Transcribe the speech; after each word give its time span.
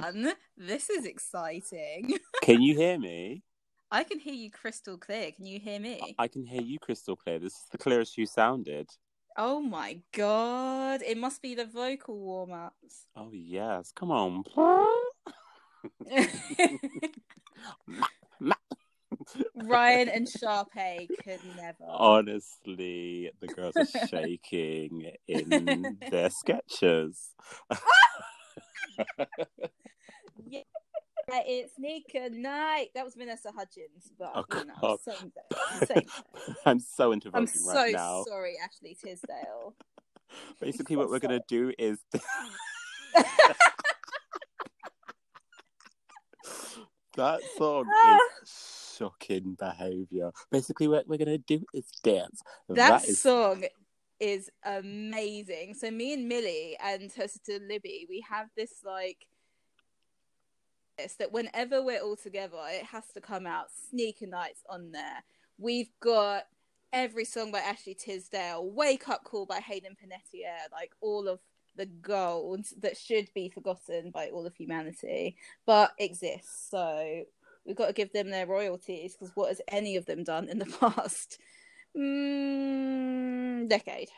fun. 0.00 0.32
This 0.56 0.90
is 0.90 1.04
exciting. 1.04 2.18
Can 2.42 2.62
you 2.62 2.76
hear 2.76 2.98
me? 2.98 3.42
I 3.90 4.04
can 4.04 4.18
hear 4.18 4.34
you 4.34 4.50
crystal 4.50 4.98
clear. 4.98 5.32
Can 5.32 5.46
you 5.46 5.58
hear 5.58 5.80
me? 5.80 6.14
I 6.18 6.28
can 6.28 6.44
hear 6.44 6.60
you 6.60 6.78
crystal 6.78 7.16
clear. 7.16 7.38
This 7.38 7.54
is 7.54 7.64
the 7.72 7.78
clearest 7.78 8.18
you 8.18 8.26
sounded. 8.26 8.90
Oh 9.38 9.60
my 9.60 10.02
god. 10.12 11.00
It 11.00 11.16
must 11.16 11.40
be 11.40 11.54
the 11.54 11.64
vocal 11.64 12.18
warm 12.18 12.52
ups. 12.52 13.06
Oh, 13.16 13.30
yes. 13.32 13.90
Come 13.92 14.10
on. 14.10 14.44
Ryan 19.54 20.08
and 20.10 20.28
Sharpay 20.28 21.08
could 21.24 21.40
never. 21.56 21.84
Honestly, 21.88 23.30
the 23.40 23.46
girls 23.46 23.74
are 23.78 23.86
shaking 24.08 25.12
in 25.26 25.96
their 26.10 26.28
Skechers. 26.28 27.30
Yeah, 30.46 30.60
it's 31.46 31.72
Nika 31.78 32.30
Night. 32.30 32.88
That 32.94 33.04
was 33.04 33.14
Vanessa 33.14 33.52
Hudgens, 33.54 34.12
but 34.18 34.32
Oh, 34.34 34.44
you 34.54 34.64
know, 34.64 34.98
same 35.04 35.30
thing. 35.30 35.86
Same 35.86 35.86
thing. 35.86 36.06
I'm 36.66 36.80
so 36.80 37.12
into 37.12 37.30
I'm 37.34 37.46
so 37.46 37.74
right 37.74 37.92
now. 37.92 38.24
sorry, 38.26 38.56
Ashley 38.62 38.96
Tisdale. 39.02 39.74
Basically, 40.60 40.96
what 40.96 41.08
we're 41.08 41.18
going 41.20 41.38
to 41.38 41.44
do 41.48 41.72
is. 41.78 41.98
that 47.16 47.40
song 47.56 47.86
is 48.44 48.96
shocking 48.98 49.56
behaviour. 49.58 50.30
Basically, 50.50 50.88
what 50.88 51.06
we're 51.08 51.18
going 51.18 51.28
to 51.28 51.38
do 51.38 51.64
is 51.72 51.84
dance. 52.02 52.42
that 52.68 53.08
is 53.08 53.20
song 53.20 53.64
is 54.20 54.50
amazing. 54.64 55.74
So 55.74 55.90
me 55.90 56.12
and 56.12 56.28
Millie 56.28 56.76
and 56.82 57.10
her 57.12 57.28
sister 57.28 57.58
Libby, 57.66 58.06
we 58.08 58.24
have 58.28 58.48
this 58.56 58.82
like 58.84 59.26
this 60.98 61.14
that 61.14 61.32
whenever 61.32 61.82
we're 61.82 62.00
all 62.00 62.16
together, 62.16 62.58
it 62.68 62.84
has 62.84 63.04
to 63.14 63.20
come 63.20 63.46
out. 63.46 63.66
Sneaker 63.90 64.26
nights 64.26 64.62
on 64.68 64.92
there. 64.92 65.24
We've 65.58 65.90
got 66.00 66.44
every 66.92 67.24
song 67.24 67.52
by 67.52 67.60
Ashley 67.60 67.94
Tisdale, 67.94 68.68
Wake 68.70 69.08
Up 69.08 69.24
Call 69.24 69.46
by 69.46 69.60
Hayden 69.60 69.96
Panettiere, 69.96 70.70
like 70.72 70.92
all 71.00 71.28
of 71.28 71.40
the 71.76 71.86
gold 71.86 72.66
that 72.80 72.96
should 72.96 73.28
be 73.34 73.48
forgotten 73.48 74.10
by 74.10 74.28
all 74.28 74.46
of 74.46 74.54
humanity, 74.54 75.36
but 75.64 75.92
exists. 75.98 76.68
So 76.70 77.22
we've 77.64 77.76
got 77.76 77.86
to 77.86 77.92
give 77.92 78.12
them 78.12 78.30
their 78.30 78.46
royalties 78.46 79.14
because 79.14 79.34
what 79.36 79.48
has 79.48 79.60
any 79.68 79.96
of 79.96 80.06
them 80.06 80.24
done 80.24 80.48
in 80.48 80.58
the 80.58 80.66
past 80.80 81.38
mm, 81.96 83.68
decade 83.68 84.08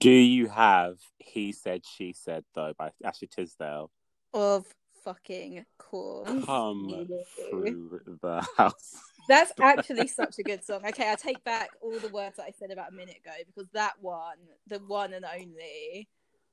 Do 0.00 0.10
you 0.10 0.48
have 0.48 0.98
He 1.18 1.52
Said, 1.52 1.82
She 1.86 2.12
Said, 2.12 2.44
though, 2.54 2.72
by 2.78 2.90
Ashley 3.04 3.28
Tisdale? 3.28 3.90
of 4.34 4.66
fucking 5.04 5.64
course? 5.78 6.44
Come 6.44 7.08
through 7.50 8.00
the 8.22 8.46
house. 8.56 8.94
That's 9.28 9.52
actually 9.60 10.06
such 10.20 10.38
a 10.38 10.42
good 10.42 10.64
song. 10.64 10.82
Okay, 10.86 11.10
I 11.10 11.14
take 11.16 11.42
back 11.44 11.70
all 11.80 11.98
the 11.98 12.08
words 12.08 12.36
that 12.36 12.44
I 12.44 12.50
said 12.50 12.70
about 12.70 12.92
a 12.92 12.94
minute 12.94 13.16
ago 13.16 13.32
because 13.46 13.68
that 13.72 13.94
one, 14.00 14.36
the 14.66 14.78
one 14.80 15.12
and 15.14 15.24
only, 15.24 16.08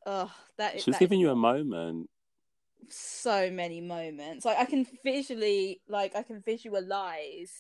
oh, 0.06 0.32
that 0.58 0.82
She's 0.82 0.94
that 0.94 1.00
giving 1.00 1.20
is 1.20 1.24
you 1.24 1.30
a 1.32 1.36
moment. 1.36 2.10
so 2.90 3.50
many 3.52 3.82
moments. 3.82 4.46
Like 4.46 4.58
I 4.58 4.66
can 4.66 4.88
visually, 5.04 5.82
like 5.88 6.16
I 6.16 6.24
can 6.24 6.42
visualize. 6.42 7.52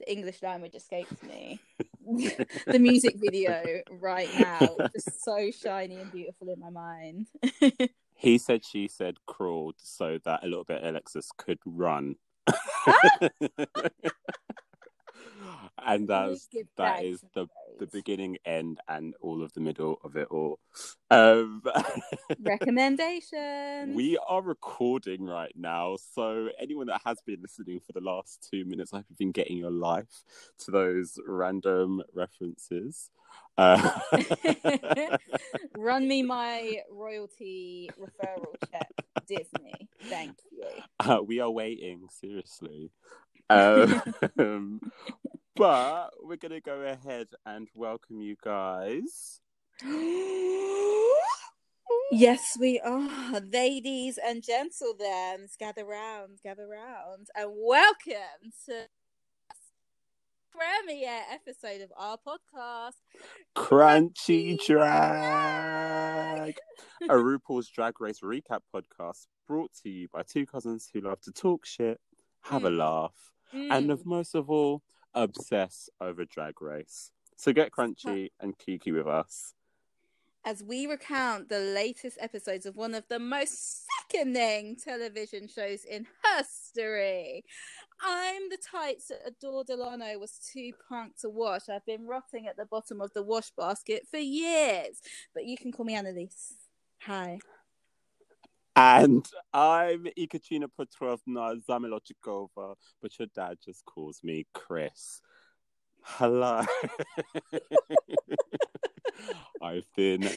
The 0.00 0.10
English 0.10 0.42
language 0.42 0.74
escapes 0.74 1.22
me. 1.22 1.60
the 2.66 2.78
music 2.78 3.16
video 3.16 3.80
right 3.90 4.28
now, 4.38 4.76
just 4.92 5.24
so 5.24 5.50
shiny 5.50 6.00
and 6.00 6.10
beautiful 6.12 6.48
in 6.50 6.60
my 6.60 6.70
mind. 6.70 7.26
He 8.16 8.38
said, 8.38 8.64
she 8.64 8.88
said, 8.88 9.16
crawled 9.26 9.74
so 9.78 10.18
that 10.24 10.44
a 10.44 10.46
little 10.46 10.64
bit 10.64 10.82
Alexis 10.82 11.30
could 11.36 11.58
run. 11.66 12.14
Ah! 12.46 13.28
And 15.86 16.08
that's 16.08 16.48
that 16.76 17.00
thanks 17.00 17.24
the 17.34 17.46
the 17.78 17.86
beginning, 17.86 18.36
end, 18.44 18.78
and 18.88 19.14
all 19.20 19.42
of 19.42 19.52
the 19.52 19.60
middle 19.60 19.98
of 20.04 20.16
it 20.16 20.28
all. 20.30 20.58
Um, 21.10 21.62
Recommendations. 22.40 23.94
we 23.94 24.18
are 24.28 24.42
recording 24.42 25.26
right 25.26 25.52
now, 25.56 25.96
so 26.14 26.48
anyone 26.60 26.86
that 26.86 27.02
has 27.04 27.18
been 27.26 27.42
listening 27.42 27.80
for 27.80 27.92
the 27.92 28.00
last 28.00 28.48
two 28.50 28.64
minutes, 28.64 28.92
I 28.92 28.98
hope 28.98 29.06
you've 29.08 29.18
been 29.18 29.32
getting 29.32 29.56
your 29.56 29.70
life 29.70 30.22
to 30.60 30.70
those 30.70 31.18
random 31.26 32.02
references. 32.14 33.10
Uh, 33.56 34.00
Run 35.76 36.08
me 36.08 36.22
my 36.24 36.80
royalty 36.90 37.90
referral 38.00 38.54
check, 38.70 38.90
Disney. 39.28 39.88
Thank 40.04 40.36
you. 40.50 40.64
uh, 41.00 41.22
we 41.22 41.40
are 41.40 41.50
waiting, 41.50 42.06
seriously. 42.10 42.90
Um, 43.50 44.00
but 45.56 46.10
we're 46.22 46.36
going 46.36 46.52
to 46.52 46.60
go 46.60 46.80
ahead 46.80 47.28
and 47.46 47.68
welcome 47.74 48.20
you 48.20 48.36
guys. 48.42 49.40
yes, 52.10 52.56
we 52.58 52.80
are. 52.80 53.40
Ladies 53.40 54.18
and 54.24 54.42
gentlemen, 54.42 55.48
gather 55.58 55.84
round, 55.84 56.38
gather 56.42 56.66
round, 56.66 57.28
and 57.36 57.50
welcome 57.54 58.52
to 58.66 58.86
premiere 60.54 61.22
episode 61.32 61.80
of 61.80 61.92
our 61.96 62.16
podcast. 62.16 62.94
Crunchy 63.56 64.56
Drag, 64.64 66.56
a 67.02 67.14
RuPaul's 67.14 67.68
Drag 67.68 68.00
Race 68.00 68.20
recap 68.20 68.60
podcast 68.74 69.26
brought 69.48 69.72
to 69.82 69.90
you 69.90 70.08
by 70.12 70.22
two 70.22 70.46
cousins 70.46 70.88
who 70.92 71.00
love 71.00 71.20
to 71.22 71.32
talk 71.32 71.66
shit, 71.66 72.00
have 72.44 72.64
a 72.64 72.70
Mm. 72.70 72.78
laugh, 72.78 73.32
Mm. 73.52 73.70
and 73.72 73.90
of 73.90 74.04
most 74.06 74.34
of 74.34 74.50
all, 74.50 74.82
obsess 75.14 75.88
over 76.00 76.24
Drag 76.24 76.60
Race. 76.60 77.10
So 77.36 77.52
get 77.52 77.70
crunchy 77.72 78.30
and 78.40 78.56
kiki 78.58 78.92
with 78.92 79.06
us. 79.06 79.54
as 80.46 80.62
we 80.62 80.86
recount 80.86 81.48
the 81.48 81.58
latest 81.58 82.18
episodes 82.20 82.66
of 82.66 82.76
one 82.76 82.94
of 82.94 83.08
the 83.08 83.18
most 83.18 83.86
sickening 83.86 84.76
television 84.76 85.48
shows 85.48 85.86
in 85.86 86.06
history. 86.36 87.42
I'm 88.02 88.50
the 88.50 88.58
tights 88.58 89.08
that 89.08 89.22
Adore 89.26 89.64
Delano 89.64 90.18
was 90.18 90.38
too 90.52 90.74
punk 90.86 91.16
to 91.20 91.30
wash. 91.30 91.70
I've 91.70 91.86
been 91.86 92.06
rotting 92.06 92.46
at 92.46 92.58
the 92.58 92.66
bottom 92.66 93.00
of 93.00 93.10
the 93.14 93.22
wash 93.22 93.52
basket 93.52 94.06
for 94.06 94.18
years, 94.18 95.00
but 95.32 95.46
you 95.46 95.56
can 95.56 95.72
call 95.72 95.86
me 95.86 95.94
Annalise. 95.94 96.52
Hi. 97.04 97.38
And 98.76 99.24
I'm 99.52 100.08
Ekaterina 100.18 100.66
Petrovna 100.68 101.54
Zamolodchikova, 101.68 102.74
but 103.00 103.18
your 103.20 103.28
dad 103.32 103.58
just 103.64 103.84
calls 103.84 104.18
me 104.24 104.46
Chris. 104.52 105.20
Hello. 106.02 106.62
I've 109.62 109.86
been 109.96 110.28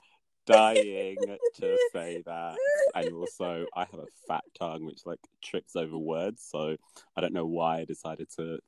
dying 0.46 1.18
to 1.56 1.78
say 1.92 2.22
that. 2.28 2.56
And 2.94 3.12
also, 3.14 3.66
I 3.76 3.82
have 3.82 4.00
a 4.00 4.06
fat 4.28 4.44
tongue 4.58 4.86
which 4.86 5.02
like 5.06 5.20
trips 5.44 5.76
over 5.76 5.98
words. 5.98 6.46
So 6.48 6.78
I 7.16 7.22
don't 7.22 7.34
know 7.34 7.48
why 7.48 7.80
I 7.80 7.86
decided 7.86 8.30
to, 8.38 8.60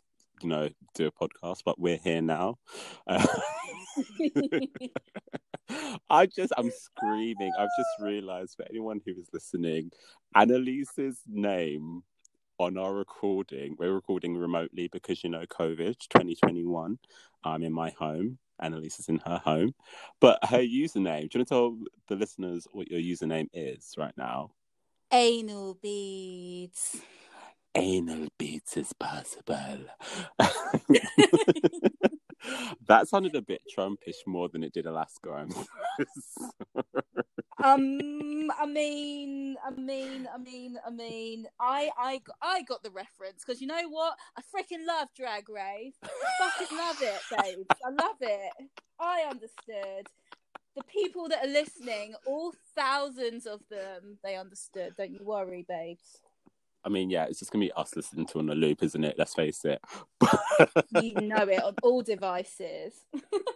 you 0.41 0.50
know, 0.50 0.69
do 0.95 1.07
a 1.07 1.11
podcast, 1.11 1.63
but 1.66 1.79
we're 1.79 1.97
here 1.97 2.22
now. 2.22 2.57
Uh, 3.07 3.25
I 6.09 6.25
just, 6.25 6.53
I'm 6.57 6.72
screaming. 6.72 7.51
I've 7.57 7.69
just 7.77 7.89
realized 8.01 8.55
for 8.55 8.66
anyone 8.69 9.01
who 9.05 9.11
is 9.11 9.28
listening, 9.33 9.91
Annalise's 10.35 11.22
name 11.28 12.03
on 12.59 12.78
our 12.78 12.94
recording, 12.94 13.75
we're 13.79 13.94
recording 13.94 14.35
remotely 14.38 14.89
because, 14.89 15.23
you 15.23 15.29
know, 15.29 15.45
COVID 15.45 15.97
2021. 16.09 16.99
I'm 17.44 17.63
in 17.63 17.73
my 17.73 17.91
home. 17.91 18.38
Annalise 18.59 18.99
is 18.99 19.07
in 19.07 19.19
her 19.25 19.38
home. 19.38 19.73
But 20.19 20.40
her 20.43 20.59
username, 20.59 21.29
do 21.29 21.40
you 21.40 21.40
want 21.40 21.47
to 21.47 21.53
tell 21.53 21.78
the 22.08 22.16
listeners 22.16 22.67
what 22.72 22.91
your 22.91 22.99
username 22.99 23.47
is 23.53 23.96
right 23.97 24.14
now? 24.17 24.52
Anal 25.11 25.75
beads. 25.81 27.02
Anal 27.75 28.27
beats 28.37 28.77
is 28.77 28.93
possible. 28.93 29.85
that 32.87 33.07
sounded 33.07 33.35
a 33.35 33.41
bit 33.41 33.61
Trumpish 33.75 34.25
more 34.25 34.49
than 34.49 34.63
it 34.63 34.73
did 34.73 34.85
Alaska. 34.85 35.29
I'm 35.31 35.49
um, 37.61 38.51
I 38.57 38.66
mean, 38.66 39.57
I 39.66 39.71
mean, 39.71 40.27
I 40.33 40.37
mean, 40.37 40.77
I 40.85 40.89
mean, 40.89 41.47
I, 41.59 41.89
I, 41.97 42.21
I 42.41 42.61
got 42.63 42.83
the 42.83 42.91
reference 42.91 43.43
because 43.45 43.59
you 43.61 43.67
know 43.67 43.89
what? 43.89 44.16
I 44.37 44.41
freaking 44.41 44.87
love 44.87 45.09
Drag 45.16 45.49
Race. 45.49 45.95
Fucking 46.01 46.77
love 46.77 46.97
it, 47.01 47.21
babes. 47.37 47.67
I 47.85 47.89
love 47.89 48.16
it. 48.21 48.51
I 48.99 49.25
understood. 49.29 50.07
The 50.75 50.83
people 50.83 51.27
that 51.27 51.45
are 51.45 51.51
listening, 51.51 52.16
all 52.25 52.53
thousands 52.75 53.45
of 53.45 53.59
them, 53.69 54.17
they 54.23 54.37
understood. 54.37 54.93
Don't 54.97 55.11
you 55.11 55.23
worry, 55.23 55.66
babes. 55.67 56.21
I 56.84 56.90
mean, 56.90 57.09
yeah, 57.09 57.26
it's 57.26 57.40
just 57.40 57.52
gonna 57.52 57.66
be 57.66 57.72
us 57.73 57.96
listening 57.96 58.26
to 58.28 58.40
on 58.40 58.49
a 58.49 58.55
loop, 58.55 58.84
isn't 58.84 59.03
it? 59.03 59.16
Let's 59.17 59.34
face 59.34 59.66
it. 59.66 59.81
You 61.02 61.14
know 61.22 61.47
it 61.47 61.64
on 61.64 61.76
all 61.84 62.02
devices, 62.02 62.93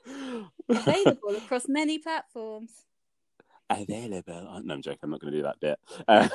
available 0.70 1.36
across 1.36 1.68
many 1.68 1.98
platforms. 2.00 2.72
available. 3.70 4.48
Oh, 4.50 4.60
no, 4.60 4.76
I'm 4.76 4.82
joking. 4.82 5.00
I'm 5.04 5.10
not 5.10 5.20
going 5.20 5.34
to 5.34 5.40
do 5.40 5.44
that 5.44 5.60
bit. 5.60 5.80
Uh, 6.08 6.30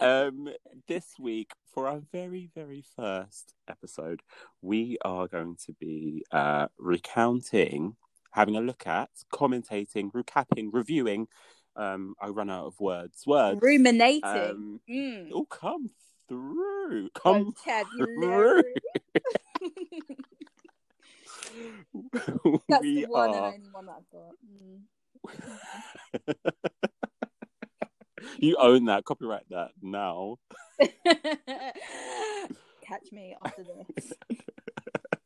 um, 0.00 0.48
this 0.86 1.14
week, 1.18 1.50
for 1.72 1.88
our 1.88 2.00
very, 2.12 2.48
very 2.54 2.84
first 2.96 3.54
episode, 3.68 4.22
we 4.62 4.98
are 5.04 5.26
going 5.28 5.56
to 5.66 5.72
be 5.74 6.24
uh, 6.30 6.68
recounting, 6.78 7.96
having 8.32 8.56
a 8.56 8.60
look 8.60 8.86
at, 8.86 9.10
commentating, 9.32 10.10
recapping, 10.12 10.68
reviewing. 10.72 11.28
Um, 11.76 12.14
I 12.20 12.28
run 12.28 12.50
out 12.50 12.66
of 12.66 12.78
words. 12.80 13.26
Words. 13.26 13.60
Ruminating. 13.62 14.22
Um, 14.24 14.80
Mm. 14.88 15.30
oh, 15.34 15.44
come 15.46 15.90
through. 16.28 17.10
Come 17.14 17.52
through. 17.96 18.62
That's 22.68 22.82
the 22.82 23.06
one 23.08 23.30
are. 23.30 23.52
and 23.52 23.54
only 23.54 23.68
one 23.72 23.86
that 23.86 23.96
I've 23.98 24.10
got. 24.10 24.34
you 28.38 28.56
own 28.58 28.84
that. 28.86 29.04
Copyright 29.04 29.48
that 29.50 29.70
now. 29.82 30.38
Mm. 30.80 30.90
Catch 32.86 33.12
me 33.12 33.34
after 33.44 33.64
this. 33.96 34.12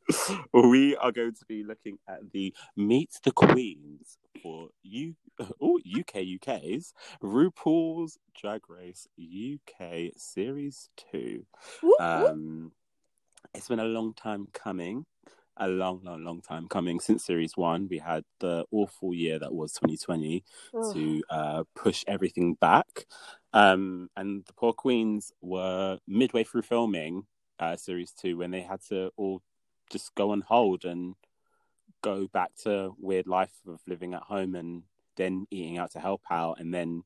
we 0.53 0.95
are 0.95 1.11
going 1.11 1.33
to 1.33 1.45
be 1.45 1.63
looking 1.63 1.97
at 2.07 2.31
the 2.31 2.53
Meet 2.75 3.11
the 3.23 3.31
Queens 3.31 4.17
for 4.41 4.69
U 4.83 5.15
oh, 5.61 5.79
UK 5.87 6.23
UK's 6.35 6.93
RuPaul's 7.23 8.17
Drag 8.39 8.61
Race 8.69 9.07
UK 9.19 10.11
Series 10.15 10.89
2. 11.11 11.45
Whoop, 11.81 11.93
whoop. 11.99 12.01
Um, 12.01 12.71
it's 13.53 13.67
been 13.67 13.79
a 13.79 13.85
long 13.85 14.13
time 14.13 14.47
coming. 14.53 15.05
A 15.61 15.67
long, 15.67 16.01
long, 16.03 16.23
long 16.23 16.41
time 16.41 16.69
coming. 16.69 17.01
Since 17.01 17.25
Series 17.25 17.57
1, 17.57 17.89
we 17.89 17.97
had 17.97 18.23
the 18.39 18.65
awful 18.71 19.13
year 19.13 19.39
that 19.39 19.53
was 19.53 19.73
2020 19.73 20.43
Ugh. 20.73 20.93
to 20.93 21.23
uh, 21.29 21.63
push 21.75 22.05
everything 22.07 22.53
back. 22.53 23.05
Um, 23.51 24.09
and 24.15 24.45
the 24.45 24.53
poor 24.53 24.71
queens 24.71 25.33
were 25.41 25.99
midway 26.07 26.45
through 26.45 26.61
filming 26.61 27.25
uh, 27.59 27.75
series 27.75 28.11
two 28.11 28.37
when 28.37 28.51
they 28.51 28.61
had 28.61 28.81
to 28.89 29.11
all 29.17 29.41
just 29.89 30.13
go 30.15 30.31
on 30.31 30.41
hold 30.41 30.85
and 30.85 31.15
go 32.01 32.27
back 32.27 32.51
to 32.63 32.95
weird 32.99 33.27
life 33.27 33.53
of 33.67 33.79
living 33.87 34.13
at 34.13 34.23
home 34.23 34.55
and 34.55 34.83
then 35.15 35.47
eating 35.51 35.77
out 35.77 35.91
to 35.91 35.99
help 35.99 36.21
out 36.31 36.59
and 36.59 36.73
then 36.73 37.03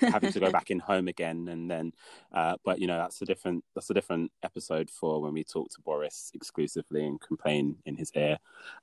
having 0.00 0.32
to 0.32 0.40
go 0.40 0.50
back 0.50 0.70
in 0.70 0.78
home 0.78 1.08
again 1.08 1.48
and 1.48 1.70
then 1.70 1.92
uh, 2.32 2.56
but 2.64 2.78
you 2.80 2.86
know 2.86 2.96
that's 2.96 3.22
a 3.22 3.24
different 3.24 3.64
that's 3.74 3.90
a 3.90 3.94
different 3.94 4.30
episode 4.42 4.90
for 4.90 5.22
when 5.22 5.32
we 5.32 5.44
talk 5.44 5.70
to 5.70 5.80
boris 5.80 6.30
exclusively 6.34 7.06
and 7.06 7.20
complain 7.20 7.76
in 7.86 7.96
his 7.96 8.10
ear 8.14 8.36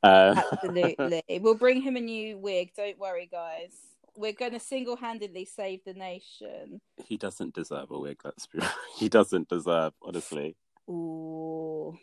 uh, 0.03 0.41
Absolutely. 0.53 1.21
We'll 1.41 1.55
bring 1.55 1.81
him 1.81 1.95
a 1.95 2.01
new 2.01 2.37
wig. 2.37 2.71
Don't 2.75 2.97
worry, 2.97 3.29
guys. 3.31 3.73
We're 4.15 4.33
going 4.33 4.53
to 4.53 4.59
single 4.59 4.95
handedly 4.95 5.45
save 5.45 5.83
the 5.85 5.93
nation. 5.93 6.81
he 7.05 7.17
doesn't 7.17 7.53
deserve 7.53 7.91
a 7.91 7.99
wig 7.99 8.17
be 8.51 8.59
he 8.97 9.09
doesn't 9.09 9.49
deserve 9.49 9.93
honestly 10.01 10.55
Ooh. 10.89 11.97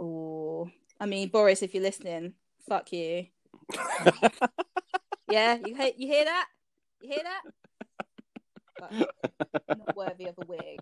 Ooh. 0.00 0.70
I 1.00 1.06
mean, 1.06 1.28
Boris, 1.28 1.62
if 1.62 1.74
you're 1.74 1.82
listening, 1.82 2.34
fuck 2.68 2.92
you. 2.92 3.26
Yeah, 5.26 5.58
you, 5.64 5.74
he- 5.74 5.94
you 5.96 6.06
hear 6.06 6.24
that? 6.26 6.46
You 7.00 7.08
hear 7.14 7.22
that? 7.24 7.42
But 8.78 8.92
not 9.78 9.96
worthy 9.96 10.26
of 10.26 10.34
a 10.38 10.44
wig. 10.46 10.80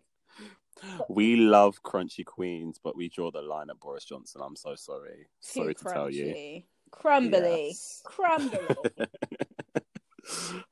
we 1.08 1.36
love 1.36 1.80
crunchy 1.84 2.24
queens 2.24 2.80
but 2.82 2.96
we 2.96 3.08
draw 3.08 3.30
the 3.30 3.40
line 3.42 3.70
at 3.70 3.78
boris 3.78 4.04
johnson 4.04 4.40
i'm 4.42 4.56
so 4.56 4.74
sorry 4.74 5.28
Too 5.42 5.60
sorry 5.60 5.74
to 5.74 5.84
tell 5.84 6.10
you. 6.10 6.62
Crumbly. 6.90 7.68
Yes. 7.68 8.00
Crumbly. 8.04 8.58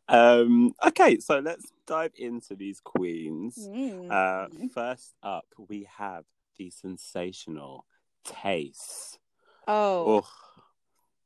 um 0.08 0.72
okay 0.84 1.18
so 1.18 1.38
let's 1.38 1.66
dive 1.86 2.12
into 2.16 2.54
these 2.56 2.80
queens 2.80 3.56
Mm. 3.70 4.10
uh 4.10 4.48
first 4.74 5.14
up 5.22 5.46
we 5.68 5.86
have 5.96 6.24
the 6.58 6.70
sensational 6.70 7.86
Tayce 8.24 9.18
oh. 9.68 10.18
Ugh. 10.18 10.24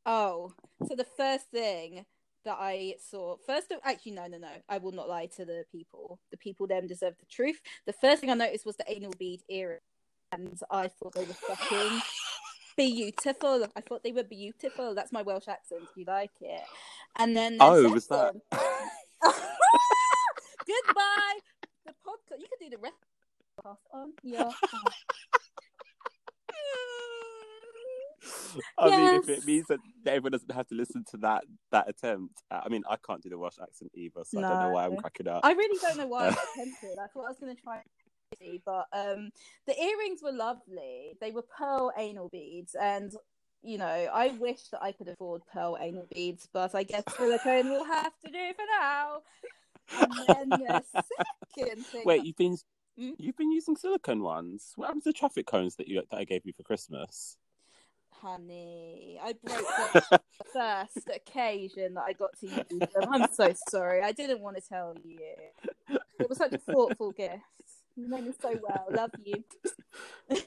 Oh, 0.07 0.53
so 0.87 0.95
the 0.95 1.07
first 1.17 1.47
thing 1.51 2.05
that 2.45 2.59
I 2.61 2.97
saw, 3.11 3.37
first 3.47 3.71
of 3.73 3.79
actually, 3.85 4.13
no, 4.13 4.27
no, 4.27 4.37
no, 4.37 4.51
I 4.69 4.77
will 4.77 4.93
not 4.93 5.09
lie 5.09 5.27
to 5.37 5.47
the 5.47 5.65
people. 5.73 6.19
The 6.31 6.37
people 6.37 6.67
them 6.67 6.87
deserve 6.87 7.15
the 7.19 7.25
truth. 7.25 7.59
The 7.87 7.95
first 7.95 8.21
thing 8.21 8.29
I 8.31 8.35
noticed 8.35 8.67
was 8.67 8.77
the 8.77 8.85
anal 8.87 9.15
bead 9.19 9.41
earring, 9.49 9.79
and 10.31 10.61
I 10.71 10.89
thought 10.89 11.15
they 11.15 11.25
were 11.25 11.33
fucking 11.33 12.03
beautiful. 12.77 13.67
I 13.75 13.81
thought 13.81 14.03
they 14.05 14.13
were 14.13 14.25
beautiful. 14.25 14.95
That's 14.95 15.11
my 15.11 15.23
Welsh 15.23 15.49
accent. 15.49 15.81
If 15.85 15.97
you 15.97 16.05
like 16.07 16.33
it, 16.43 16.65
and 17.17 17.35
then 17.35 17.57
the 17.57 17.65
Oh, 17.65 17.89
was 17.91 18.07
that- 18.09 18.35
Goodbye. 20.67 21.39
The 21.87 21.93
podcast. 22.07 22.41
You 22.41 22.47
can 22.59 22.69
do 22.69 22.77
the 22.77 22.83
rest. 22.83 22.95
of 23.01 23.07
the 23.57 23.63
podcast 23.63 23.79
on 23.95 24.13
your. 24.23 24.51
I 28.79 28.91
mean, 28.91 29.15
if 29.15 29.29
it 29.29 29.45
means 29.45 29.67
that 29.69 29.81
everyone 30.07 30.33
doesn't 30.33 30.53
have 30.53 30.67
to 30.69 30.75
listen 30.75 31.05
to 31.11 31.17
that 31.19 31.45
that 31.73 31.89
attempt, 31.89 32.43
uh, 32.51 32.61
I 32.65 32.69
mean, 32.69 32.83
I 32.89 32.97
can't 32.97 33.23
do 33.23 33.29
the 33.29 33.39
Welsh 33.39 33.59
accent 33.63 33.91
either, 33.95 34.23
so 34.25 34.39
I 34.39 34.49
don't 34.49 34.61
know 34.61 34.71
why 34.71 34.87
I'm 34.87 34.97
cracking 34.97 35.29
up. 35.29 35.41
I 35.45 35.53
really 35.53 35.79
don't 35.81 35.99
know 35.99 36.07
why 36.07 36.27
I 36.27 36.29
attempted. 36.55 36.99
I 37.03 37.07
thought 37.09 37.27
I 37.27 37.29
was 37.29 37.39
going 37.41 37.55
to 37.55 37.63
try, 37.63 37.83
but 38.65 38.87
um, 38.93 39.31
the 39.67 39.81
earrings 39.81 40.21
were 40.23 40.33
lovely. 40.33 41.17
They 41.21 41.31
were 41.31 41.45
pearl 41.57 41.93
anal 41.97 42.29
beads, 42.29 42.75
and 42.75 43.13
you 43.63 43.79
know, 43.79 43.85
I 43.87 44.29
wish 44.39 44.69
that 44.73 44.83
I 44.83 44.93
could 44.93 45.09
afford 45.09 45.43
pearl 45.53 45.79
anal 45.81 46.07
beads, 46.15 46.49
but 46.53 46.75
I 46.75 46.83
guess 46.83 47.05
silicone 47.17 47.71
will 47.71 47.85
have 47.85 48.13
to 48.25 48.31
do 48.31 48.53
for 48.55 48.65
now. 48.81 49.19
And 49.97 50.13
then 50.29 50.51
the 50.51 50.83
second 51.57 51.87
thing, 51.87 52.03
Wait, 52.05 52.25
you've 52.25 52.37
been 52.37 52.59
Mm? 52.99 53.15
you've 53.19 53.37
been 53.37 53.51
using 53.51 53.77
silicone 53.77 54.23
ones. 54.23 54.73
What 54.77 54.87
happened 54.87 55.03
to 55.05 55.09
the 55.09 55.15
traffic 55.15 55.47
cones 55.47 55.77
that 55.77 55.89
you 55.89 56.03
that 56.11 56.17
I 56.17 56.25
gave 56.25 56.43
you 56.45 56.53
for 56.53 56.63
Christmas? 56.63 57.37
Honey, 58.25 59.21
I 59.23 59.35
broke 59.45 59.67
the 59.93 60.21
first 60.55 61.11
occasion 61.15 61.93
that 61.93 62.05
I 62.07 62.15
got 62.15 62.31
to 62.41 62.47
use 62.47 62.65
them. 62.79 63.13
I'm 63.13 63.31
so 63.31 63.53
sorry. 63.69 64.03
I 64.03 64.13
didn't 64.13 64.41
want 64.41 64.57
to 64.57 64.63
tell 64.67 64.95
you. 65.05 65.19
It 66.19 66.29
was 66.29 66.39
such 66.39 66.55
a 66.55 66.59
thoughtful 66.59 67.13
gift. 67.13 67.43
You 67.97 68.09
made 68.09 68.25
me 68.25 68.33
so 68.41 68.59
well. 68.67 68.87
Love 68.91 69.11
you. 69.23 69.45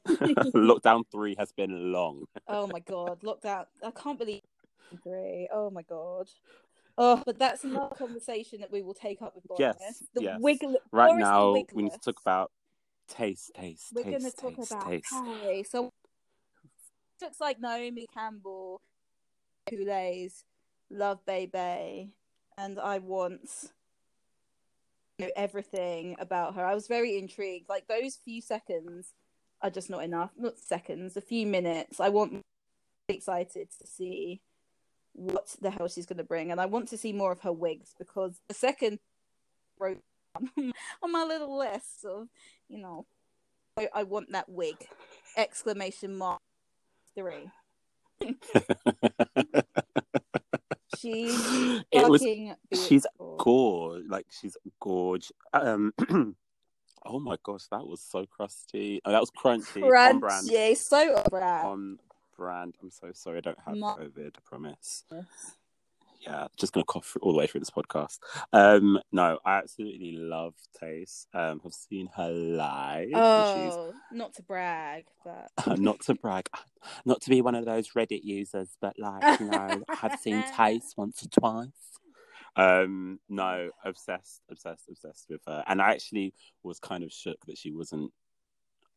Lockdown 0.56 1.04
three 1.12 1.36
has 1.38 1.52
been 1.52 1.92
long. 1.92 2.26
Oh 2.48 2.66
my 2.66 2.80
god, 2.80 3.22
lockdown! 3.22 3.66
I 3.86 3.92
can't 3.92 4.18
believe 4.18 4.42
three. 5.04 5.48
Oh 5.54 5.70
my 5.70 5.84
god. 5.84 6.30
Oh, 6.98 7.22
but 7.28 7.38
that's 7.38 7.64
another 7.64 7.94
conversation 7.96 8.62
that 8.62 8.72
we 8.72 8.82
will 8.82 8.96
take 8.96 9.22
up 9.22 9.36
with 9.36 9.44
Boris. 9.44 9.60
Yes, 9.80 10.04
the 10.16 10.24
yes. 10.24 10.40
wiggle. 10.42 10.78
Right 10.92 11.10
Boris 11.10 11.22
now, 11.22 11.54
we 11.74 11.84
need 11.84 11.94
to 11.94 12.00
talk 12.00 12.20
about 12.20 12.52
Tayce, 13.08 13.52
Tayce, 13.56 13.94
We're 13.94 14.04
going 14.04 14.20
to 14.20 14.32
Tayce, 14.32 14.36
talk 14.36 14.56
Tayce, 14.56 14.72
about 14.72 14.88
Tayce. 14.88 15.42
Harry. 15.44 15.64
So 15.64 15.94
looks 17.22 17.40
like 17.40 17.60
Naomi 17.60 18.08
Campbell, 18.14 18.82
Kool-Aid's 19.70 20.44
Love 20.90 21.26
Baby, 21.26 22.12
and 22.58 22.80
I 22.80 23.00
want 23.00 23.72
you 25.18 25.26
know, 25.26 25.32
everything 25.36 26.16
about 26.20 26.56
her. 26.56 26.66
I 26.66 26.76
was 26.76 26.88
very 26.88 27.18
intrigued. 27.18 27.70
Like 27.70 27.88
those 27.88 28.16
few 28.16 28.42
seconds 28.42 29.14
are 29.62 29.70
just 29.70 29.90
not 29.90 30.04
enough. 30.04 30.32
Not 30.38 30.58
seconds, 30.58 31.18
a 31.18 31.22
few 31.22 31.48
minutes. 31.48 32.00
I 32.00 32.10
want 32.10 32.44
excited 33.10 33.70
to 33.80 33.88
see 33.88 34.42
what 35.14 35.56
the 35.62 35.72
hell 35.72 35.88
she's 35.88 36.06
going 36.06 36.18
to 36.18 36.24
bring, 36.24 36.52
and 36.52 36.62
I 36.62 36.66
want 36.66 36.90
to 36.90 36.98
see 36.98 37.14
more 37.14 37.32
of 37.32 37.42
her 37.42 37.52
wigs 37.52 37.96
because 37.98 38.40
the 38.48 38.54
second 38.54 39.00
wrote 39.80 40.02
on 40.36 41.12
my 41.12 41.24
little 41.24 41.58
list 41.58 42.06
of 42.06 42.28
you 42.70 42.80
know 42.80 43.08
I, 43.76 43.90
I 43.94 44.04
want 44.04 44.32
that 44.34 44.48
wig 44.48 44.76
exclamation 45.36 46.16
mark 46.16 46.42
three. 47.18 47.50
She's 50.98 51.84
it 51.92 52.10
was 52.10 52.26
she's 52.74 53.06
gorge, 53.38 54.06
like 54.08 54.26
she's 54.30 54.58
gorge. 54.80 55.32
Um, 55.54 55.94
oh 57.06 57.20
my 57.20 57.38
gosh, 57.44 57.66
that 57.72 57.86
was 57.86 58.02
so 58.02 58.26
crusty. 58.26 59.02
Oh, 59.06 59.12
that 59.12 59.20
was 59.20 59.30
crunchy. 59.30 59.84
On 59.84 60.20
brand. 60.20 60.48
Crunchy, 60.48 60.78
so 60.78 61.16
on 61.18 61.24
brand. 61.30 61.68
On 61.68 62.00
brand. 62.38 62.76
I'm 62.82 62.90
so 62.90 63.12
sorry. 63.14 63.38
I 63.40 63.42
don't 63.42 63.60
have 63.66 63.76
Ma- 63.76 63.96
COVID. 63.98 64.28
I 64.38 64.40
promise. 64.44 65.04
Yeah, 66.20 66.48
just 66.58 66.74
gonna 66.74 66.86
cough 66.86 67.16
all 67.22 67.32
the 67.32 67.38
way 67.38 67.48
through 67.48 67.62
this 67.62 67.70
podcast. 67.70 68.20
Um, 68.52 69.00
no, 69.12 69.40
I 69.46 69.58
absolutely 69.58 70.14
love 70.18 70.56
Tayce. 70.82 71.28
Um, 71.34 71.62
I've 71.66 71.74
seen 71.74 72.10
her 72.16 72.30
live. 72.30 73.10
Oh, 73.14 73.94
not 74.12 74.34
to 74.36 74.44
brag, 74.44 75.06
but 75.24 75.52
not 75.80 76.02
to 76.02 76.16
brag, 76.16 76.50
not 77.06 77.22
to 77.22 77.30
be 77.30 77.42
one 77.42 77.56
of 77.56 77.66
those 77.66 77.90
Reddit 77.90 78.24
users, 78.24 78.70
but 78.82 78.96
like 78.98 79.40
you 79.40 79.48
know, 79.48 79.84
I've 80.02 80.20
seen 80.20 80.44
Tayce 80.58 80.94
once 80.98 81.24
or 81.24 81.30
twice. 81.30 81.70
Um, 82.56 83.20
no, 83.30 83.70
obsessed, 83.86 84.42
obsessed, 84.50 84.90
obsessed 84.90 85.28
with 85.30 85.42
her, 85.48 85.64
and 85.68 85.82
I 85.82 85.92
actually 85.92 86.34
was 86.64 86.80
kind 86.80 87.04
of 87.04 87.14
shook 87.14 87.46
that 87.46 87.58
she 87.58 87.72
wasn't 87.72 88.12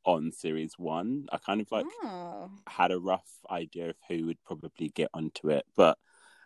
on 0.05 0.33
series 0.33 0.75
one. 0.79 1.27
I 1.31 1.39
kind 1.39 1.61
of 1.61 1.71
like 1.71 1.87
oh, 2.03 2.51
had 2.67 2.91
a 2.91 2.99
rough 2.99 3.29
idea 3.51 3.91
of 3.91 3.97
who 4.09 4.27
would 4.27 4.43
probably 4.45 4.89
get 4.89 5.11
onto 5.13 5.51
it, 5.51 5.67
but 5.77 5.99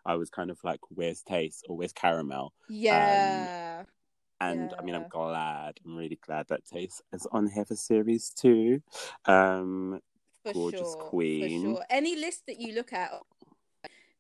I 0.06 0.16
was 0.16 0.30
kind 0.30 0.50
of 0.50 0.58
like, 0.64 0.80
"Where's 0.90 1.22
Tayce?" 1.22 1.62
or 1.68 1.76
"Where's 1.76 1.92
Caramel?" 1.92 2.52
Yeah. 2.68 3.84
And 4.40 4.74
I 4.78 4.82
mean, 4.82 4.94
I'm 4.94 5.08
glad. 5.08 5.80
I'm 5.84 5.96
really 5.96 6.18
glad 6.20 6.48
that 6.48 6.64
Tayce 6.66 7.00
is 7.12 7.26
on 7.32 7.48
here 7.48 7.64
for 7.64 7.76
series 7.76 8.30
two. 8.30 8.82
Um, 9.24 10.00
for 10.42 10.52
gorgeous 10.52 10.92
sure, 10.92 10.96
queen. 10.96 11.62
For 11.62 11.76
sure. 11.76 11.84
Any 11.88 12.16
list 12.16 12.46
that 12.46 12.60
you 12.60 12.74
look 12.74 12.92
at 12.92 13.10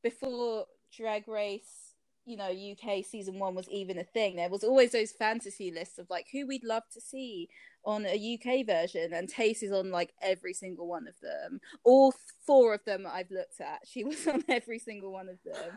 before 0.02 0.66
Drag 0.96 1.28
Race, 1.28 1.83
you 2.26 2.36
know, 2.36 2.50
UK 2.50 3.04
season 3.04 3.38
one 3.38 3.54
was 3.54 3.68
even 3.68 3.98
a 3.98 4.04
thing, 4.04 4.36
there 4.36 4.48
was 4.48 4.64
always 4.64 4.92
those 4.92 5.12
fantasy 5.12 5.70
lists 5.70 5.98
of 5.98 6.08
like 6.08 6.26
who 6.32 6.46
we'd 6.46 6.64
love 6.64 6.84
to 6.92 7.00
see 7.00 7.48
on 7.84 8.06
a 8.06 8.38
UK 8.38 8.66
version, 8.66 9.12
and 9.12 9.28
Tayce 9.28 9.62
is 9.62 9.72
on 9.72 9.90
like 9.90 10.12
every 10.22 10.54
single 10.54 10.88
one 10.88 11.06
of 11.06 11.14
them. 11.20 11.60
All 11.84 12.14
four 12.46 12.74
of 12.74 12.84
them 12.84 13.06
I've 13.06 13.30
looked 13.30 13.60
at, 13.60 13.80
she 13.86 14.04
was 14.04 14.26
on 14.26 14.42
every 14.48 14.78
single 14.78 15.12
one 15.12 15.28
of 15.28 15.38
them. 15.44 15.76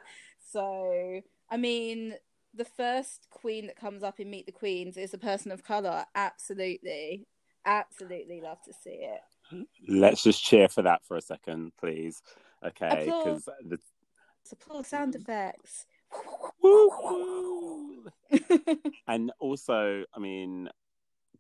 So, 0.51 1.21
I 1.49 1.57
mean, 1.57 2.13
the 2.53 2.65
first 2.65 3.27
queen 3.29 3.67
that 3.67 3.75
comes 3.75 4.03
up 4.03 4.19
in 4.19 4.29
Meet 4.29 4.45
the 4.45 4.51
Queens 4.51 4.97
is 4.97 5.13
a 5.13 5.17
person 5.17 5.51
of 5.51 5.63
color. 5.63 6.05
Absolutely, 6.15 7.27
absolutely 7.65 8.41
love 8.41 8.61
to 8.63 8.73
see 8.73 9.05
it. 9.05 9.67
let's 9.87 10.23
just 10.23 10.43
cheer 10.43 10.69
for 10.69 10.81
that 10.83 11.05
for 11.05 11.17
a 11.17 11.21
second, 11.21 11.73
please. 11.77 12.21
Okay, 12.65 13.03
because 13.05 13.47
the 13.65 13.77
Applause 14.51 14.87
sound 14.87 15.15
effects. 15.15 15.85
And 19.07 19.31
also, 19.39 20.03
I 20.13 20.19
mean, 20.19 20.69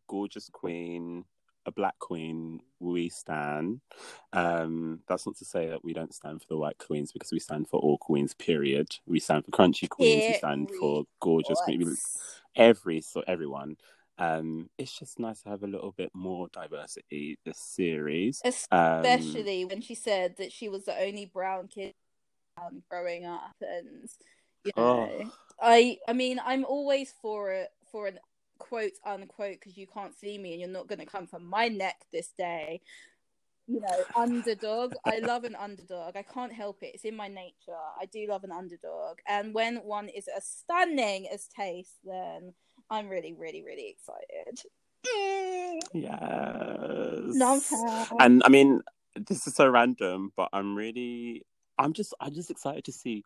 gorgeous 0.07 0.49
queen, 0.51 1.25
a 1.65 1.71
black 1.71 1.99
queen, 1.99 2.61
we 2.79 3.09
stand. 3.09 3.81
Um, 4.31 5.01
that's 5.07 5.25
not 5.25 5.37
to 5.37 5.45
say 5.45 5.67
that 5.67 5.83
we 5.83 5.93
don't 5.93 6.13
stand 6.13 6.41
for 6.41 6.47
the 6.49 6.57
white 6.57 6.77
queens 6.77 7.11
because 7.11 7.31
we 7.31 7.39
stand 7.39 7.67
for 7.67 7.79
all 7.79 7.97
queens. 7.97 8.33
Period. 8.33 8.87
We 9.05 9.19
stand 9.19 9.45
for 9.45 9.51
crunchy 9.51 9.89
queens. 9.89 10.23
we 10.27 10.33
stand 10.35 10.71
for 10.79 11.03
gorgeous 11.19 11.59
queens. 11.61 12.17
Every 12.55 13.01
so 13.01 13.23
everyone. 13.27 13.77
Um, 14.19 14.71
it's 14.79 14.97
just 14.97 15.19
nice 15.19 15.43
to 15.43 15.49
have 15.49 15.61
a 15.61 15.67
little 15.67 15.91
bit 15.91 16.09
more 16.15 16.47
diversity 16.51 17.37
this 17.45 17.59
series. 17.59 18.41
Um, 18.71 19.05
Especially 19.05 19.65
when 19.65 19.81
she 19.81 19.93
said 19.93 20.37
that 20.37 20.51
she 20.51 20.69
was 20.69 20.85
the 20.85 20.99
only 20.99 21.29
brown 21.31 21.67
kid 21.67 21.93
um, 22.59 22.81
growing 22.89 23.25
up, 23.25 23.55
and 23.61 24.09
you 24.67 24.83
know, 24.83 25.09
Oh. 25.11 25.31
I 25.61 25.97
I 26.07 26.13
mean, 26.13 26.39
I'm 26.45 26.65
always 26.65 27.13
for 27.21 27.51
it 27.51 27.69
for 27.91 28.07
an 28.07 28.19
quote 28.59 28.93
unquote 29.05 29.59
because 29.59 29.77
you 29.77 29.87
can't 29.87 30.13
see 30.13 30.37
me 30.37 30.51
and 30.51 30.61
you're 30.61 30.69
not 30.69 30.87
going 30.87 30.99
to 30.99 31.05
come 31.05 31.27
from 31.27 31.45
my 31.45 31.67
neck 31.67 31.95
this 32.11 32.31
day. 32.37 32.81
You 33.69 33.81
know, 33.81 34.03
underdog. 34.15 34.93
I 35.03 35.19
love 35.19 35.43
an 35.43 35.55
underdog. 35.55 36.15
I 36.15 36.21
can't 36.21 36.53
help 36.53 36.83
it. 36.83 36.91
It's 36.93 37.03
in 37.03 37.17
my 37.17 37.27
nature. 37.27 37.75
I 37.99 38.05
do 38.05 38.25
love 38.29 38.45
an 38.45 38.51
underdog, 38.51 39.17
and 39.27 39.53
when 39.53 39.77
one 39.77 40.07
is 40.07 40.29
as 40.29 40.45
stunning 40.45 41.27
as 41.27 41.49
Tayce, 41.57 41.91
then 42.05 42.53
I'm 42.89 43.09
really, 43.09 43.33
really, 43.33 43.63
really 43.63 43.89
excited. 43.89 44.63
Mm, 45.05 45.79
yes. 45.93 47.35
love 47.35 47.67
her. 47.69 48.07
and 48.19 48.41
I 48.45 48.49
mean, 48.49 48.81
this 49.15 49.47
is 49.47 49.55
so 49.55 49.67
random, 49.67 50.31
but 50.37 50.49
I'm 50.53 50.75
really, 50.75 51.43
I'm 51.77 51.93
just, 51.93 52.13
I'm 52.21 52.33
just 52.33 52.49
excited 52.49 52.85
to 52.85 52.91
see. 52.91 53.23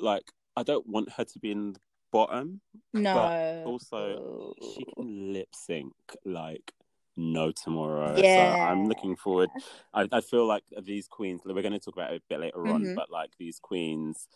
Like, 0.00 0.24
I 0.56 0.62
don't 0.62 0.86
want 0.86 1.10
her 1.12 1.24
to 1.24 1.38
be 1.38 1.50
in 1.50 1.72
the 1.74 1.80
bottom. 2.12 2.60
no. 2.92 3.30
Also, 3.64 4.54
she 4.74 4.84
can 4.96 5.32
lip 5.32 5.48
sync 5.54 5.92
like 6.24 6.72
no 7.16 7.52
tomorrow. 7.52 8.16
Yeah. 8.16 8.56
So 8.56 8.60
I'm 8.60 8.86
looking 8.88 9.14
forward. 9.16 9.50
I, 9.94 10.08
I 10.10 10.20
feel 10.20 10.46
like 10.46 10.64
these 10.82 11.06
queens. 11.06 11.42
We're 11.44 11.62
going 11.62 11.72
to 11.72 11.78
talk 11.78 11.94
about 11.96 12.12
it 12.12 12.22
a 12.22 12.24
bit 12.28 12.40
later 12.40 12.66
on, 12.66 12.82
Mhm. 12.86 12.94
but 12.96 13.10
like 13.10 13.30
these 13.38 13.58
queens. 13.60 14.26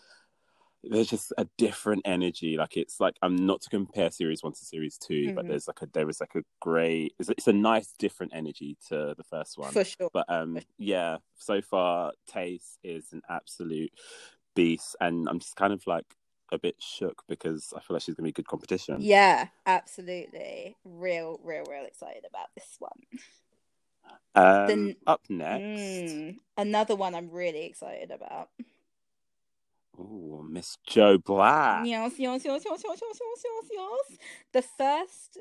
There's 0.88 1.08
just 1.08 1.32
a 1.36 1.48
different 1.58 2.02
energy. 2.04 2.56
Like 2.56 2.76
it's 2.76 3.00
like 3.00 3.16
I'm 3.20 3.34
not 3.34 3.60
to 3.62 3.70
compare 3.70 4.10
series 4.12 4.44
one 4.44 4.52
to 4.52 4.64
series 4.64 4.96
2 4.98 5.32
but 5.34 5.44
Mhm. 5.44 5.48
there's 5.48 5.66
like 5.66 5.82
a 5.82 5.86
there 5.86 6.08
is 6.08 6.20
like 6.20 6.36
a 6.36 6.42
great. 6.60 7.14
It's, 7.18 7.28
it's 7.30 7.48
a 7.48 7.52
nice 7.52 7.92
different 7.98 8.32
energy 8.34 8.76
to 8.88 9.14
the 9.16 9.24
first 9.24 9.58
one. 9.58 9.72
for 9.72 9.82
sure. 9.82 10.10
But 10.12 10.26
um, 10.28 10.60
yeah, 10.78 11.16
so 11.34 11.60
far, 11.60 12.12
Tayce 12.28 12.78
is 12.84 13.12
an 13.12 13.22
absolute 13.28 13.90
beast, 14.56 14.96
and 15.00 15.28
I'm 15.28 15.38
just 15.38 15.54
kind 15.54 15.72
of 15.72 15.86
like 15.86 16.06
a 16.50 16.58
bit 16.58 16.74
shook 16.80 17.22
because 17.28 17.72
I 17.76 17.80
feel 17.80 17.94
like 17.94 18.02
she's 18.02 18.16
gonna 18.16 18.26
be 18.26 18.32
good 18.32 18.48
competition. 18.48 18.96
Yeah, 18.98 19.46
absolutely. 19.66 20.76
Real, 20.84 21.38
real, 21.44 21.64
real 21.70 21.84
excited 21.84 22.24
about 22.28 22.48
this 22.56 22.76
one. 22.80 22.90
Um, 24.34 24.66
then, 24.66 24.96
up 25.06 25.22
next, 25.28 25.80
mm, 25.80 26.36
another 26.58 26.96
one 26.96 27.14
I'm 27.14 27.30
really 27.30 27.64
excited 27.64 28.10
about. 28.10 28.50
Oh, 29.98 30.44
Miss 30.48 30.76
Joe 30.86 31.18
Black. 31.18 31.86
Yes, 31.86 32.12
yes, 32.18 32.44
yes, 32.44 32.64
yes, 32.66 32.82
yes, 32.84 33.00
yes, 33.02 33.20
yes, 33.22 33.70
yes. 33.72 34.18
The 34.52 34.62
first 34.62 35.38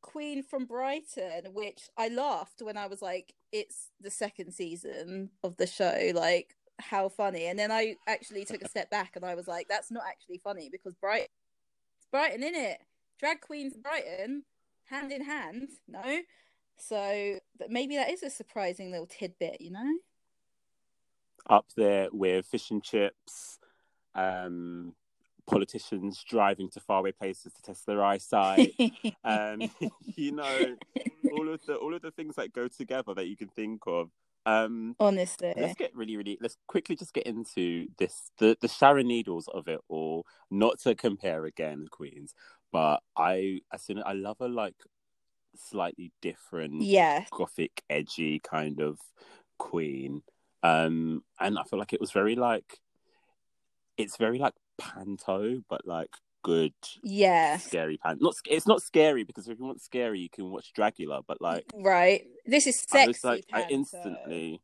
Queen 0.00 0.42
from 0.42 0.64
Brighton, 0.64 1.52
which 1.52 1.90
I 1.96 2.08
laughed 2.08 2.62
when 2.62 2.76
I 2.78 2.86
was 2.86 3.02
like, 3.02 3.34
it's 3.52 3.90
the 4.00 4.10
second 4.10 4.52
season 4.52 5.30
of 5.44 5.56
the 5.56 5.66
show. 5.66 6.12
Like, 6.14 6.56
how 6.78 7.08
funny. 7.08 7.46
And 7.46 7.58
then 7.58 7.70
I 7.70 7.96
actually 8.06 8.44
took 8.44 8.62
a 8.62 8.68
step 8.68 8.90
back 8.90 9.16
and 9.16 9.24
I 9.24 9.34
was 9.34 9.48
like, 9.48 9.68
that's 9.68 9.90
not 9.90 10.04
actually 10.08 10.38
funny 10.38 10.68
because 10.70 10.94
Brighton, 10.94 11.28
it's 11.98 12.06
Brighton, 12.10 12.42
in 12.42 12.54
it? 12.54 12.80
Drag 13.18 13.40
queens 13.40 13.76
Brighton, 13.76 14.44
hand 14.84 15.12
in 15.12 15.24
hand, 15.24 15.68
no? 15.88 16.20
So 16.76 17.38
but 17.58 17.70
maybe 17.70 17.96
that 17.96 18.10
is 18.10 18.22
a 18.22 18.30
surprising 18.30 18.90
little 18.90 19.06
tidbit, 19.06 19.60
you 19.60 19.72
know? 19.72 19.98
Up 21.50 21.66
there 21.76 22.08
with 22.12 22.46
fish 22.46 22.70
and 22.70 22.82
chips, 22.82 23.58
um, 24.14 24.94
politicians 25.46 26.22
driving 26.28 26.68
to 26.70 26.80
faraway 26.80 27.12
places 27.12 27.52
to 27.54 27.62
test 27.62 27.86
their 27.86 28.04
eyesight. 28.04 28.74
um, 29.24 29.62
you 30.14 30.32
know, 30.32 30.76
all 31.32 31.48
of 31.52 31.64
the 31.66 31.74
all 31.74 31.94
of 31.94 32.02
the 32.02 32.10
things 32.10 32.36
that 32.36 32.52
go 32.52 32.68
together 32.68 33.14
that 33.14 33.26
you 33.26 33.36
can 33.36 33.48
think 33.48 33.82
of. 33.86 34.10
Um, 34.48 34.96
Honestly. 34.98 35.52
let's 35.56 35.74
get 35.74 35.94
really, 35.94 36.16
really. 36.16 36.38
Let's 36.40 36.56
quickly 36.66 36.96
just 36.96 37.12
get 37.12 37.26
into 37.26 37.86
this 37.98 38.30
the 38.38 38.56
the 38.60 38.68
Sharon 38.68 39.08
Needles 39.08 39.46
of 39.48 39.68
it 39.68 39.80
all. 39.88 40.24
Not 40.50 40.80
to 40.80 40.94
compare 40.94 41.44
again, 41.44 41.86
Queens, 41.90 42.32
but 42.72 43.00
I 43.16 43.60
I 43.70 43.76
seen 43.76 44.02
I 44.04 44.14
love 44.14 44.38
a 44.40 44.48
like 44.48 44.74
slightly 45.54 46.12
different 46.22 46.82
Yeah. 46.82 47.24
gothic, 47.30 47.82
edgy 47.90 48.38
kind 48.38 48.80
of 48.80 48.98
queen. 49.58 50.22
Um, 50.62 51.22
and 51.38 51.58
I 51.58 51.64
feel 51.64 51.78
like 51.78 51.92
it 51.92 52.00
was 52.00 52.12
very 52.12 52.34
like 52.34 52.80
it's 53.98 54.16
very 54.16 54.38
like 54.38 54.54
panto, 54.78 55.62
but 55.68 55.86
like 55.86 56.10
good 56.42 56.72
Yeah. 57.02 57.58
scary 57.58 57.96
pan. 57.96 58.18
Not 58.20 58.34
it's 58.46 58.66
not 58.66 58.82
scary 58.82 59.24
because 59.24 59.48
if 59.48 59.58
you 59.58 59.64
want 59.64 59.80
scary, 59.80 60.20
you 60.20 60.30
can 60.30 60.50
watch 60.50 60.72
Dracula. 60.72 61.22
But 61.26 61.40
like 61.40 61.64
Right. 61.74 62.26
This 62.46 62.66
is 62.66 62.76
I 62.92 62.98
sexy. 62.98 63.08
was 63.08 63.24
like, 63.24 63.44
I 63.52 63.66
instantly, 63.68 64.62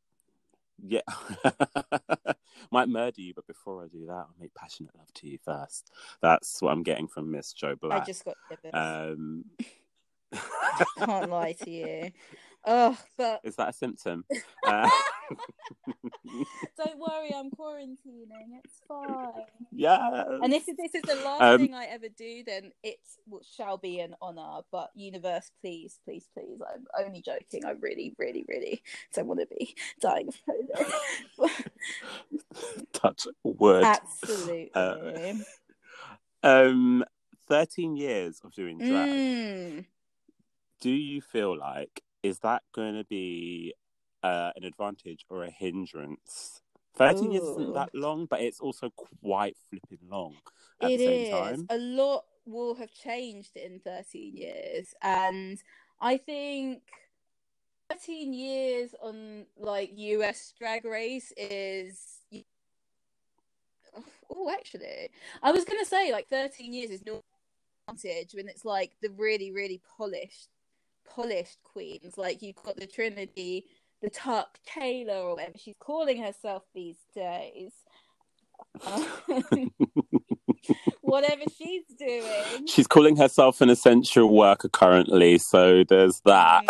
yeah, 0.83 1.03
might 2.71 2.89
murder 2.89 3.21
you, 3.21 3.35
but 3.35 3.47
before 3.47 3.85
I 3.85 3.89
do 3.89 4.07
that, 4.07 4.13
I'll 4.13 4.35
make 4.41 4.55
passionate 4.55 4.95
love 4.97 5.13
to 5.15 5.29
you 5.29 5.39
first. 5.45 5.93
That's 6.23 6.61
what 6.63 6.73
I'm 6.73 6.83
getting 6.83 7.09
from 7.09 7.31
Miss 7.31 7.53
Joe 7.53 7.77
I 7.91 8.01
just 8.01 8.25
got. 8.25 8.37
Um, 8.73 9.45
Can't 10.99 11.31
lie 11.31 11.53
to 11.53 11.71
you. 11.71 12.11
Oh, 12.67 12.97
but 13.19 13.41
Is 13.45 13.57
that 13.57 13.69
a 13.69 13.73
symptom? 13.73 14.25
Uh, 14.67 14.89
don't 16.79 16.99
worry, 16.99 17.31
I'm 17.35 17.51
quarantining. 17.51 18.59
It's 18.65 18.81
fine. 18.89 19.29
yeah. 19.73 20.25
And 20.43 20.53
if 20.55 20.65
this 20.67 20.95
is 20.95 21.03
the 21.03 21.17
last 21.25 21.43
Um, 21.43 21.61
thing 21.61 21.75
I 21.75 21.85
ever 21.85 22.09
do, 22.09 22.43
then 22.47 22.73
it 22.83 22.97
shall 23.57 23.77
be 23.77 24.01
an 24.01 24.15
honor. 24.23 24.63
But 24.73 24.91
universe, 24.95 25.51
please, 25.61 25.99
please, 26.05 26.27
please. 26.35 26.61
I'm 26.75 26.87
only 27.07 27.21
joking. 27.21 27.65
I 27.67 27.73
really, 27.73 28.15
really, 28.19 28.45
really 28.49 28.83
don't 29.15 29.27
want 29.27 29.41
to 29.41 29.47
be 29.47 29.75
dying 30.01 30.29
of 30.29 30.37
COVID. 31.39 31.51
Touch 32.93 33.27
wood. 33.43 33.85
Absolutely. 33.85 34.71
Uh, 34.75 35.35
Um, 36.43 37.05
13 37.49 37.97
years 37.97 38.41
of 38.45 38.53
doing 38.55 38.79
drag. 38.79 39.09
Mm. 39.11 39.85
Do 40.81 40.91
you 40.91 41.21
feel 41.23 41.57
like, 41.59 42.03
is 42.25 42.39
that 42.41 42.63
going 42.75 42.95
to 42.95 43.05
be 43.05 43.75
uh, 44.23 44.51
an 44.57 44.65
advantage 44.65 45.25
or 45.29 45.45
a 45.45 45.51
hindrance? 45.51 46.63
13 46.97 47.33
years 47.33 47.45
isn't 47.45 47.75
that 47.75 47.91
long, 47.93 48.27
but 48.27 48.41
it's 48.41 48.61
also 48.61 48.91
quite 49.21 49.57
flipping 49.69 50.09
long 50.09 50.37
at 50.81 50.91
It 50.91 50.99
the 50.99 51.05
same 51.05 51.23
is. 51.23 51.29
time. 51.29 51.67
A 51.71 51.79
lot 51.79 52.25
will 52.47 52.75
have 52.77 52.93
changed 52.93 53.57
in 53.57 53.81
13 53.81 54.37
years. 54.37 54.95
And 55.03 55.59
I 56.01 56.17
think 56.17 56.83
13 57.91 58.33
years 58.33 58.95
on 59.03 59.47
like 59.59 59.91
US 59.95 60.55
drag 60.59 60.85
race 60.85 61.33
is. 61.37 62.21
Oh, 64.29 64.51
actually, 64.51 65.11
I 65.43 65.53
was 65.53 65.65
going 65.65 65.79
to 65.79 65.89
say 65.89 66.11
like 66.11 66.29
13 66.29 66.73
years 66.73 66.91
is 66.91 67.05
no 67.07 67.23
advantage 67.87 68.35
when 68.35 68.49
it's 68.49 68.65
like 68.65 68.93
the 69.03 69.11
really, 69.11 69.53
really 69.53 69.81
polished, 69.97 70.49
polished 71.05 71.59
queens. 71.65 72.17
Like 72.17 72.43
you've 72.43 72.57
got 72.57 72.77
the 72.77 72.87
Trinity, 72.87 73.67
the 74.03 74.11
Tuck 74.11 74.59
Taylor, 74.67 75.15
or 75.15 75.35
whatever 75.35 75.59
she's 75.59 75.77
calling 75.79 76.23
herself 76.23 76.63
these 76.75 76.99
days. 77.15 77.73
whatever 81.01 81.43
she's 81.57 81.85
doing. 81.99 82.67
She's 82.67 82.87
calling 82.87 83.17
herself 83.17 83.61
an 83.61 83.71
essential 83.71 84.35
worker 84.35 84.69
currently, 84.69 85.39
so 85.39 85.85
there's 85.89 86.21
that. 86.25 86.65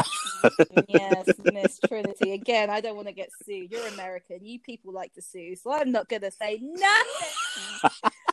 Yes, 0.89 1.29
Miss 1.53 1.81
Trinity. 1.87 2.33
Again, 2.33 2.71
I 2.71 2.81
don't 2.81 2.97
want 2.97 3.09
to 3.09 3.15
get 3.15 3.31
sued. 3.45 3.71
You're 3.71 3.87
American. 3.89 4.45
You 4.45 4.59
people 4.59 4.93
like 4.93 5.15
to 5.15 5.23
sue, 5.23 5.57
so 5.57 5.73
I'm 5.73 5.93
not 5.93 6.09
gonna 6.09 6.31
say 6.31 6.61
nothing. 6.63 7.91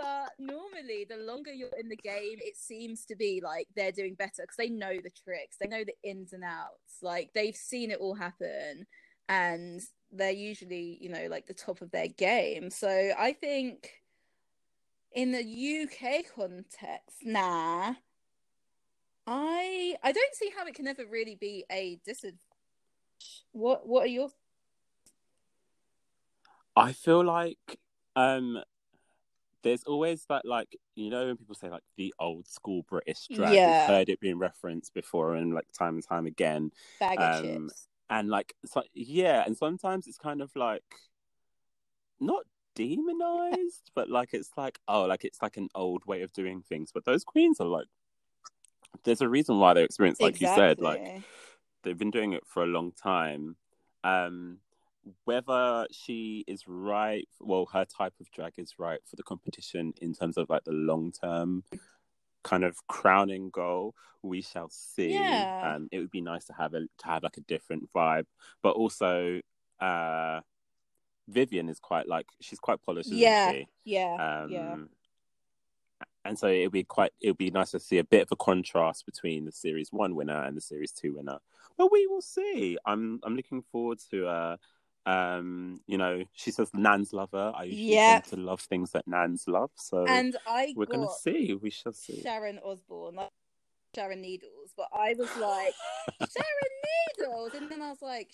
but 0.00 0.30
normally, 0.38 1.04
the 1.08 1.18
longer 1.18 1.52
you're 1.52 1.68
in 1.78 1.90
the 1.90 1.96
game, 1.96 2.38
it 2.38 2.56
seems 2.56 3.04
to 3.04 3.14
be 3.14 3.42
like 3.44 3.68
they're 3.76 3.92
doing 3.92 4.14
better 4.14 4.42
because 4.42 4.56
they 4.56 4.70
know 4.70 4.94
the 4.94 5.10
tricks, 5.10 5.56
they 5.60 5.66
know 5.66 5.84
the 5.84 6.08
ins 6.08 6.32
and 6.32 6.42
outs. 6.42 7.02
Like 7.02 7.30
they've 7.34 7.56
seen 7.56 7.90
it 7.90 7.98
all 7.98 8.14
happen, 8.14 8.86
and 9.28 9.80
they're 10.10 10.30
usually, 10.30 10.96
you 11.02 11.10
know, 11.10 11.26
like 11.28 11.46
the 11.46 11.54
top 11.54 11.82
of 11.82 11.90
their 11.90 12.08
game. 12.08 12.70
So 12.70 12.88
I 12.88 13.34
think 13.34 13.90
in 15.12 15.32
the 15.32 15.82
UK 15.82 16.24
context, 16.34 17.18
nah, 17.22 17.94
I 19.26 19.96
I 20.02 20.12
don't 20.12 20.34
see 20.34 20.50
how 20.56 20.66
it 20.66 20.74
can 20.74 20.88
ever 20.88 21.04
really 21.04 21.36
be 21.38 21.66
a 21.70 22.00
disadvantage. 22.06 22.40
What 23.52 23.86
What 23.86 24.04
are 24.04 24.10
your 24.10 24.30
I 26.74 26.92
feel 26.92 27.22
like 27.22 27.78
um 28.16 28.62
there's 29.62 29.84
always 29.84 30.24
that 30.28 30.44
like 30.44 30.76
you 30.94 31.10
know 31.10 31.26
when 31.26 31.36
people 31.36 31.54
say 31.54 31.68
like 31.68 31.82
the 31.96 32.14
old 32.18 32.46
school 32.46 32.82
British 32.88 33.26
drag, 33.28 33.52
Yeah. 33.54 33.68
you've 33.68 33.86
heard 33.86 34.08
it 34.08 34.20
being 34.20 34.38
referenced 34.38 34.94
before 34.94 35.34
and 35.34 35.54
like 35.54 35.66
time 35.76 35.94
and 35.96 36.06
time 36.06 36.26
again. 36.26 36.70
bag 36.98 37.20
of 37.20 37.34
Um, 37.44 37.68
chips? 37.68 37.88
and 38.08 38.28
like 38.28 38.54
so, 38.64 38.82
yeah 38.94 39.44
and 39.46 39.56
sometimes 39.56 40.06
it's 40.06 40.18
kind 40.18 40.40
of 40.42 40.50
like 40.56 40.82
not 42.18 42.44
demonized 42.74 43.90
but 43.94 44.08
like 44.08 44.30
it's 44.32 44.50
like 44.56 44.78
oh 44.88 45.04
like 45.04 45.24
it's 45.24 45.40
like 45.42 45.56
an 45.56 45.68
old 45.74 46.04
way 46.06 46.22
of 46.22 46.32
doing 46.32 46.62
things 46.62 46.90
but 46.92 47.04
those 47.04 47.24
queens 47.24 47.60
are 47.60 47.66
like 47.66 47.86
there's 49.04 49.20
a 49.20 49.28
reason 49.28 49.58
why 49.58 49.74
they're 49.74 49.84
experienced 49.84 50.20
like 50.20 50.40
you 50.40 50.46
said 50.48 50.80
like 50.80 51.00
they've 51.82 51.98
been 51.98 52.10
doing 52.10 52.32
it 52.32 52.42
for 52.46 52.62
a 52.62 52.66
long 52.66 52.92
time 52.92 53.56
um 54.04 54.58
whether 55.24 55.86
she 55.90 56.44
is 56.46 56.64
right 56.66 57.26
well 57.40 57.66
her 57.72 57.84
type 57.84 58.12
of 58.20 58.30
drag 58.30 58.52
is 58.58 58.74
right 58.78 59.00
for 59.06 59.16
the 59.16 59.22
competition 59.22 59.92
in 60.02 60.12
terms 60.14 60.36
of 60.36 60.48
like 60.50 60.64
the 60.64 60.72
long 60.72 61.10
term 61.10 61.64
kind 62.42 62.64
of 62.64 62.76
crowning 62.86 63.50
goal 63.50 63.94
we 64.22 64.42
shall 64.42 64.68
see 64.68 65.12
Yeah. 65.14 65.74
um 65.74 65.88
it 65.90 65.98
would 65.98 66.10
be 66.10 66.20
nice 66.20 66.44
to 66.46 66.52
have 66.52 66.74
a 66.74 66.80
to 66.80 67.04
have 67.06 67.22
like 67.22 67.36
a 67.36 67.42
different 67.42 67.90
vibe 67.92 68.26
but 68.62 68.70
also 68.72 69.40
uh 69.80 70.40
Vivienne 71.28 71.68
is 71.68 71.78
quite 71.78 72.08
like 72.08 72.26
she's 72.40 72.58
quite 72.58 72.82
polished 72.82 73.10
Yeah. 73.10 73.52
she? 73.52 73.66
yeah, 73.84 74.42
um 74.44 74.50
yeah. 74.50 74.76
and 76.24 76.38
so 76.38 76.48
it'd 76.48 76.72
be 76.72 76.84
quite 76.84 77.12
it'd 77.20 77.38
be 77.38 77.50
nice 77.50 77.70
to 77.70 77.80
see 77.80 77.98
a 77.98 78.04
bit 78.04 78.22
of 78.22 78.28
a 78.32 78.36
contrast 78.36 79.06
between 79.06 79.44
the 79.44 79.52
series 79.52 79.88
one 79.92 80.14
winner 80.14 80.42
and 80.44 80.56
the 80.56 80.60
series 80.60 80.92
two 80.92 81.14
winner 81.14 81.38
but 81.78 81.90
we 81.92 82.06
will 82.06 82.20
see 82.22 82.76
i'm 82.84 83.20
i'm 83.22 83.36
looking 83.36 83.62
forward 83.70 83.98
to 84.10 84.26
uh 84.26 84.56
um 85.06 85.80
you 85.86 85.96
know 85.96 86.22
she 86.34 86.50
says 86.50 86.70
nan's 86.74 87.14
lover 87.14 87.52
i 87.56 87.64
usually 87.64 87.96
tend 87.96 88.24
to 88.24 88.36
love 88.36 88.60
things 88.60 88.90
that 88.90 89.08
nan's 89.08 89.48
love. 89.48 89.70
So 89.76 90.04
And 90.06 90.36
I 90.46 90.74
we're 90.76 90.86
gonna 90.86 91.08
see. 91.22 91.54
We 91.54 91.70
shall 91.70 91.92
see. 91.92 92.20
Sharon 92.22 92.60
Osbourne, 92.64 93.16
like 93.16 93.30
Sharon 93.94 94.20
Needles, 94.20 94.72
but 94.76 94.88
I 94.92 95.14
was 95.18 95.34
like 95.36 95.74
Sharon 96.30 96.74
Needles, 97.18 97.54
and 97.54 97.70
then 97.70 97.82
I 97.82 97.90
was 97.90 98.02
like 98.02 98.30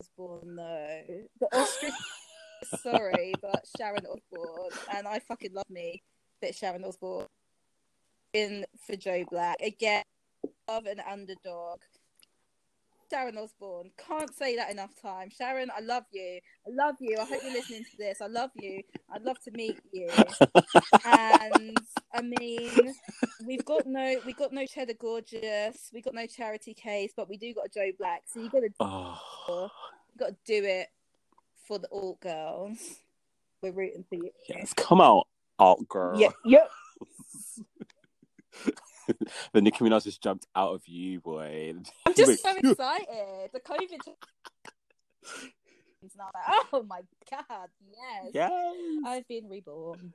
Osbourne, 0.00 0.56
no, 0.56 1.00
the. 1.40 1.92
Sorry, 2.82 3.32
but 3.40 3.66
Sharon 3.78 4.04
Osbourne, 4.04 4.78
and 4.94 5.08
I 5.08 5.18
fucking 5.20 5.54
love 5.54 5.70
me 5.70 6.02
that 6.42 6.54
Sharon 6.54 6.84
Osbourne 6.84 7.26
in 8.34 8.66
for 8.86 8.96
Joe 8.96 9.24
Black. 9.30 9.56
Again. 9.60 10.02
Love 10.68 10.86
an 10.86 11.00
underdog. 11.00 11.80
Sharon 13.10 13.38
Osbourne. 13.38 13.90
Can't 13.98 14.32
say 14.34 14.56
that 14.56 14.70
enough 14.70 14.90
times. 15.00 15.34
Sharon, 15.36 15.70
I 15.76 15.80
love 15.80 16.04
you. 16.12 16.38
I 16.66 16.70
love 16.70 16.96
you. 17.00 17.16
I 17.18 17.24
hope 17.24 17.42
you're 17.42 17.52
listening 17.52 17.84
to 17.90 17.96
this. 17.98 18.20
I 18.20 18.26
love 18.26 18.50
you. 18.54 18.82
I'd 19.12 19.22
love 19.22 19.40
to 19.44 19.50
meet 19.50 19.78
you. 19.92 20.08
and 21.04 21.76
I 22.14 22.22
mean, 22.22 22.94
we've 23.46 23.64
got 23.64 23.86
no, 23.86 24.16
we've 24.24 24.36
got 24.36 24.52
no 24.52 24.64
Cheddar 24.66 24.94
Gorgeous, 24.94 25.90
We've 25.92 26.04
got 26.04 26.14
no 26.14 26.26
Charity 26.26 26.74
Case, 26.74 27.12
but 27.16 27.28
we 27.28 27.36
do 27.36 27.52
got 27.54 27.66
a 27.66 27.68
Joe 27.68 27.90
Black. 27.98 28.22
So 28.26 28.40
you 28.40 28.48
got 28.48 28.60
to, 28.60 28.70
oh 28.80 29.70
you 30.14 30.18
got 30.18 30.28
to 30.28 30.36
do 30.46 30.64
it 30.64 30.88
for 31.66 31.78
the 31.78 31.88
alt 31.90 32.20
girls. 32.20 32.78
We're 33.62 33.72
rooting 33.72 34.04
for 34.08 34.14
you. 34.14 34.30
yes 34.48 34.72
come 34.72 35.00
out 35.00 35.26
alt 35.58 35.86
girl 35.88 36.18
Yeah, 36.18 36.30
yeah. 36.44 36.64
the 39.52 39.60
Nicki 39.60 39.84
Minaj 39.84 40.04
just 40.04 40.22
jumped 40.22 40.46
out 40.54 40.74
of 40.74 40.86
you 40.86 41.20
boy 41.20 41.74
I'm 42.06 42.14
just 42.14 42.42
so 42.42 42.56
excited. 42.56 43.50
The 43.52 43.60
COVID. 43.60 43.98
And 46.02 46.10
I 46.18 46.24
was 46.24 46.32
like, 46.34 46.66
oh 46.72 46.82
my 46.82 47.00
god, 47.30 47.68
yes. 47.90 48.30
yes 48.32 48.72
I've 49.04 49.28
been 49.28 49.48
reborn. 49.48 50.14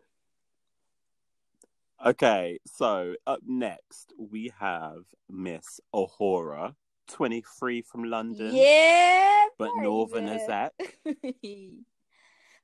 Okay, 2.04 2.60
so 2.66 3.16
up 3.26 3.40
next 3.48 4.14
we 4.18 4.52
have 4.60 5.06
Miss 5.30 5.80
A'Whora, 5.94 6.76
23 7.08 7.82
from 7.84 8.04
London, 8.04 8.54
Yeah, 8.54 9.46
but 9.58 9.70
Northern 9.78 10.28
as 10.28 10.46
that. 10.48 10.74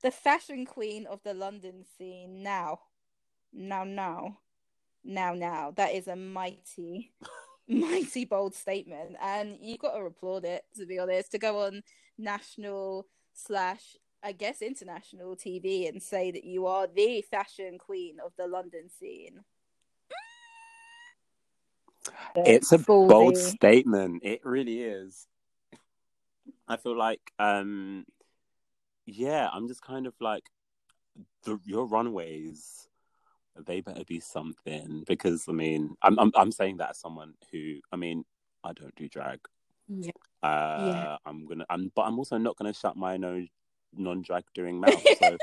the 0.01 0.12
fashion 0.12 0.65
queen 0.65 1.07
of 1.07 1.21
the 1.23 1.34
London 1.34 1.86
scene 1.97 2.43
now. 2.43 2.79
Now, 3.53 3.84
now. 3.84 4.38
Now, 5.03 5.33
now. 5.33 5.73
That 5.75 5.93
is 5.93 6.07
a 6.07 6.15
mighty, 6.15 7.11
mighty 7.67 8.25
bold 8.25 8.55
statement. 8.55 9.15
And 9.21 9.57
you've 9.61 9.79
got 9.79 9.95
to 9.95 10.05
applaud 10.05 10.45
it, 10.45 10.63
to 10.77 10.85
be 10.85 10.99
honest, 10.99 11.31
to 11.31 11.37
go 11.37 11.65
on 11.65 11.83
national 12.17 13.07
slash, 13.33 13.97
I 14.23 14.31
guess, 14.31 14.61
international 14.61 15.35
TV 15.35 15.89
and 15.89 16.01
say 16.01 16.31
that 16.31 16.43
you 16.43 16.67
are 16.67 16.87
the 16.87 17.21
fashion 17.21 17.77
queen 17.77 18.17
of 18.23 18.33
the 18.37 18.47
London 18.47 18.89
scene. 18.89 19.43
It's 22.35 22.71
a 22.71 22.77
Ballsy. 22.77 23.09
bold 23.09 23.37
statement. 23.37 24.23
It 24.23 24.41
really 24.43 24.81
is. 24.81 25.27
I 26.67 26.77
feel 26.77 26.97
like, 26.97 27.21
um, 27.37 28.05
yeah, 29.05 29.49
I'm 29.51 29.67
just 29.67 29.81
kind 29.81 30.07
of 30.07 30.13
like, 30.19 30.43
the, 31.43 31.59
your 31.65 31.87
runways, 31.87 32.87
they 33.57 33.81
better 33.81 34.03
be 34.05 34.19
something 34.19 35.03
because 35.07 35.45
I 35.47 35.51
mean, 35.51 35.95
I'm 36.01 36.17
I'm 36.19 36.31
I'm 36.35 36.51
saying 36.51 36.77
that 36.77 36.91
as 36.91 36.99
someone 36.99 37.33
who, 37.51 37.79
I 37.91 37.95
mean, 37.95 38.23
I 38.63 38.73
don't 38.73 38.95
do 38.95 39.07
drag. 39.07 39.39
Yeah. 39.87 40.11
Uh, 40.41 40.81
Yeah. 40.81 41.17
I'm 41.25 41.45
gonna, 41.45 41.65
I'm, 41.69 41.91
but 41.95 42.03
I'm 42.03 42.17
also 42.17 42.37
not 42.37 42.57
gonna 42.57 42.73
shut 42.73 42.95
my 42.95 43.17
no 43.17 43.45
non-drag 43.93 44.43
doing 44.53 44.79
mouth. 44.79 45.03
So 45.19 45.37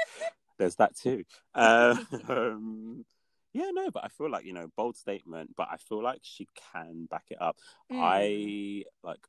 there's 0.58 0.76
that 0.76 0.96
too. 0.96 1.24
Uh, 1.54 1.96
um, 2.28 3.04
yeah, 3.52 3.70
no, 3.72 3.90
but 3.90 4.04
I 4.04 4.08
feel 4.08 4.30
like 4.30 4.44
you 4.44 4.52
know, 4.52 4.68
bold 4.76 4.96
statement, 4.96 5.54
but 5.56 5.68
I 5.70 5.76
feel 5.76 6.02
like 6.02 6.20
she 6.22 6.46
can 6.72 7.06
back 7.10 7.24
it 7.30 7.40
up. 7.40 7.56
Mm. 7.92 8.00
I 8.00 8.84
like, 9.02 9.26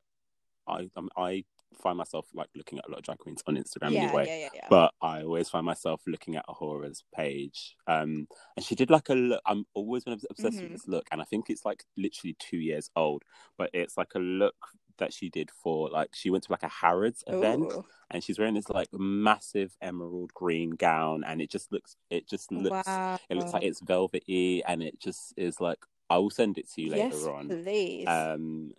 I 0.67 0.89
um, 0.95 1.09
I 1.17 1.43
find 1.81 1.97
myself 1.97 2.27
like 2.33 2.49
looking 2.55 2.79
at 2.79 2.87
a 2.87 2.89
lot 2.91 2.99
of 2.99 3.03
drag 3.03 3.17
queens 3.19 3.43
on 3.47 3.55
Instagram 3.55 3.91
yeah, 3.91 4.03
anyway. 4.03 4.25
yeah, 4.27 4.49
yeah. 4.53 4.67
But 4.69 4.93
I 5.01 5.23
always 5.23 5.49
find 5.49 5.65
myself 5.65 6.01
looking 6.07 6.35
at 6.35 6.45
A'Whora's 6.47 7.03
page. 7.15 7.75
Um, 7.87 8.27
and 8.55 8.65
she 8.65 8.75
did 8.75 8.89
like 8.89 9.09
a 9.09 9.13
look. 9.13 9.41
I'm 9.45 9.65
always 9.73 10.03
been 10.03 10.19
obsessed 10.29 10.57
Mhm. 10.57 10.63
with 10.63 10.71
this 10.71 10.87
look, 10.87 11.07
and 11.11 11.21
I 11.21 11.25
think 11.25 11.49
it's 11.49 11.65
like 11.65 11.83
literally 11.97 12.35
two 12.39 12.57
years 12.57 12.89
old. 12.95 13.23
But 13.57 13.69
it's 13.73 13.97
like 13.97 14.13
a 14.15 14.19
look 14.19 14.55
that 14.97 15.13
she 15.13 15.29
did 15.29 15.49
for 15.51 15.89
like 15.89 16.09
she 16.13 16.29
went 16.29 16.43
to 16.43 16.51
like 16.51 16.63
a 16.63 16.67
Harrods 16.67 17.23
event, 17.27 17.71
Ooh. 17.71 17.85
and 18.11 18.23
she's 18.23 18.37
wearing 18.37 18.53
this 18.55 18.69
like 18.69 18.89
massive 18.91 19.75
emerald 19.81 20.33
green 20.33 20.71
gown, 20.71 21.23
and 21.23 21.41
it 21.41 21.49
just 21.49 21.71
looks, 21.71 21.95
it 22.09 22.27
just 22.27 22.51
looks, 22.51 22.85
wow. 22.87 23.17
it 23.29 23.37
looks 23.37 23.53
like 23.53 23.63
it's 23.63 23.79
velvety, 23.79 24.63
and 24.65 24.83
it 24.83 24.99
just 24.99 25.33
is 25.37 25.59
like. 25.59 25.79
I 26.11 26.17
will 26.17 26.31
send 26.31 26.57
it 26.57 26.67
to 26.71 26.81
you 26.81 26.89
later 26.89 27.15
yes, 27.15 27.23
on. 27.25 27.47
please. 27.49 28.07
Um, 28.07 28.71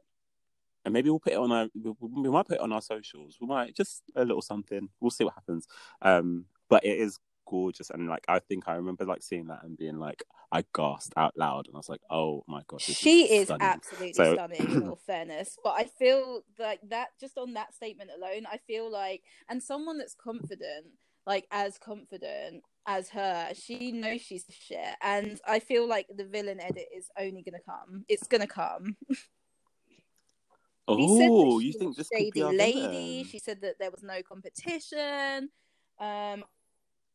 and 0.85 0.93
maybe 0.95 1.11
we'll 1.11 1.21
put 1.21 1.33
it 1.33 1.39
on 1.39 1.53
our 1.53 1.69
we, 1.75 2.29
might 2.31 2.47
put 2.47 2.57
it 2.57 2.61
on 2.61 2.73
our 2.73 2.83
socials. 2.83 3.37
We 3.41 3.47
might 3.47 3.75
just 3.75 4.03
a 4.17 4.25
little 4.25 4.43
something. 4.43 4.89
We'll 5.01 5.11
see 5.11 5.25
what 5.25 5.35
happens. 5.35 5.67
Um, 6.03 6.47
but 6.69 6.85
it 6.85 6.99
is 6.99 7.19
gorgeous, 7.47 7.91
and 7.91 8.09
like 8.09 8.25
I 8.29 8.39
think 8.39 8.69
I 8.69 8.75
remember 8.77 9.05
like 9.05 9.23
seeing 9.23 9.49
that 9.49 9.65
and 9.65 9.77
being 9.77 9.99
like 9.99 10.23
I 10.53 10.65
gasped 10.75 11.15
out 11.17 11.37
loud, 11.37 11.67
and 11.67 11.75
I 11.77 11.79
was 11.79 11.89
like, 11.89 12.01
oh 12.11 12.45
my 12.49 12.63
god, 12.67 12.81
she 12.81 13.25
is 13.33 13.47
stunning. 13.49 13.63
absolutely 13.67 14.13
So- 14.15 14.35
stunning 14.35 14.71
in 14.71 14.89
all 14.89 14.97
fairness 15.07 15.57
but 15.63 15.75
i 15.77 15.85
feel 15.85 16.43
like 16.59 16.81
that 16.89 17.09
just 17.21 17.37
on 17.39 17.55
that 17.55 17.75
statement 17.75 18.11
alone 18.17 18.47
i 18.51 18.57
feel 18.67 18.91
like 18.91 19.23
and 19.49 19.63
someone 19.63 19.99
that's 19.99 20.15
confident 20.15 20.87
like 21.27 21.47
as 21.51 21.79
confident 21.79 22.63
as 22.87 23.09
her 23.11 23.51
she 23.55 23.93
knows 23.93 24.21
she's 24.21 24.45
the 24.45 24.53
shit 24.53 24.95
and 25.03 25.41
i 25.47 25.59
feel 25.61 25.87
like 25.87 26.07
the 26.17 26.25
villain 26.25 26.61
edit 26.61 26.87
is 26.97 27.09
only 27.19 27.43
gonna 27.43 27.59
come 27.65 28.05
it's 28.09 28.27
gonna 28.27 28.47
come 28.47 28.97
She 29.09 29.15
said 29.17 29.19
that 29.19 29.40
Oh, 30.91 31.61
she 31.61 31.67
you 31.67 31.73
think 31.73 31.97
this 31.97 32.09
could 32.09 32.33
be 32.33 32.43
lady 32.43 32.81
villain? 32.81 33.25
she 33.25 33.39
said 33.39 33.61
that 33.63 33.79
there 33.79 33.91
was 33.91 34.03
no 34.03 34.23
competition 34.23 35.51
um 35.99 36.45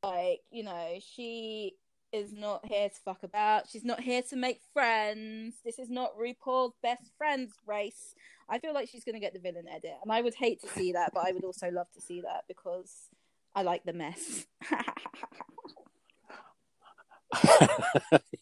like 0.03 0.41
you 0.51 0.63
know 0.63 0.97
she 0.99 1.75
is 2.15 2.31
not 2.31 2.65
here 2.65 2.89
to 2.89 2.95
fuck 3.03 3.23
about. 3.23 3.67
She's 3.69 3.83
not 3.83 3.99
here 3.99 4.21
to 4.29 4.35
make 4.35 4.61
friends. 4.73 5.55
This 5.65 5.79
is 5.79 5.89
not 5.89 6.17
RuPaul's 6.17 6.75
best 6.81 7.11
friends 7.17 7.53
race. 7.67 8.15
I 8.47 8.59
feel 8.59 8.73
like 8.73 8.89
she's 8.89 9.03
going 9.03 9.15
to 9.15 9.19
get 9.19 9.33
the 9.33 9.39
villain 9.39 9.67
edit, 9.67 9.95
and 10.01 10.11
I 10.11 10.21
would 10.21 10.35
hate 10.35 10.61
to 10.61 10.67
see 10.69 10.93
that, 10.93 11.11
but 11.13 11.27
I 11.27 11.31
would 11.31 11.43
also 11.43 11.69
love 11.71 11.87
to 11.93 12.01
see 12.01 12.21
that 12.21 12.43
because 12.47 13.09
I 13.55 13.63
like 13.63 13.83
the 13.83 13.93
mess. 13.93 14.45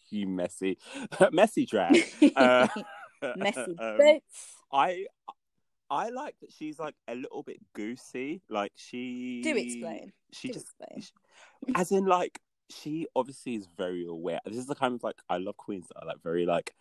you 0.10 0.28
messy, 0.28 0.78
messy 1.32 1.66
drag. 1.66 1.98
Uh, 2.36 2.68
Messy 3.38 3.78
um, 3.80 3.98
bits. 3.98 4.56
I 4.70 5.06
I 5.94 6.10
like 6.10 6.36
that 6.42 6.52
she's 6.52 6.80
like 6.80 6.96
a 7.08 7.16
little 7.16 7.44
bit 7.44 7.60
goosey. 7.74 8.42
Like 8.50 8.72
she 8.76 9.42
Do 9.44 9.56
explain. 9.56 10.12
She 10.32 10.48
Do 10.50 10.54
just 10.56 10.68
explain. 10.80 11.04
as 11.76 11.92
in 11.92 12.06
like 12.06 12.40
she 12.70 13.08
obviously 13.16 13.56
is 13.56 13.68
very 13.78 14.06
aware. 14.06 14.40
This 14.46 14.58
is 14.58 14.66
the 14.68 14.76
kind 14.76 14.96
of 14.96 15.04
like 15.04 15.18
I 15.30 15.38
love 15.38 15.58
queens 15.58 15.88
that 15.90 16.02
are 16.02 16.08
like 16.08 16.22
very 16.24 16.46
like 16.46 16.74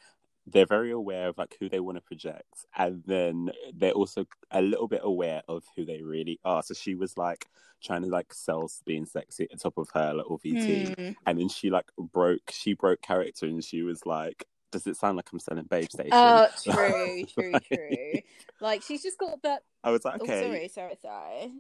they're 0.47 0.67
very 0.67 0.91
aware 0.91 1.29
of 1.29 1.39
like 1.39 1.57
who 1.61 1.69
they 1.69 1.79
want 1.79 1.97
to 1.97 2.03
project 2.03 2.67
and 2.77 3.03
then 3.07 3.51
they're 3.75 3.93
also 3.93 4.25
a 4.51 4.61
little 4.61 4.89
bit 4.89 5.01
aware 5.05 5.41
of 5.47 5.63
who 5.77 5.85
they 5.85 6.03
really 6.03 6.41
are 6.45 6.65
so 6.65 6.75
she 6.75 6.97
was 6.97 7.17
like 7.17 7.47
trying 7.81 8.03
to 8.03 8.09
like 8.09 8.35
sell 8.35 8.69
being 8.85 9.07
sexy 9.07 9.47
at 9.53 9.61
top 9.61 9.79
of 9.79 9.89
her 9.95 10.13
little 10.13 10.41
vt 10.45 10.97
Hmm. 10.97 11.13
and 11.27 11.39
then 11.39 11.49
she 11.49 11.71
like 11.71 11.87
broke 11.97 12.51
she 12.51 12.75
broke 12.75 13.01
character 13.03 13.47
and 13.47 13.63
she 13.63 13.83
was 13.83 14.05
like 14.05 14.45
does 14.73 14.87
it 14.87 14.97
sound 14.97 15.17
like 15.17 15.29
i'm 15.33 15.39
selling 15.39 15.65
Babestation 15.65 16.09
Oh, 16.13 16.49
true, 16.65 17.25
true, 17.33 17.53
true. 17.73 18.13
Like 18.61 18.83
she's 18.83 19.03
just 19.03 19.19
got 19.19 19.41
that. 19.43 19.63
i 19.85 19.91
was 19.91 20.05
like 20.05 20.21
Oh, 20.21 20.25
okay 20.25 20.43
sorry, 20.43 20.69
sorry, 20.69 20.97
sorry. 21.01 21.53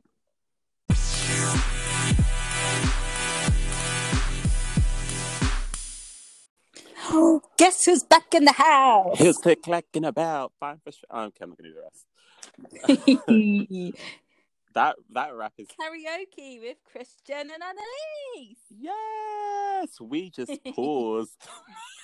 Guess 7.58 7.84
who's 7.84 8.02
back 8.04 8.34
in 8.34 8.44
the 8.44 8.52
house? 8.52 9.18
here's 9.18 9.36
the 9.38 9.56
clacking 9.56 10.04
about 10.04 10.52
fine 10.58 10.80
for 10.84 10.92
sure 10.92 11.06
oh, 11.10 11.22
okay 11.24 11.38
i'm 11.42 11.50
not 11.50 11.58
gonna 11.58 11.70
do 11.70 11.74
the 11.74 11.82
rest 11.82 12.06
that 14.74 14.96
that 15.10 15.34
rap 15.34 15.52
is 15.58 15.68
Karaoke 15.68 16.60
with 16.60 16.76
Christian 16.90 17.50
and 17.50 17.62
Annalise. 17.62 18.58
Yes, 18.70 20.00
we 20.00 20.30
just 20.30 20.52
paused 20.74 21.36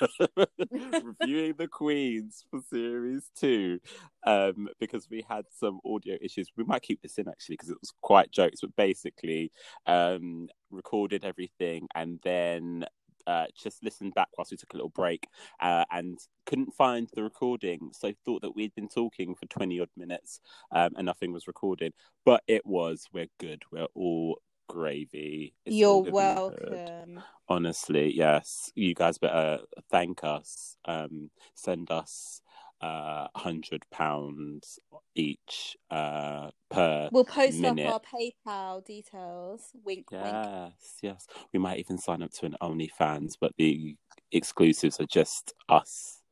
reviewing 0.20 1.54
the 1.58 1.68
Queens 1.70 2.44
for 2.50 2.60
series 2.70 3.30
two 3.38 3.78
um, 4.24 4.68
because 4.80 5.08
we 5.10 5.24
had 5.28 5.44
some 5.50 5.80
audio 5.84 6.16
issues. 6.20 6.50
We 6.56 6.64
might 6.64 6.82
keep 6.82 7.02
this 7.02 7.18
in 7.18 7.28
actually 7.28 7.54
because 7.54 7.70
it 7.70 7.78
was 7.80 7.92
quite 8.00 8.30
jokes, 8.30 8.60
but 8.60 8.76
basically 8.76 9.52
um, 9.86 10.48
recorded 10.70 11.24
everything 11.24 11.88
and 11.94 12.20
then. 12.22 12.84
Uh, 13.28 13.44
just 13.54 13.84
listened 13.84 14.14
back 14.14 14.28
whilst 14.38 14.50
we 14.50 14.56
took 14.56 14.72
a 14.72 14.76
little 14.76 14.88
break 14.88 15.28
uh, 15.60 15.84
and 15.92 16.18
couldn't 16.46 16.72
find 16.72 17.10
the 17.14 17.22
recording. 17.22 17.90
So 17.92 18.10
thought 18.24 18.40
that 18.40 18.56
we'd 18.56 18.74
been 18.74 18.88
talking 18.88 19.34
for 19.34 19.44
20 19.46 19.80
odd 19.80 19.90
minutes 19.98 20.40
um, 20.72 20.92
and 20.96 21.04
nothing 21.04 21.30
was 21.32 21.46
recorded. 21.46 21.92
But 22.24 22.42
it 22.46 22.64
was. 22.64 23.06
We're 23.12 23.28
good. 23.38 23.64
We're 23.70 23.88
all 23.94 24.40
gravy. 24.66 25.54
It's 25.66 25.76
You're 25.76 26.00
welcome. 26.02 27.20
Honestly, 27.48 28.14
yes. 28.14 28.70
You 28.74 28.94
guys 28.94 29.18
better 29.18 29.58
thank 29.90 30.24
us. 30.24 30.76
Um, 30.86 31.30
send 31.54 31.90
us 31.90 32.40
uh 32.80 33.26
hundred 33.34 33.82
pounds 33.90 34.78
each 35.14 35.76
uh 35.90 36.50
per 36.70 37.08
We'll 37.10 37.24
post 37.24 37.58
minute. 37.58 37.86
up 37.86 38.04
our 38.04 38.20
PayPal 38.20 38.84
details. 38.84 39.72
Wink, 39.84 40.10
wink. 40.12 40.24
Yes, 40.24 40.98
yes. 41.02 41.26
We 41.52 41.58
might 41.58 41.78
even 41.78 41.98
sign 41.98 42.22
up 42.22 42.30
to 42.34 42.46
an 42.46 42.56
OnlyFans, 42.62 43.34
but 43.40 43.52
the 43.58 43.96
exclusives 44.30 45.00
are 45.00 45.06
just 45.06 45.54
us. 45.68 46.22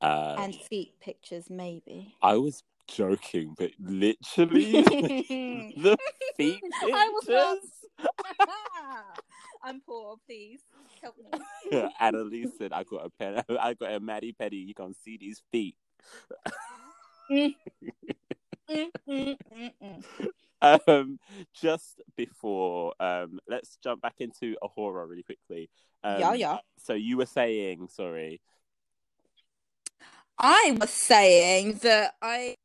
Uh 0.00 0.36
And 0.38 0.54
feet 0.54 1.00
pictures, 1.00 1.50
maybe. 1.50 2.14
I 2.22 2.34
was 2.36 2.62
joking, 2.88 3.54
but 3.56 3.70
literally 3.78 4.72
the 5.76 5.96
feet 6.36 6.62
I 6.82 7.10
was 7.12 7.28
not. 7.28 7.58
I'm 9.62 9.80
poor, 9.80 10.16
please 10.26 10.60
help 11.02 11.16
me. 11.18 11.90
Annalise 11.98 12.50
said, 12.58 12.72
"I 12.72 12.84
got 12.84 13.06
a 13.06 13.10
pen. 13.10 13.42
I 13.60 13.74
got 13.74 13.92
a 13.92 14.00
Maddie 14.00 14.32
Petty. 14.32 14.58
You 14.58 14.74
can 14.74 14.94
see 14.94 15.16
these 15.16 15.42
feet." 15.50 15.76
Mm, 17.30 17.54
mm, 19.08 19.36
mm, 19.52 19.72
mm. 19.82 20.88
um, 20.88 21.18
just 21.54 22.00
before, 22.16 22.94
um, 23.00 23.38
let's 23.48 23.78
jump 23.82 24.02
back 24.02 24.16
into 24.18 24.56
A'Whora 24.62 25.08
really 25.08 25.22
quickly. 25.22 25.70
Um, 26.02 26.20
Yeah, 26.20 26.34
yeah. 26.34 26.58
So 26.78 26.94
you 26.94 27.16
were 27.16 27.26
saying, 27.26 27.88
sorry. 27.90 28.40
I 30.38 30.76
was 30.78 30.90
saying 30.90 31.80
that 31.82 32.14
I 32.20 32.55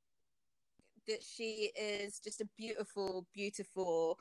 that 1.08 1.24
she 1.24 1.72
is 1.76 2.20
just 2.20 2.42
a 2.42 2.48
beautiful, 2.58 3.26
beautiful 3.34 4.20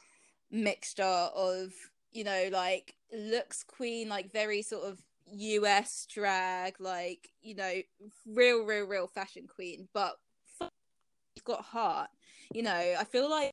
mixture 0.50 1.02
of 1.04 1.72
you 2.12 2.24
know 2.24 2.48
like 2.52 2.94
looks 3.12 3.62
queen, 3.64 4.08
like 4.08 4.32
very 4.32 4.62
sort 4.62 4.84
of 4.84 4.98
US 5.32 6.06
drag, 6.12 6.80
like 6.80 7.30
you 7.42 7.54
know 7.54 7.80
real, 8.26 8.64
real, 8.64 8.86
real 8.86 9.06
fashion 9.06 9.46
queen, 9.46 9.88
but 9.92 10.16
she's 10.60 11.42
got 11.44 11.62
heart. 11.62 12.10
You 12.52 12.62
know, 12.62 12.94
I 12.98 13.04
feel 13.04 13.30
like 13.30 13.52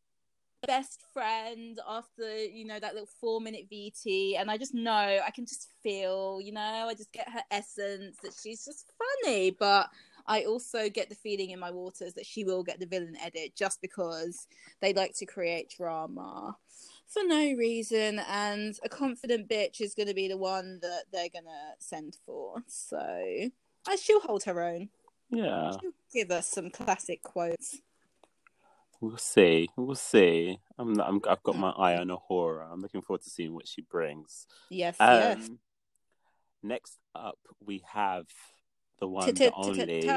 best 0.66 1.02
friend 1.14 1.80
after 1.88 2.44
you 2.44 2.66
know 2.66 2.80
that 2.80 2.94
little 2.94 3.10
four 3.22 3.40
minute 3.40 3.68
VT, 3.72 4.40
and 4.40 4.50
I 4.50 4.58
just 4.58 4.74
know 4.74 4.92
I 4.92 5.32
can 5.34 5.46
just 5.46 5.70
feel, 5.84 6.40
you 6.42 6.52
know, 6.52 6.88
I 6.90 6.94
just 6.94 7.12
get 7.12 7.30
her 7.30 7.44
essence 7.52 8.18
that 8.24 8.34
she's 8.42 8.66
just 8.66 8.92
funny, 9.24 9.52
but 9.52 9.90
I 10.28 10.44
also 10.44 10.90
get 10.90 11.10
the 11.10 11.16
feeling 11.16 11.52
in 11.52 11.60
my 11.60 11.72
waters 11.72 12.14
that 12.14 12.26
she 12.26 12.44
will 12.44 12.64
get 12.64 12.80
the 12.80 12.86
villain 12.86 13.16
edit 13.24 13.56
just 13.56 13.82
because 13.82 14.48
they 14.82 14.94
like 14.94 15.16
to 15.18 15.26
create 15.26 15.74
drama 15.78 16.58
for 17.08 17.24
no 17.24 17.54
reason, 17.54 18.20
and 18.30 18.78
a 18.84 18.90
confident 18.90 19.48
bitch 19.50 19.80
is 19.80 19.96
going 19.96 20.10
to 20.10 20.14
be 20.14 20.28
the 20.28 20.38
one 20.38 20.80
that 20.82 21.04
they're 21.12 21.30
going 21.30 21.46
to 21.46 21.74
send 21.80 22.18
for. 22.26 22.62
So, 22.68 22.98
I 23.00 23.96
she'll 23.96 24.20
hold 24.20 24.44
her 24.44 24.62
own. 24.62 24.90
Yeah, 25.30 25.72
She'll 25.72 25.92
give 26.14 26.32
us 26.32 26.48
some 26.48 26.70
classic 26.70 27.24
quotes. 27.24 27.80
we'll 29.00 29.18
see. 29.18 29.70
We'll 29.78 29.96
see. 29.96 30.60
I'm, 30.78 31.00
I'm. 31.00 31.22
I've 31.28 31.44
got 31.44 31.58
my 31.58 31.70
eye 31.72 31.98
on 32.00 32.10
A'Whora. 32.10 32.72
I'm 32.72 32.82
looking 32.82 33.02
forward 33.02 33.24
to 33.24 33.30
seeing 33.30 33.54
what 33.54 33.68
she 33.68 33.82
brings. 33.82 34.46
Yes, 34.70 34.98
Um, 35.00 35.20
yes. 35.20 35.50
Next 36.64 36.98
up, 37.16 37.40
we 37.66 37.84
have 37.94 38.26
the 39.00 39.08
one, 39.08 39.34
the 39.34 39.52
only. 39.54 40.10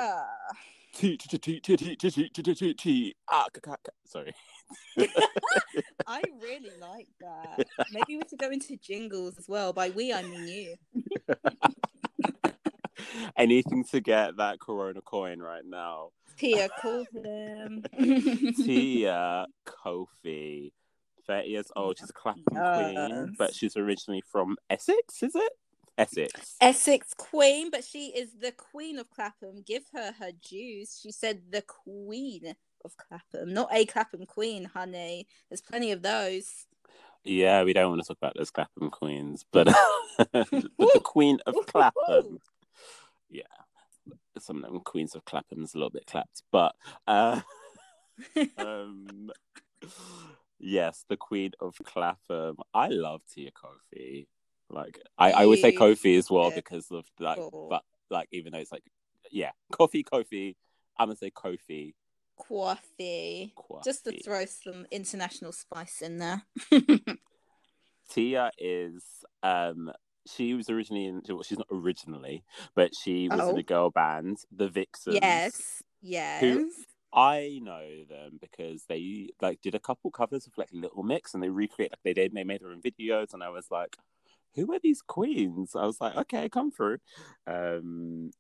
Sorry. 4.07 4.35
I 6.07 6.23
really 6.41 6.71
like 6.81 7.09
that. 7.21 7.67
Maybe 7.93 8.17
we 8.17 8.23
should 8.29 8.39
go 8.39 8.51
into 8.51 8.77
jingles 8.77 9.39
as 9.39 9.49
well. 9.49 9.73
By 9.73 9.91
we, 9.91 10.13
I 10.13 10.23
mean 10.23 10.49
you. 10.49 10.77
Anything 13.37 13.85
to 13.91 14.01
get 14.01 14.37
that 14.37 14.61
Corona 14.61 15.01
coin 15.01 15.41
right 15.41 15.65
now. 15.65 16.11
Tia, 16.37 16.69
call 16.81 17.05
them. 17.13 17.83
Tia 17.99 19.47
Kofi, 19.67 20.73
30 21.27 21.49
years 21.49 21.71
old. 21.77 21.99
She's 21.99 22.11
a 22.11 22.13
Clapham 22.13 22.45
queen, 22.45 23.35
but 23.39 23.55
she's 23.55 23.77
originally 23.77 24.23
from 24.31 24.57
Essex, 24.69 25.23
is 25.23 25.35
it? 25.35 25.53
Essex. 26.01 26.57
Essex 26.61 27.15
queen, 27.15 27.71
but 27.71 27.85
she 27.85 28.07
is 28.07 28.31
the 28.41 28.53
queen 28.53 28.99
of 28.99 29.11
Clapham. 29.11 29.63
Give 29.67 29.85
her 29.95 30.13
her 30.19 30.31
dues. 30.49 30.99
She 31.03 31.13
said 31.13 31.43
the 31.51 31.63
queen 31.63 32.55
of 32.85 32.97
Clapham, 32.97 33.53
not 33.53 33.69
a 33.73 33.85
Clapham 33.85 34.27
queen, 34.27 34.65
honey. 34.65 35.27
There's 35.49 35.61
plenty 35.61 35.93
of 35.93 36.03
those. 36.03 36.67
Yeah, 37.25 37.65
we 37.65 37.75
don't 37.75 37.91
want 37.91 38.03
to 38.03 38.09
talk 38.09 38.17
about 38.17 38.35
those 38.37 38.51
Clapham 38.51 38.91
queens, 38.91 39.45
but, 39.53 39.67
but 40.33 40.51
the 40.51 41.01
queen 41.05 41.39
of 41.47 41.55
Clapham. 41.67 42.39
Yeah. 43.29 43.43
Some 44.39 44.65
of 44.65 44.73
them 44.73 44.81
queens 44.81 45.15
of 45.15 45.25
Clapham's 45.25 45.75
a 45.75 45.77
little 45.77 45.91
bit 45.91 46.07
clapped, 46.07 46.43
but 46.51 46.75
uh, 47.07 47.41
um, 48.59 49.31
yes, 50.59 51.05
the 51.09 51.17
queen 51.17 51.53
of 51.61 51.75
Clapham. 51.85 52.57
I 52.73 52.89
love 52.89 53.21
Tia 53.33 53.51
Kofi. 53.51 54.27
Like 54.71 55.01
I, 55.19 55.33
I 55.33 55.47
would 55.47 55.59
say 55.59 55.73
Kofi 55.73 56.17
as 56.19 56.31
well 56.31 56.49
yeah. 56.51 56.57
because 56.57 56.91
of 56.91 57.05
like, 57.19 57.37
Cool. 57.39 57.69
but 57.71 57.83
like 58.11 58.29
even 58.33 58.53
though 58.53 58.59
it's 58.59 58.73
like, 58.73 58.85
yeah, 59.31 59.51
Kofi, 59.73 60.05
Kofi. 60.05 60.57
I'm 60.99 61.09
gonna 61.09 61.17
say 61.17 61.31
Kofi. 61.31 61.95
Coffee. 62.39 63.53
Just 63.85 64.05
to 64.05 64.19
throw 64.23 64.45
some 64.47 64.87
international 64.91 65.53
spice 65.53 66.01
in 66.03 66.19
there. 66.19 66.43
Tia 68.11 68.51
is 68.59 69.03
um 69.43 69.93
she 70.27 70.55
was 70.55 70.69
originally 70.69 71.07
in 71.07 71.23
well, 71.29 71.43
she's 71.43 71.59
not 71.59 71.67
originally, 71.73 72.45
but 72.75 72.95
she 72.95 73.29
was 73.29 73.41
in 73.41 73.55
Oh. 73.55 73.57
a 73.57 73.63
girl 73.63 73.91
band, 73.91 74.39
the 74.55 74.69
Vixens. 74.69 75.19
yes. 75.21 75.83
Yes. 76.03 76.65
I 77.13 77.59
know 77.63 78.05
them 78.09 78.39
because 78.41 78.85
they 78.89 79.31
like 79.43 79.61
did 79.63 79.75
a 79.75 79.81
couple 79.81 80.11
covers 80.11 80.47
of 80.47 80.57
like 80.57 80.69
Little 80.73 81.03
Mix 81.03 81.35
and 81.35 81.43
they 81.43 81.49
recreate 81.49 81.91
like 81.93 82.01
they 82.05 82.15
did 82.15 82.33
they 82.35 82.45
made 82.45 82.61
their 82.63 82.71
own 82.71 82.81
videos 82.83 83.35
and 83.35 83.43
I 83.43 83.49
was 83.51 83.67
like, 83.71 83.97
who 84.55 84.73
are 84.73 84.79
these 84.83 85.03
queens? 85.03 85.73
I 85.75 85.85
was 85.87 86.01
like, 86.01 86.17
okay, 86.17 86.49
come 86.49 86.71
through. 86.71 86.99
Um, 87.47 88.31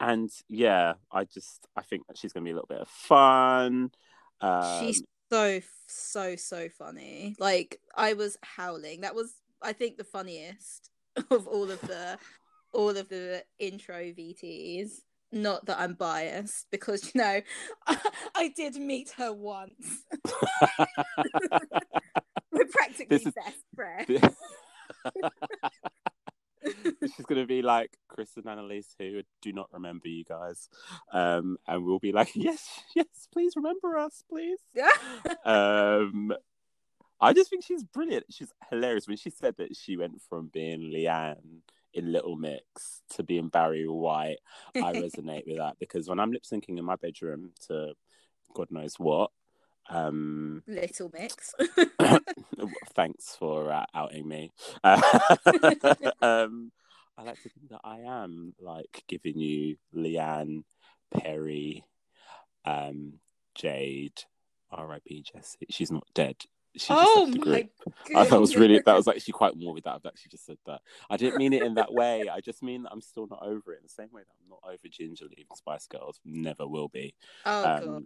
and 0.00 0.30
yeah, 0.48 0.94
I 1.12 1.24
just 1.24 1.66
I 1.76 1.82
think 1.82 2.06
that 2.08 2.18
she's 2.18 2.32
gonna 2.32 2.44
be 2.44 2.50
a 2.50 2.54
little 2.54 2.66
bit 2.68 2.80
of 2.80 2.88
fun. 2.88 3.90
Um, 4.40 4.80
She's 4.80 5.02
so 5.30 5.60
so 5.88 6.36
so 6.36 6.68
funny. 6.68 7.36
Like 7.38 7.80
I 7.96 8.14
was 8.14 8.36
howling. 8.42 9.02
That 9.02 9.14
was 9.14 9.32
I 9.62 9.72
think 9.72 9.96
the 9.96 10.04
funniest 10.04 10.90
of 11.30 11.46
all 11.46 11.70
of 11.70 11.80
the 11.82 12.18
all 12.72 12.90
of 12.96 13.08
the 13.08 13.44
intro 13.58 13.96
VTs. 13.96 14.90
Not 15.32 15.66
that 15.66 15.80
I'm 15.80 15.94
biased 15.94 16.66
because 16.70 17.12
you 17.12 17.20
know 17.20 17.40
I, 18.36 18.52
did 18.54 18.76
meet 18.76 19.10
her 19.16 19.32
once. 19.32 20.04
We're 22.52 22.66
practically 22.66 23.18
This 23.18 23.26
is- 23.26 23.32
best 23.32 23.56
friends. 23.74 24.36
she's 27.16 27.26
gonna 27.26 27.46
be 27.46 27.62
like 27.62 27.96
Chris 28.08 28.36
and 28.36 28.46
Annalise 28.46 28.94
who 28.98 29.22
do 29.42 29.52
not 29.52 29.68
remember 29.72 30.08
you 30.08 30.24
guys. 30.24 30.68
Um, 31.12 31.56
and 31.66 31.84
we'll 31.84 31.98
be 31.98 32.12
like, 32.12 32.30
Yes, 32.34 32.80
yes, 32.94 33.28
please 33.32 33.54
remember 33.56 33.96
us, 33.96 34.22
please. 34.28 34.60
um 35.44 36.32
I 37.20 37.32
just 37.32 37.48
think 37.48 37.64
she's 37.64 37.84
brilliant. 37.84 38.26
She's 38.30 38.52
hilarious. 38.70 39.08
When 39.08 39.16
she 39.16 39.30
said 39.30 39.54
that 39.56 39.76
she 39.76 39.96
went 39.96 40.20
from 40.28 40.50
being 40.52 40.92
Leigh-Anne 40.92 41.62
in 41.94 42.12
Little 42.12 42.36
Mix 42.36 43.02
to 43.10 43.22
being 43.22 43.48
Barry 43.48 43.88
White, 43.88 44.38
I 44.76 44.80
resonate 44.92 45.46
with 45.46 45.58
that 45.58 45.78
because 45.78 46.08
when 46.08 46.20
I'm 46.20 46.32
lip 46.32 46.42
syncing 46.42 46.76
in 46.76 46.84
my 46.84 46.96
bedroom 46.96 47.52
to 47.68 47.94
God 48.54 48.70
knows 48.70 48.94
what, 48.98 49.30
um, 49.88 50.62
Little 50.66 51.10
mix. 51.12 51.54
thanks 52.94 53.36
for 53.36 53.72
uh, 53.72 53.86
outing 53.94 54.26
me. 54.26 54.52
Uh, 54.82 55.00
um, 56.22 56.72
I 57.16 57.22
like 57.22 57.42
to 57.42 57.48
think 57.48 57.70
that 57.70 57.80
I 57.84 58.00
am 58.00 58.54
like 58.60 59.04
giving 59.08 59.38
you 59.38 59.76
Leigh-Anne, 59.92 60.64
Perrie, 61.14 61.82
um, 62.64 63.14
Jade, 63.54 64.20
R.I.P. 64.70 65.24
Jesy. 65.32 65.66
She's 65.70 65.92
not 65.92 66.06
dead. 66.14 66.36
She 66.76 66.88
oh 66.90 67.26
my 67.26 67.36
group. 67.36 67.70
god. 67.84 67.94
I 68.16 68.24
thought 68.24 68.38
it 68.38 68.40
was 68.40 68.56
really 68.56 68.80
that 68.84 68.96
was 68.96 69.06
actually 69.06 69.32
quite 69.32 69.56
morbid 69.56 69.84
that 69.84 69.94
I've 69.94 70.06
actually 70.06 70.30
just 70.30 70.44
said 70.44 70.58
that. 70.66 70.80
I 71.08 71.16
didn't 71.16 71.38
mean 71.38 71.52
it 71.52 71.62
in 71.62 71.74
that 71.74 71.92
way. 71.92 72.28
I 72.28 72.40
just 72.40 72.64
mean 72.64 72.82
that 72.82 72.90
I'm 72.90 73.00
still 73.00 73.28
not 73.28 73.42
over 73.42 73.72
it 73.72 73.76
in 73.76 73.84
the 73.84 73.88
same 73.88 74.08
way 74.10 74.22
that 74.22 74.34
I'm 74.42 74.48
not 74.48 74.60
over 74.64 74.88
Ginger 74.90 75.26
and 75.26 75.56
Spice 75.56 75.86
Girls. 75.86 76.18
Never 76.24 76.66
will 76.66 76.88
be. 76.88 77.14
Oh 77.46 77.62
god. 77.62 77.84
Um, 77.84 77.94
a 77.94 78.00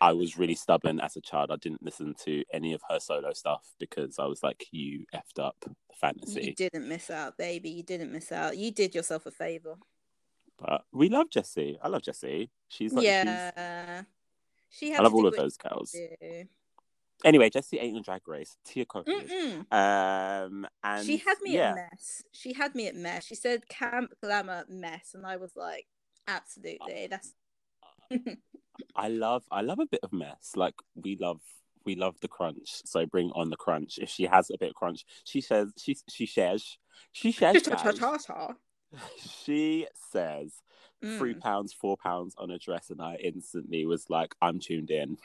I 0.00 0.12
was 0.12 0.38
really 0.38 0.54
stubborn 0.54 1.00
as 1.00 1.16
a 1.16 1.20
child. 1.20 1.50
I 1.50 1.56
didn't 1.56 1.82
listen 1.82 2.14
to 2.24 2.44
any 2.52 2.72
of 2.72 2.82
her 2.88 2.98
solo 3.00 3.32
stuff 3.32 3.66
because 3.78 4.18
I 4.18 4.26
was 4.26 4.42
like, 4.42 4.66
you 4.70 5.04
effed 5.14 5.42
up 5.42 5.56
the 5.62 5.74
fantasy. 6.00 6.42
You 6.42 6.54
didn't 6.54 6.88
miss 6.88 7.10
out, 7.10 7.36
baby. 7.36 7.70
You 7.70 7.82
didn't 7.82 8.12
miss 8.12 8.32
out. 8.32 8.56
You 8.56 8.70
did 8.70 8.94
yourself 8.94 9.26
a 9.26 9.30
favor. 9.30 9.74
But 10.58 10.84
we 10.92 11.08
love 11.08 11.30
Jesy. 11.30 11.78
I 11.82 11.88
love 11.88 12.02
Jesy. 12.02 12.50
She's 12.68 12.92
like, 12.92 13.02
she's... 13.02 13.06
yeah. 13.06 14.02
She 14.70 14.90
had 14.90 15.00
I 15.00 15.02
love 15.04 15.14
all 15.14 15.26
of 15.26 15.34
those 15.34 15.56
girls. 15.56 15.94
Anyway, 17.24 17.50
Jesy 17.50 17.78
ain't 17.78 17.96
on 17.96 18.02
Drag 18.02 18.26
Race. 18.28 18.56
Tia 18.64 18.86
Kofi. 18.86 19.64
Um, 19.72 20.66
and 20.84 21.06
She 21.06 21.16
had 21.16 21.36
me 21.42 21.54
yeah, 21.54 21.70
at 21.70 21.74
mess. 21.74 22.22
She 22.32 22.52
had 22.52 22.74
me 22.74 22.86
at 22.86 22.94
mess. 22.94 23.24
She 23.24 23.34
said 23.34 23.68
camp 23.68 24.12
glamour 24.22 24.64
mess, 24.68 25.12
and 25.14 25.26
I 25.26 25.36
was 25.36 25.52
like, 25.56 25.86
absolutely. 26.28 27.08
That's 27.08 27.34
I 28.96 29.08
love 29.08 29.44
I 29.50 29.60
love 29.62 29.78
a 29.78 29.86
bit 29.86 30.00
of 30.02 30.12
mess. 30.12 30.52
Like 30.56 30.74
we 30.94 31.16
love 31.16 31.40
we 31.84 31.94
love 31.94 32.16
the 32.20 32.28
crunch. 32.28 32.82
So 32.84 33.06
bring 33.06 33.30
on 33.34 33.50
the 33.50 33.56
crunch. 33.56 33.98
If 33.98 34.08
she 34.10 34.24
has 34.24 34.50
a 34.50 34.58
bit 34.58 34.70
of 34.70 34.74
crunch, 34.74 35.04
she 35.24 35.40
says 35.40 35.72
she 35.78 35.96
she 36.08 36.26
shares 36.26 36.78
she 37.12 37.32
shares. 37.32 37.62
she 39.44 39.86
says 40.10 40.52
three 41.16 41.34
Mm. 41.34 41.40
pounds, 41.40 41.72
four 41.72 41.96
pounds 41.96 42.34
on 42.38 42.50
a 42.50 42.58
dress, 42.58 42.90
and 42.90 43.00
I 43.00 43.14
instantly 43.22 43.86
was 43.86 44.10
like, 44.10 44.34
I'm 44.42 44.58
tuned 44.58 44.90
in. 44.90 45.16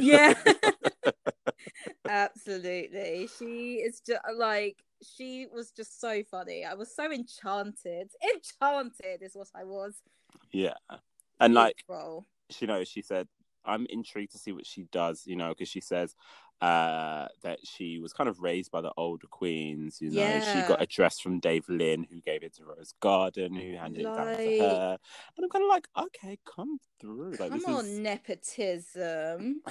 Yeah. 0.00 0.34
Absolutely. 2.08 3.28
She 3.38 3.74
is 3.74 4.00
just 4.00 4.20
like 4.36 4.82
she 5.16 5.46
was 5.52 5.70
just 5.70 6.00
so 6.00 6.22
funny. 6.30 6.64
I 6.64 6.74
was 6.74 6.94
so 6.94 7.10
enchanted. 7.12 8.10
Enchanted 8.34 9.22
is 9.22 9.34
what 9.34 9.48
I 9.54 9.64
was. 9.64 10.02
Yeah. 10.50 10.74
And 11.38 11.54
like. 11.54 11.84
You 12.60 12.66
know, 12.66 12.84
she 12.84 13.02
said, 13.02 13.28
I'm 13.64 13.86
intrigued 13.90 14.32
to 14.32 14.38
see 14.38 14.52
what 14.52 14.66
she 14.66 14.84
does, 14.90 15.24
you 15.26 15.36
know, 15.36 15.50
because 15.50 15.68
she 15.68 15.80
says 15.80 16.14
uh, 16.62 17.26
that 17.42 17.58
she 17.64 17.98
was 17.98 18.12
kind 18.12 18.28
of 18.28 18.40
raised 18.40 18.70
by 18.70 18.80
the 18.80 18.92
older 18.96 19.26
queens, 19.26 19.98
you 20.00 20.10
know. 20.10 20.40
She 20.40 20.66
got 20.68 20.82
a 20.82 20.86
dress 20.86 21.20
from 21.20 21.40
Dave 21.40 21.68
Lynn, 21.68 22.06
who 22.10 22.20
gave 22.20 22.42
it 22.42 22.54
to 22.56 22.64
Rose 22.64 22.94
Garden, 23.00 23.54
who 23.54 23.76
handed 23.76 24.00
it 24.00 24.04
down 24.04 24.36
to 24.36 24.58
her. 24.60 24.98
And 25.36 25.44
I'm 25.44 25.50
kind 25.50 25.64
of 25.64 25.68
like, 25.68 25.88
okay, 25.98 26.38
come 26.44 26.78
through. 27.00 27.32
Like, 27.32 27.50
Come 27.50 27.58
this 27.58 27.64
on, 27.68 27.84
is... 27.86 27.98
nepotism. 27.98 29.62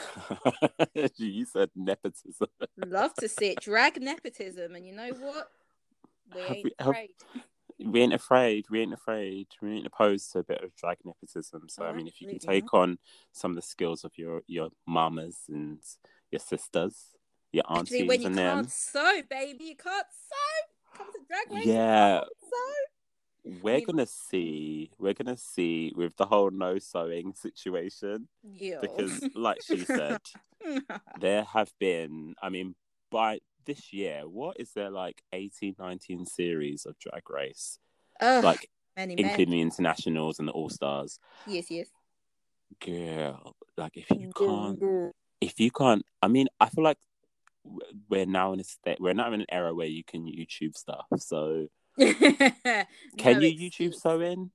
you 1.18 1.46
said 1.46 1.70
nepotism. 1.76 2.48
Love 2.86 3.14
to 3.16 3.28
see 3.28 3.50
it. 3.50 3.62
Drag 3.62 4.02
nepotism, 4.02 4.76
and 4.76 4.86
you 4.86 4.94
know 4.94 5.10
what? 5.20 5.50
We 6.34 6.42
Have 6.42 6.52
ain't 6.52 6.64
we- 6.64 6.72
have-. 6.80 6.96
We 7.86 8.02
ain't 8.02 8.14
afraid. 8.14 8.66
We 8.70 8.82
ain't 8.82 8.94
afraid. 8.94 9.48
We 9.62 9.78
ain't 9.78 9.88
opposed 9.88 10.32
to 10.34 10.40
a 10.40 10.44
bit 10.44 10.64
of 10.64 10.76
drag 10.76 10.98
nepotism. 11.06 11.70
So 11.70 11.84
Oh, 11.84 11.88
I 11.88 11.94
mean, 11.94 12.08
if 12.08 12.22
you 12.22 12.28
can 12.28 12.40
take 12.40 12.74
on 12.74 12.98
some 13.32 13.52
of 13.52 13.56
the 13.56 13.62
skills 13.62 14.04
of 14.04 14.12
your 14.18 14.42
your 14.48 14.70
mamas 14.88 15.38
and 15.50 15.80
your 16.32 16.40
sisters, 16.40 17.16
your 17.52 17.64
aunties, 17.70 17.94
Actually, 17.94 18.08
when 18.08 18.22
you 18.22 18.28
and 18.28 18.36
can't 18.36 18.64
them, 18.64 18.68
sew, 18.70 19.22
baby, 19.30 19.64
you 19.66 19.76
can't 19.76 20.06
sew. 20.30 20.98
Come 20.98 21.08
to 21.14 21.20
drag 21.28 21.52
race. 21.58 21.66
Yeah. 21.66 22.22
sew. 22.42 23.54
we're 23.64 23.78
mean- 23.78 23.86
gonna 23.86 24.06
see. 24.06 24.92
We're 25.00 25.14
gonna 25.14 25.38
see 25.38 25.94
with 25.96 26.16
the 26.18 26.26
whole 26.26 26.52
no 26.52 26.78
sewing 26.80 27.34
situation 27.36 28.28
Yeah. 28.44 28.80
because, 28.82 29.24
like 29.36 29.62
she 29.64 29.78
said, 29.86 30.20
there 31.20 31.44
have 31.46 31.72
been. 31.80 32.36
I 32.42 32.50
mean, 32.50 32.76
by 33.10 33.40
this 33.66 33.94
year, 33.94 34.22
what 34.28 34.60
is 34.60 34.72
there 34.74 34.90
like 34.90 35.22
18, 35.34 35.76
19 35.80 36.26
series 36.26 36.86
of 36.86 36.98
Drag 37.00 37.30
Race, 37.30 37.80
Ugh, 38.20 38.44
like 38.44 38.70
many 38.96 39.16
including 39.18 39.52
the 39.52 39.62
internationals 39.62 40.40
and 40.40 40.48
the 40.48 40.52
All 40.52 40.70
Stars. 40.70 41.20
Yes, 41.48 41.70
yes. 41.70 41.88
girl 42.86 43.56
like 43.78 43.98
if 43.98 44.06
you 44.12 44.32
can't 44.38 45.14
if 45.42 45.60
you 45.60 45.72
can't 45.72 46.06
i 46.22 46.28
mean 46.28 46.48
i 46.60 46.70
feel 46.70 46.84
like 46.84 47.00
we're 48.08 48.28
now 48.28 48.54
in 48.54 48.60
a 48.60 48.64
state 48.64 48.98
we're 49.00 49.14
now 49.14 49.34
in 49.34 49.42
an 49.42 49.46
era 49.50 49.74
where 49.74 49.88
you 49.88 50.04
can 50.04 50.28
youtube 50.28 50.78
stuff 50.78 51.08
so 51.18 51.68
can 52.00 52.86
No 53.18 53.40
you 53.40 53.70
youtube 53.70 53.94
sew 53.94 54.22
in? 54.22 54.52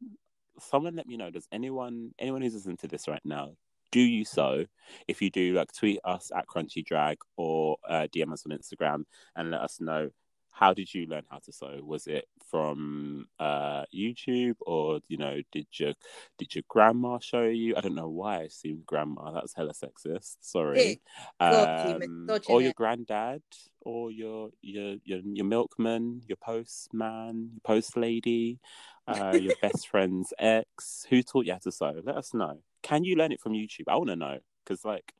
Someone 0.58 0.96
let 0.96 1.06
me 1.06 1.16
know. 1.16 1.30
Does 1.30 1.46
anyone 1.52 2.12
anyone 2.18 2.42
who's 2.42 2.54
listening 2.54 2.78
to 2.78 2.88
this 2.88 3.08
right 3.08 3.20
now 3.24 3.52
do 3.94 4.00
you 4.00 4.24
sew 4.24 4.64
if 5.06 5.22
you 5.22 5.30
do 5.30 5.54
like 5.54 5.72
tweet 5.72 6.00
us 6.04 6.32
at 6.36 6.48
crunchy 6.48 6.84
drag 6.84 7.16
or 7.36 7.76
uh, 7.88 8.08
dm 8.12 8.32
us 8.32 8.44
on 8.44 8.58
instagram 8.58 9.04
and 9.36 9.52
let 9.52 9.60
us 9.60 9.80
know 9.80 10.10
how 10.54 10.72
did 10.72 10.94
you 10.94 11.06
learn 11.06 11.24
how 11.28 11.38
to 11.38 11.52
sew? 11.52 11.80
Was 11.82 12.06
it 12.06 12.26
from 12.48 13.26
uh 13.40 13.84
youtube 13.92 14.54
or 14.60 15.00
you 15.08 15.18
know 15.18 15.40
did 15.50 15.66
your 15.72 15.92
did 16.38 16.54
your 16.54 16.62
grandma 16.68 17.18
show 17.18 17.42
you? 17.42 17.74
I 17.76 17.80
don't 17.80 17.96
know 17.96 18.08
why 18.08 18.38
i 18.38 18.42
assumed 18.42 18.86
grandma 18.86 19.32
that's 19.32 19.54
hella 19.54 19.72
sexist 19.72 20.36
sorry. 20.40 21.00
Um, 21.40 22.30
or 22.48 22.62
your 22.62 22.72
granddad 22.72 23.42
or 23.80 24.12
your 24.12 24.50
your 24.62 24.96
your, 25.04 25.20
your 25.24 25.44
milkman 25.44 26.22
your 26.28 26.36
postman 26.36 27.50
your 27.52 27.60
post 27.64 27.96
lady 27.96 28.60
uh, 29.08 29.36
your 29.38 29.54
best 29.62 29.88
friend's 29.88 30.32
ex 30.38 31.04
who 31.10 31.22
taught 31.22 31.46
you 31.46 31.52
how 31.52 31.58
to 31.58 31.72
sew? 31.72 32.00
Let 32.04 32.16
us 32.16 32.32
know 32.32 32.58
can 32.84 33.02
you 33.02 33.16
learn 33.16 33.32
it 33.32 33.40
from 33.40 33.54
youtube? 33.54 33.88
I 33.88 33.96
want 33.96 34.10
to 34.10 34.16
know 34.16 34.38
because 34.62 34.84
like 34.84 35.12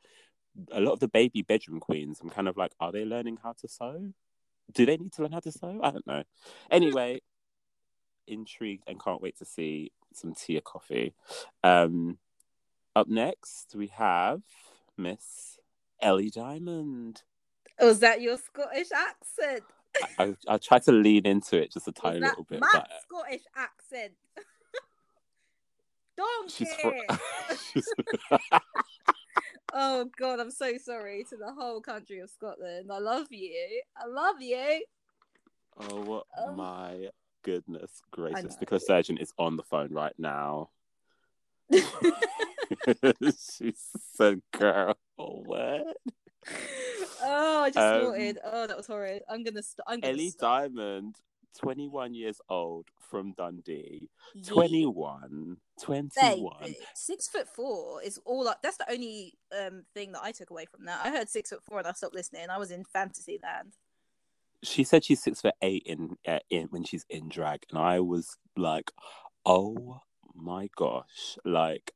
a 0.71 0.81
lot 0.81 0.93
of 0.93 1.01
the 1.01 1.09
baby 1.09 1.43
bedroom 1.43 1.81
queens 1.81 2.21
i'm 2.23 2.31
kind 2.31 2.47
of 2.47 2.57
like 2.57 2.71
are 2.79 2.93
they 2.93 3.05
learning 3.05 3.39
how 3.43 3.53
to 3.61 3.67
sew? 3.67 4.13
Do 4.73 4.87
they 4.87 4.97
need 4.97 5.13
to 5.15 5.23
learn 5.23 5.33
how 5.33 5.41
to 5.41 5.53
sew? 5.53 5.81
I 5.83 5.91
don't 5.91 6.07
know. 6.07 6.23
Anyway 6.71 7.21
intrigued 8.27 8.85
and 8.87 9.03
can't 9.03 9.21
wait 9.21 9.37
to 9.39 9.45
see 9.45 9.93
some 10.15 10.35
tea 10.35 10.57
or 10.59 10.61
coffee. 10.61 11.15
Um 11.63 12.19
up 12.95 13.09
next 13.09 13.75
we 13.75 13.89
have 13.89 14.43
miss 14.97 15.59
ellie 16.01 16.31
diamond. 16.31 17.23
Was 17.81 17.99
that 18.01 18.21
your 18.21 18.39
Scottish 18.39 18.89
accent? 18.95 19.65
I, 20.19 20.37
I 20.49 20.59
tried 20.59 20.83
to 20.85 20.93
lean 20.93 21.27
into 21.27 21.61
it 21.61 21.73
just 21.73 21.89
a 21.89 21.93
tiny 21.93 22.21
little 22.21 22.45
bit, 22.45 22.61
my 22.61 22.69
but 22.73 22.89
Scottish 23.03 23.43
accent? 23.57 24.13
Donkey. 26.17 26.51
she's, 27.73 27.73
she's 27.73 27.95
Oh 29.77 30.09
God, 30.19 30.39
I'm 30.41 30.51
so 30.53 30.77
sorry 30.79 31.25
to 31.31 31.37
the 31.37 31.53
whole 31.53 31.81
country 31.81 32.21
of 32.21 32.31
Scotland. 32.31 32.91
I 32.93 32.99
love 32.99 33.27
you. 33.31 33.83
I 33.97 34.07
love 34.07 34.37
you. 34.41 34.85
oh 35.81 36.23
Oh. 36.39 36.53
my 36.55 37.09
goodness 37.43 37.91
gracious! 38.13 38.57
The 38.57 38.79
surgeon 38.81 39.19
is 39.19 39.33
on 39.39 39.57
the 39.57 39.63
phone 39.65 39.93
right 39.93 40.15
now. 40.19 40.71
she 41.73 41.83
said, 44.15 44.41
"Girl, 44.53 44.97
what?" 45.17 45.97
oh, 47.23 47.63
I 47.65 47.71
just 47.71 47.79
Um, 47.79 48.01
snorted. 48.03 48.39
Oh, 48.45 48.67
that 48.67 48.77
was 48.77 48.87
horrid. 48.87 49.23
I'm 49.29 49.43
gonna. 49.43 49.63
St- 49.63 49.85
I'm 49.87 50.01
gonna 50.01 50.13
Ellie 50.13 50.31
stop. 50.31 50.63
Diamond 50.63 51.17
21 51.59 52.15
years 52.15 52.41
old 52.49 52.87
from 52.99 53.33
Dundee. 53.33 54.09
Yeah. 54.35 54.53
21. 54.53 55.57
21. 55.83 56.53
Baby, 56.61 56.79
six 56.95 57.29
foot 57.29 57.49
four 57.49 58.03
is 58.03 58.19
all. 58.25 58.49
I, 58.49 58.55
that's 58.63 58.77
the 58.77 58.91
only 58.91 59.35
um 59.57 59.85
thing 59.95 60.13
that 60.13 60.23
I 60.23 60.33
took 60.33 60.51
away 60.51 60.67
from 60.67 60.85
that. 60.87 61.01
I 61.05 61.11
heard 61.11 61.29
six 61.29 61.51
foot 61.51 61.63
four 61.65 61.79
and 61.79 61.87
I 61.87 61.93
stopped 61.93 62.15
listening. 62.15 62.51
I 62.51 62.59
was 62.59 62.71
in 62.71 62.85
fantasy 62.85 63.39
land. 63.43 63.73
She 64.63 64.85
said 64.85 65.05
she's 65.05 65.23
six 65.23 65.41
foot 65.43 65.55
eight 65.63 65.83
in, 65.85 66.17
uh, 66.27 66.39
in 66.49 66.69
when 66.69 66.85
she's 66.85 67.05
in 67.11 67.29
drag, 67.29 67.65
and 67.71 67.79
I 67.79 68.01
was 68.01 68.37
like, 68.57 68.93
"Oh 69.45 70.01
my 70.35 70.71
gosh!" 70.77 71.37
Like 71.45 71.93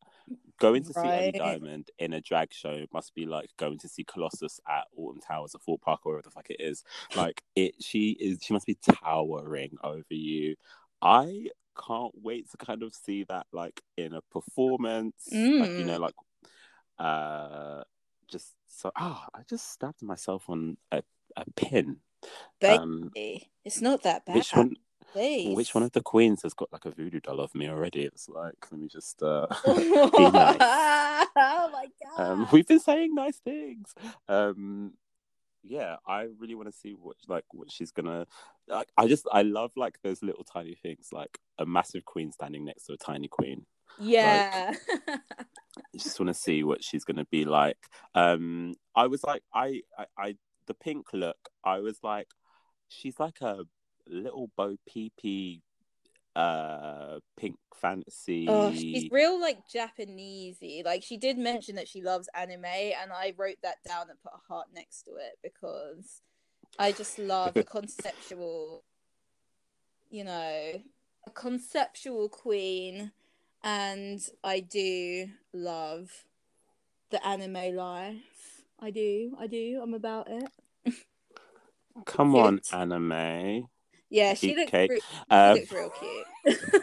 going 0.61 0.83
to 0.85 0.93
see 0.93 1.09
Ellie 1.09 1.33
Diamond 1.33 1.91
in 1.99 2.13
a 2.13 2.21
drag 2.21 2.53
show 2.53 2.85
must 2.93 3.15
be 3.15 3.27
like 3.27 3.51
going 3.59 3.79
to 3.79 3.89
see 3.89 4.05
Colossus 4.05 4.61
at 4.69 4.85
Alton 4.97 5.21
Towers 5.21 5.55
or 5.55 5.59
Thorpe 5.61 5.83
Park 5.83 6.01
or 6.05 6.13
wherever 6.13 6.23
the 6.25 6.31
fuck 6.31 6.51
it 6.51 6.61
is. 6.61 6.83
Like 7.15 7.43
it, 7.55 7.75
she 7.83 8.11
is. 8.21 8.39
She 8.43 8.53
must 8.53 8.67
be 8.67 8.77
towering 9.03 9.77
over 9.85 10.05
you. 10.11 10.57
I 11.01 11.49
can't 11.87 12.13
wait 12.21 12.51
to 12.51 12.57
kind 12.57 12.83
of 12.83 12.93
see 12.95 13.25
that 13.25 13.47
like 13.53 13.81
in 13.97 14.15
a 14.15 14.21
performance, 14.33 15.29
like 15.31 15.79
you 15.79 15.85
Mm. 15.85 15.87
know, 15.87 15.99
like 15.99 16.15
uh, 16.99 17.85
just 18.27 18.55
so. 18.67 18.91
Ah, 18.97 19.27
I 19.35 19.41
just 19.49 19.71
stabbed 19.71 20.03
myself 20.03 20.49
on 20.51 20.77
a 20.91 21.03
a 21.37 21.45
pin. 21.55 21.99
Baby, 22.61 22.75
Um, 22.75 23.11
it's 23.65 23.81
not 23.81 24.03
that 24.03 24.27
bad. 24.27 24.35
which 24.35 24.53
one? 24.53 24.75
Please. 25.13 25.57
Which 25.57 25.75
one 25.75 25.85
of 25.85 25.93
the 25.93 26.03
queens 26.03 26.43
has 26.43 26.55
got 26.55 26.73
like 26.73 26.85
a 26.85 26.91
voodoo 26.91 27.21
doll 27.21 27.41
of 27.41 27.55
me 27.55 27.69
already? 27.69 28.03
It's 28.03 28.29
like, 28.29 28.55
let 28.71 28.81
me 28.81 28.89
just 28.89 29.23
uh, 29.23 29.47
be 29.67 29.73
nice. 29.73 30.57
oh 30.61 31.71
my 31.73 31.87
god. 32.05 32.21
Um, 32.21 32.49
we've 32.53 32.67
been 32.67 32.81
saying 32.81 33.15
nice 33.15 33.39
things. 33.39 33.95
Um, 34.29 34.93
yeah, 35.63 35.97
I 36.07 36.29
really 36.39 36.55
want 36.55 36.69
to 36.71 36.77
see 36.77 36.93
what 36.93 37.17
like 37.27 37.45
what 37.53 37.71
she's 37.71 37.91
gonna. 37.91 38.27
Like, 38.69 38.89
I 38.97 39.07
just 39.09 39.27
I 39.33 39.43
love 39.43 39.73
like 39.77 39.99
those 40.03 40.23
little 40.23 40.45
tiny 40.45 40.75
things, 40.75 41.09
like 41.13 41.39
a 41.59 41.67
massive 41.67 42.05
queen 42.05 42.33
standing 42.33 42.65
next 42.65 42.85
to 42.85 42.93
a 42.93 42.97
tiny 42.97 43.29
queen. 43.29 43.67
yeah. 44.01 44.75
I 45.09 45.97
just 45.97 46.19
want 46.19 46.29
to 46.29 46.35
see 46.35 46.65
what 46.65 46.85
she's 46.85 47.05
gonna 47.05 47.27
be 47.27 47.45
like. 47.45 47.79
Um, 48.15 48.75
I 48.95 49.07
was 49.07 49.25
like, 49.25 49.43
I, 49.55 49.83
I, 49.99 50.07
I, 50.19 50.37
the 50.67 50.75
pink 50.75 51.07
look. 51.13 51.39
I 51.65 51.79
was 51.79 51.99
like, 52.03 52.29
she's 52.89 53.19
like 53.19 53.41
a 53.41 53.65
little 54.09 54.51
Bo 54.57 54.77
Peepee, 54.89 55.61
uh, 56.37 57.19
pink 57.39 57.57
fantasy. 57.75 58.47
Oh, 58.49 58.73
she's 58.73 59.11
real 59.11 59.41
like 59.41 59.69
Japanesey. 59.69 60.85
Like 60.85 61.03
she 61.03 61.17
did 61.17 61.39
mention 61.39 61.77
that 61.77 61.89
she 61.89 62.03
loves 62.03 62.29
anime, 62.35 62.65
and 62.65 63.13
I 63.13 63.35
wrote 63.37 63.59
that 63.63 63.77
down 63.87 64.11
and 64.11 64.23
put 64.23 64.33
a 64.35 64.53
heart 64.53 64.69
next 64.75 65.03
to 65.03 65.13
it 65.13 65.39
because 65.43 66.23
I 66.79 66.93
just 66.93 67.19
love 67.19 67.57
a 67.57 67.63
conceptual, 67.65 68.85
you 70.11 70.25
know, 70.25 70.83
a 71.27 71.31
conceptual 71.31 72.29
queen, 72.29 73.13
and 73.63 74.21
I 74.45 74.61
do 74.61 75.29
love 75.53 76.25
the 77.11 77.25
anime 77.27 77.75
life. 77.75 78.63
I 78.81 78.91
do, 78.91 79.37
I 79.39 79.47
do. 79.49 79.81
I'm 79.83 79.95
about 79.95 80.29
it. 80.31 80.51
Come 82.07 82.37
on, 82.37 82.61
anime. 82.73 83.69
Yeah, 84.11 84.35
she 84.35 84.55
looks, 84.57 84.71
cake. 84.71 84.91
re- 84.91 85.01
she 85.01 85.31
Um, 85.31 85.55
looks 85.55 85.73
real 85.73 85.91
cute. 85.91 86.59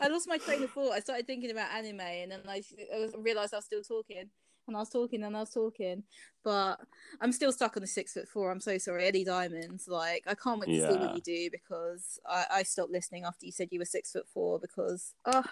I 0.00 0.08
lost 0.08 0.28
my 0.28 0.38
train 0.38 0.62
of 0.62 0.70
thought. 0.70 0.92
I 0.92 1.00
started 1.00 1.26
thinking 1.26 1.50
about 1.50 1.72
anime, 1.72 2.00
and 2.00 2.30
then 2.32 2.40
I, 2.48 2.62
I 2.94 3.08
realized 3.18 3.52
I 3.52 3.58
was 3.58 3.64
still 3.64 3.82
talking, 3.82 4.30
and 4.68 4.76
I 4.76 4.80
was 4.80 4.88
talking, 4.90 5.22
and 5.24 5.36
I 5.36 5.40
was 5.40 5.50
talking, 5.50 6.04
but 6.44 6.76
I'm 7.20 7.32
still 7.32 7.52
stuck 7.52 7.76
on 7.76 7.80
the 7.82 7.86
six 7.86 8.12
foot 8.12 8.28
four. 8.28 8.50
I'm 8.50 8.60
so 8.60 8.78
sorry, 8.78 9.08
Ellie 9.08 9.24
Diamonds. 9.24 9.88
Like, 9.88 10.24
I 10.26 10.34
can't 10.34 10.60
wait 10.60 10.66
to 10.66 10.80
see 10.92 10.98
what 10.98 11.14
you 11.14 11.20
do 11.20 11.50
because 11.50 12.18
I, 12.26 12.44
I 12.50 12.62
stopped 12.62 12.92
listening 12.92 13.24
after 13.24 13.44
you 13.46 13.52
said 13.52 13.68
you 13.70 13.80
were 13.80 13.84
six 13.84 14.12
foot 14.12 14.28
four 14.28 14.58
because 14.60 15.14
oh, 15.24 15.44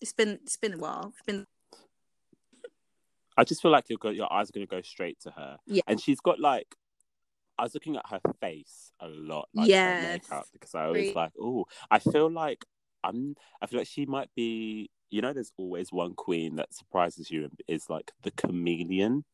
it's 0.00 0.12
been 0.12 0.38
it's 0.44 0.56
been 0.56 0.74
a 0.74 0.78
while. 0.78 1.12
It's 1.16 1.26
been 1.26 1.46
I 3.36 3.44
just 3.44 3.60
feel 3.60 3.70
like 3.72 3.90
your 3.90 3.98
your 4.12 4.32
eyes 4.32 4.48
are 4.48 4.52
gonna 4.52 4.66
go 4.66 4.80
straight 4.82 5.20
to 5.20 5.30
her. 5.32 5.58
Yeah. 5.66 5.82
and 5.86 6.00
she's 6.00 6.20
got 6.20 6.38
like. 6.40 6.76
I 7.58 7.62
was 7.64 7.74
looking 7.74 7.96
at 7.96 8.04
her 8.10 8.20
face 8.40 8.92
a 9.00 9.08
lot, 9.08 9.48
like 9.54 9.70
her 9.70 9.96
Yes. 10.00 10.02
makeup, 10.02 10.46
because 10.52 10.74
I 10.74 10.88
was 10.88 11.14
like, 11.14 11.32
oh, 11.40 11.64
I 11.90 11.98
feel 11.98 12.30
like 12.30 12.64
I'm. 13.02 13.34
I 13.62 13.66
feel 13.66 13.80
like 13.80 13.88
she 13.88 14.06
might 14.06 14.28
be. 14.34 14.90
You 15.10 15.22
know, 15.22 15.32
there's 15.32 15.52
always 15.56 15.92
one 15.92 16.14
queen 16.14 16.56
that 16.56 16.74
surprises 16.74 17.30
you 17.30 17.44
and 17.44 17.52
is 17.68 17.88
like 17.88 18.12
the 18.22 18.32
chameleon. 18.32 19.24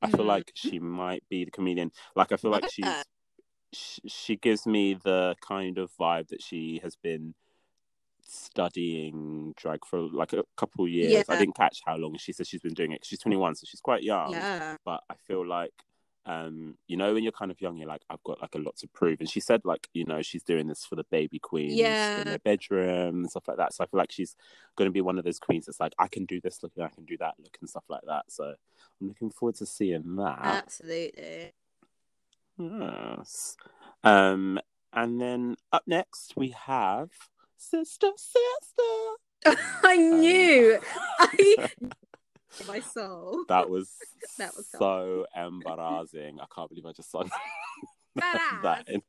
I 0.00 0.08
feel 0.08 0.24
Mm. 0.24 0.28
like 0.28 0.52
she 0.54 0.78
might 0.78 1.22
be 1.28 1.44
the 1.44 1.50
chameleon. 1.50 1.92
Like 2.16 2.32
I 2.32 2.36
feel 2.36 2.50
like 2.50 2.68
she's. 2.70 2.86
She, 3.74 4.00
she 4.08 4.36
gives 4.36 4.64
me 4.66 4.94
the 4.94 5.36
kind 5.46 5.76
of 5.76 5.90
vibe 6.00 6.28
that 6.28 6.40
she 6.42 6.80
has 6.82 6.96
been 6.96 7.34
studying 8.26 9.52
drag 9.58 9.84
for 9.84 10.00
like 10.00 10.32
a 10.32 10.42
couple 10.56 10.84
of 10.86 10.90
years. 10.90 11.24
I 11.28 11.36
didn't 11.36 11.56
catch 11.56 11.80
how 11.84 11.96
long 11.96 12.16
she 12.16 12.32
says 12.32 12.48
she's 12.48 12.62
been 12.62 12.72
doing 12.72 12.92
it. 12.92 13.04
She's 13.04 13.18
21, 13.18 13.56
so 13.56 13.66
she's 13.68 13.80
quite 13.80 14.02
young. 14.02 14.32
yeah, 14.32 14.76
But 14.84 15.02
I 15.10 15.14
feel 15.26 15.46
like, 15.46 15.72
um, 16.28 16.76
you 16.86 16.98
know, 16.98 17.14
when 17.14 17.22
you're 17.22 17.32
kind 17.32 17.50
of 17.50 17.58
young, 17.58 17.78
you're 17.78 17.88
like, 17.88 18.02
I've 18.10 18.22
got 18.22 18.42
like 18.42 18.54
a 18.54 18.58
lot 18.58 18.76
to 18.76 18.86
prove. 18.88 19.18
And 19.20 19.28
she 19.30 19.40
said, 19.40 19.62
like, 19.64 19.88
you 19.94 20.04
know, 20.04 20.20
she's 20.20 20.42
doing 20.42 20.66
this 20.68 20.84
for 20.84 20.94
the 20.94 21.04
baby 21.04 21.38
queens 21.38 21.72
Yeah. 21.78 22.18
in 22.20 22.24
their 22.28 22.38
bedroom 22.38 23.20
and 23.20 23.30
stuff 23.30 23.48
like 23.48 23.56
that. 23.56 23.72
So 23.72 23.82
I 23.82 23.86
feel 23.86 23.96
like 23.98 24.12
she's 24.12 24.36
going 24.76 24.86
to 24.88 24.92
be 24.92 25.00
one 25.00 25.18
of 25.18 25.24
those 25.24 25.38
queens 25.38 25.64
that's 25.64 25.80
like, 25.80 25.94
I 25.98 26.06
can 26.06 26.26
do 26.26 26.38
this 26.38 26.62
look 26.62 26.72
and 26.76 26.84
I 26.84 26.88
can 26.90 27.06
do 27.06 27.16
that 27.16 27.34
look 27.38 27.56
and 27.60 27.68
stuff 27.70 27.84
like 27.88 28.02
that. 28.06 28.26
So 28.28 28.44
I'm 29.00 29.08
looking 29.08 29.30
forward 29.30 29.54
to 29.56 29.66
seeing 29.66 30.16
that. 30.16 30.38
absolutely. 30.42 31.52
Yes. 32.58 33.56
Um, 34.04 34.60
and 34.92 35.20
then 35.20 35.56
up 35.72 35.84
next 35.86 36.34
we 36.36 36.50
have 36.50 37.08
Sister 37.56 38.10
Sister. 38.16 38.42
I 39.82 39.96
knew. 39.96 40.78
I 41.20 41.68
my 42.66 42.80
soul. 42.80 43.44
That 43.48 43.68
was 43.70 43.90
That 44.38 44.56
was 44.56 44.68
so 44.70 45.26
embarrassing. 45.36 46.38
I 46.40 46.46
can't 46.54 46.68
believe 46.68 46.86
I 46.86 46.92
just 46.92 47.10
sung 47.10 47.30
that. 48.16 48.84
In. 48.88 49.02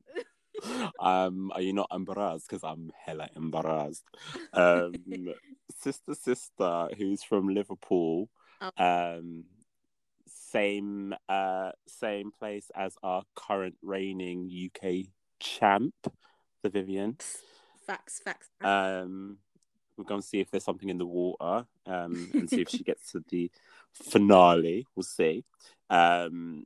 Um, 1.00 1.52
are 1.54 1.62
you 1.62 1.74
not 1.74 1.88
embarrassed? 1.92 2.48
Because 2.50 2.64
I'm 2.64 2.92
hella 3.06 3.30
embarrassed. 3.36 4.04
Um, 4.54 4.94
Sister 5.80 6.16
Sister, 6.16 6.90
who's 6.98 7.24
from 7.24 7.48
Liverpool. 7.50 8.30
Oh. 8.62 8.72
Um, 9.18 9.46
same 10.52 11.14
uh 11.28 11.72
same 11.88 12.32
place 12.32 12.72
as 12.76 12.96
our 13.04 13.24
current 13.36 13.76
reigning 13.82 14.50
UK 14.50 15.06
champ, 15.40 15.94
the 16.64 16.70
Vivienne. 16.70 17.18
Facts, 17.86 18.20
facts. 18.24 18.50
facts. 18.60 18.68
Um, 18.68 19.38
we're 20.00 20.06
going 20.06 20.22
to 20.22 20.28
see 20.28 20.40
if 20.40 20.50
there's 20.50 20.64
something 20.64 20.88
in 20.90 20.98
the 20.98 21.06
water 21.06 21.66
um, 21.86 22.32
and 22.34 22.50
see 22.50 22.62
if 22.62 22.70
she 22.70 22.84
gets 22.84 23.12
to 23.12 23.24
the 23.30 23.52
finale. 23.94 24.88
We'll 24.96 25.04
see. 25.04 25.44
Um, 25.90 26.64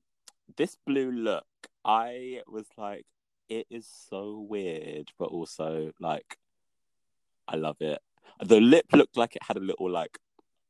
this 0.56 0.78
blue 0.86 1.12
look, 1.12 1.46
I 1.84 2.42
was 2.48 2.68
like, 2.78 3.06
it 3.50 3.66
is 3.72 3.88
so 4.10 4.46
weird, 4.48 5.12
but 5.18 5.30
also 5.30 5.92
like, 6.00 6.38
I 7.48 7.56
love 7.56 7.78
it. 7.82 8.00
The 8.40 8.62
lip 8.62 8.86
looked 8.94 9.18
like 9.18 9.36
it 9.36 9.44
had 9.44 9.58
a 9.58 9.62
little 9.62 9.90
like 9.90 10.18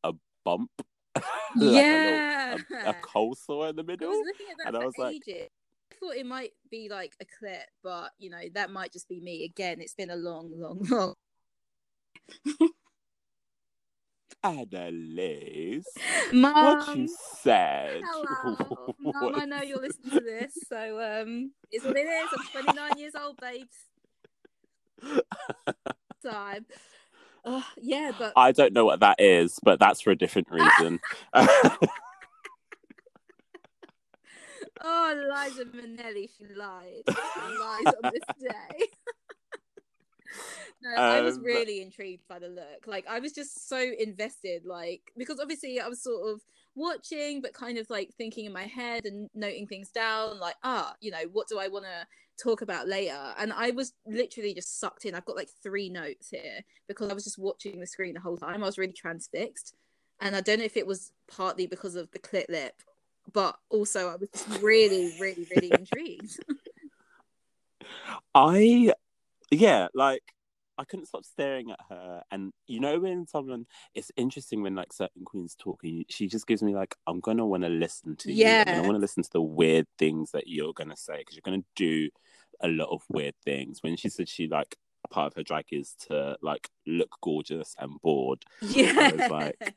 a 0.03 0.13
bump, 0.45 0.71
like 1.15 1.23
yeah. 1.55 2.53
a, 2.53 2.57
little, 2.57 2.77
a, 2.85 2.89
a 2.91 2.93
cold 3.01 3.37
sore 3.37 3.67
in 3.69 3.75
the 3.75 3.83
I 3.83 3.85
middle. 3.85 4.09
was 4.09 4.25
looking 4.25 4.47
at 4.51 4.57
that 4.59 4.67
and 4.67 4.77
I 4.77 4.85
was 4.85 4.97
like- 4.97 5.15
ages. 5.15 5.49
I 5.91 5.95
thought 6.05 6.15
it 6.15 6.25
might 6.25 6.51
be 6.71 6.89
like 6.89 7.13
a 7.21 7.25
clip, 7.39 7.61
but 7.83 8.11
you 8.17 8.29
know 8.29 8.41
that 8.55 8.71
might 8.71 8.91
just 8.91 9.07
be 9.07 9.21
me. 9.21 9.45
Again, 9.45 9.79
it's 9.79 9.93
been 9.93 10.09
a 10.09 10.15
long, 10.15 10.51
long, 10.53 10.79
long. 10.89 11.13
Annalise, 14.43 15.85
what 16.31 16.95
you 16.97 17.07
said? 17.41 18.01
hello. 18.03 18.95
What- 19.03 19.41
I 19.41 19.45
know 19.45 19.61
you're 19.61 19.79
listening 19.81 20.11
to 20.11 20.19
this, 20.21 20.53
so 20.67 21.21
um, 21.21 21.51
it's 21.71 21.85
what 21.85 21.95
it 21.95 22.01
is. 22.01 22.29
I'm 22.55 22.63
29 22.63 22.97
years 22.97 23.13
old, 23.15 23.37
babes. 23.37 23.75
Time. 26.25 26.65
Uh, 27.45 27.61
yeah, 27.81 28.11
but 28.17 28.33
I 28.35 28.51
don't 28.53 28.73
know 28.73 28.85
what 28.85 29.01
that 29.01 29.19
is, 29.19 29.59
but 29.63 29.79
that's 29.79 30.01
for 30.01 30.11
a 30.11 30.15
different 30.15 30.47
reason. 30.49 30.99
oh, 31.33 31.47
Liza 34.83 35.65
Minnelli, 35.65 36.29
she 36.37 36.45
lied. 36.55 37.03
She 37.07 37.57
lies 37.59 37.93
on 38.03 38.11
this 38.11 38.23
day. 38.41 38.87
no, 40.81 40.89
I 40.95 41.21
was 41.21 41.37
Um, 41.37 41.43
really 41.43 41.81
intrigued 41.81 42.27
by 42.27 42.39
the 42.39 42.49
look. 42.49 42.87
Like, 42.87 43.05
I 43.07 43.19
was 43.19 43.33
just 43.33 43.67
so 43.69 43.77
invested. 43.99 44.65
Like, 44.65 45.11
because 45.17 45.39
obviously 45.39 45.79
I 45.79 45.87
was 45.87 46.01
sort 46.03 46.29
of 46.33 46.41
watching, 46.75 47.41
but 47.41 47.53
kind 47.53 47.77
of 47.77 47.89
like 47.89 48.13
thinking 48.17 48.45
in 48.45 48.53
my 48.53 48.63
head 48.63 49.05
and 49.05 49.29
noting 49.33 49.67
things 49.67 49.89
down. 49.91 50.39
Like, 50.39 50.55
ah, 50.63 50.93
you 50.99 51.11
know, 51.11 51.23
what 51.31 51.47
do 51.47 51.59
I 51.59 51.67
want 51.67 51.85
to 51.85 52.07
talk 52.43 52.61
about 52.61 52.87
later? 52.87 53.33
And 53.37 53.53
I 53.53 53.71
was 53.71 53.93
literally 54.05 54.53
just 54.53 54.79
sucked 54.79 55.05
in. 55.05 55.15
I've 55.15 55.25
got 55.25 55.35
like 55.35 55.49
three 55.61 55.89
notes 55.89 56.29
here 56.29 56.61
because 56.87 57.09
I 57.09 57.13
was 57.13 57.23
just 57.23 57.39
watching 57.39 57.79
the 57.79 57.87
screen 57.87 58.15
the 58.15 58.19
whole 58.21 58.37
time. 58.37 58.63
I 58.63 58.65
was 58.65 58.77
really 58.77 58.93
transfixed. 58.93 59.75
And 60.19 60.35
I 60.35 60.41
don't 60.41 60.59
know 60.59 60.65
if 60.65 60.77
it 60.77 60.87
was 60.87 61.11
partly 61.27 61.67
because 61.67 61.95
of 61.95 62.09
the 62.11 62.19
clit 62.19 62.49
lip, 62.49 62.73
but 63.33 63.57
also 63.69 64.09
I 64.09 64.15
was 64.15 64.29
just 64.29 64.61
really, 64.61 65.13
really, 65.19 65.47
really 65.55 65.71
intrigued. 65.79 66.39
I, 68.33 68.93
yeah, 69.53 69.87
like 69.93 70.21
I 70.77 70.83
couldn't 70.85 71.05
stop 71.05 71.23
staring 71.23 71.69
at 71.71 71.79
her. 71.89 72.23
And 72.31 72.51
you 72.67 72.79
know, 72.79 72.99
when 72.99 73.27
someone, 73.27 73.65
it's 73.93 74.11
interesting 74.17 74.63
when 74.63 74.75
like 74.75 74.91
certain 74.91 75.23
queens 75.23 75.55
talking, 75.57 76.03
she 76.09 76.27
just 76.27 76.47
gives 76.47 76.63
me 76.63 76.73
like, 76.73 76.95
I'm 77.05 77.19
gonna 77.19 77.45
want 77.45 77.63
to 77.63 77.69
listen 77.69 78.15
to 78.17 78.31
Yeah. 78.33 78.75
you. 78.75 78.77
I 78.81 78.81
want 78.81 78.95
to 78.95 78.99
listen 78.99 79.23
to 79.23 79.29
the 79.33 79.41
weird 79.41 79.85
things 79.99 80.31
that 80.31 80.47
you're 80.47 80.73
gonna 80.73 80.97
say 80.97 81.17
because 81.19 81.35
you're 81.35 81.41
gonna 81.45 81.63
do 81.75 82.09
a 82.61 82.67
lot 82.67 82.89
of 82.91 83.03
weird 83.09 83.35
things. 83.45 83.83
When 83.83 83.95
she 83.97 84.09
said 84.09 84.27
she 84.29 84.47
like 84.47 84.75
part 85.11 85.27
of 85.27 85.35
her 85.35 85.43
drag 85.43 85.65
is 85.71 85.95
to 86.07 86.37
like 86.41 86.69
look 86.87 87.11
gorgeous 87.21 87.75
and 87.77 87.99
bored, 88.01 88.43
Yeah. 88.61 89.27
like- 89.29 89.75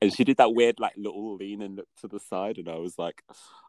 and 0.00 0.12
she 0.12 0.24
did 0.24 0.36
that 0.36 0.54
weird 0.54 0.78
like 0.78 0.94
little 0.96 1.34
lean 1.36 1.62
and 1.62 1.76
look 1.76 1.88
to 2.00 2.08
the 2.08 2.20
side, 2.20 2.58
and 2.58 2.68
I 2.68 2.76
was 2.76 2.98
like, 2.98 3.22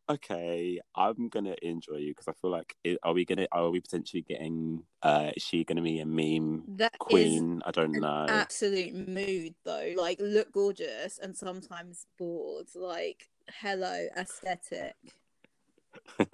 okay, 0.09 0.79
I'm 0.95 1.29
gonna 1.29 1.55
enjoy 1.61 1.97
you 1.97 2.11
because 2.11 2.27
I 2.27 2.33
feel 2.33 2.51
like 2.51 2.75
are 3.03 3.13
we 3.13 3.25
gonna 3.25 3.47
are 3.51 3.69
we 3.69 3.79
potentially 3.79 4.21
getting 4.21 4.83
uh 5.03 5.31
is 5.35 5.43
she 5.43 5.63
gonna 5.63 5.81
be 5.81 5.99
a 5.99 6.05
meme 6.05 6.63
That 6.77 6.97
queen? 6.99 7.61
I 7.65 7.71
don't 7.71 7.93
know. 7.93 8.25
absolute 8.27 8.93
mood 9.07 9.55
though. 9.63 9.93
Like 9.95 10.19
look 10.19 10.51
gorgeous 10.51 11.19
and 11.19 11.35
sometimes 11.35 12.05
bored. 12.17 12.67
Like 12.75 13.29
hello 13.61 14.07
aesthetic. 14.17 14.95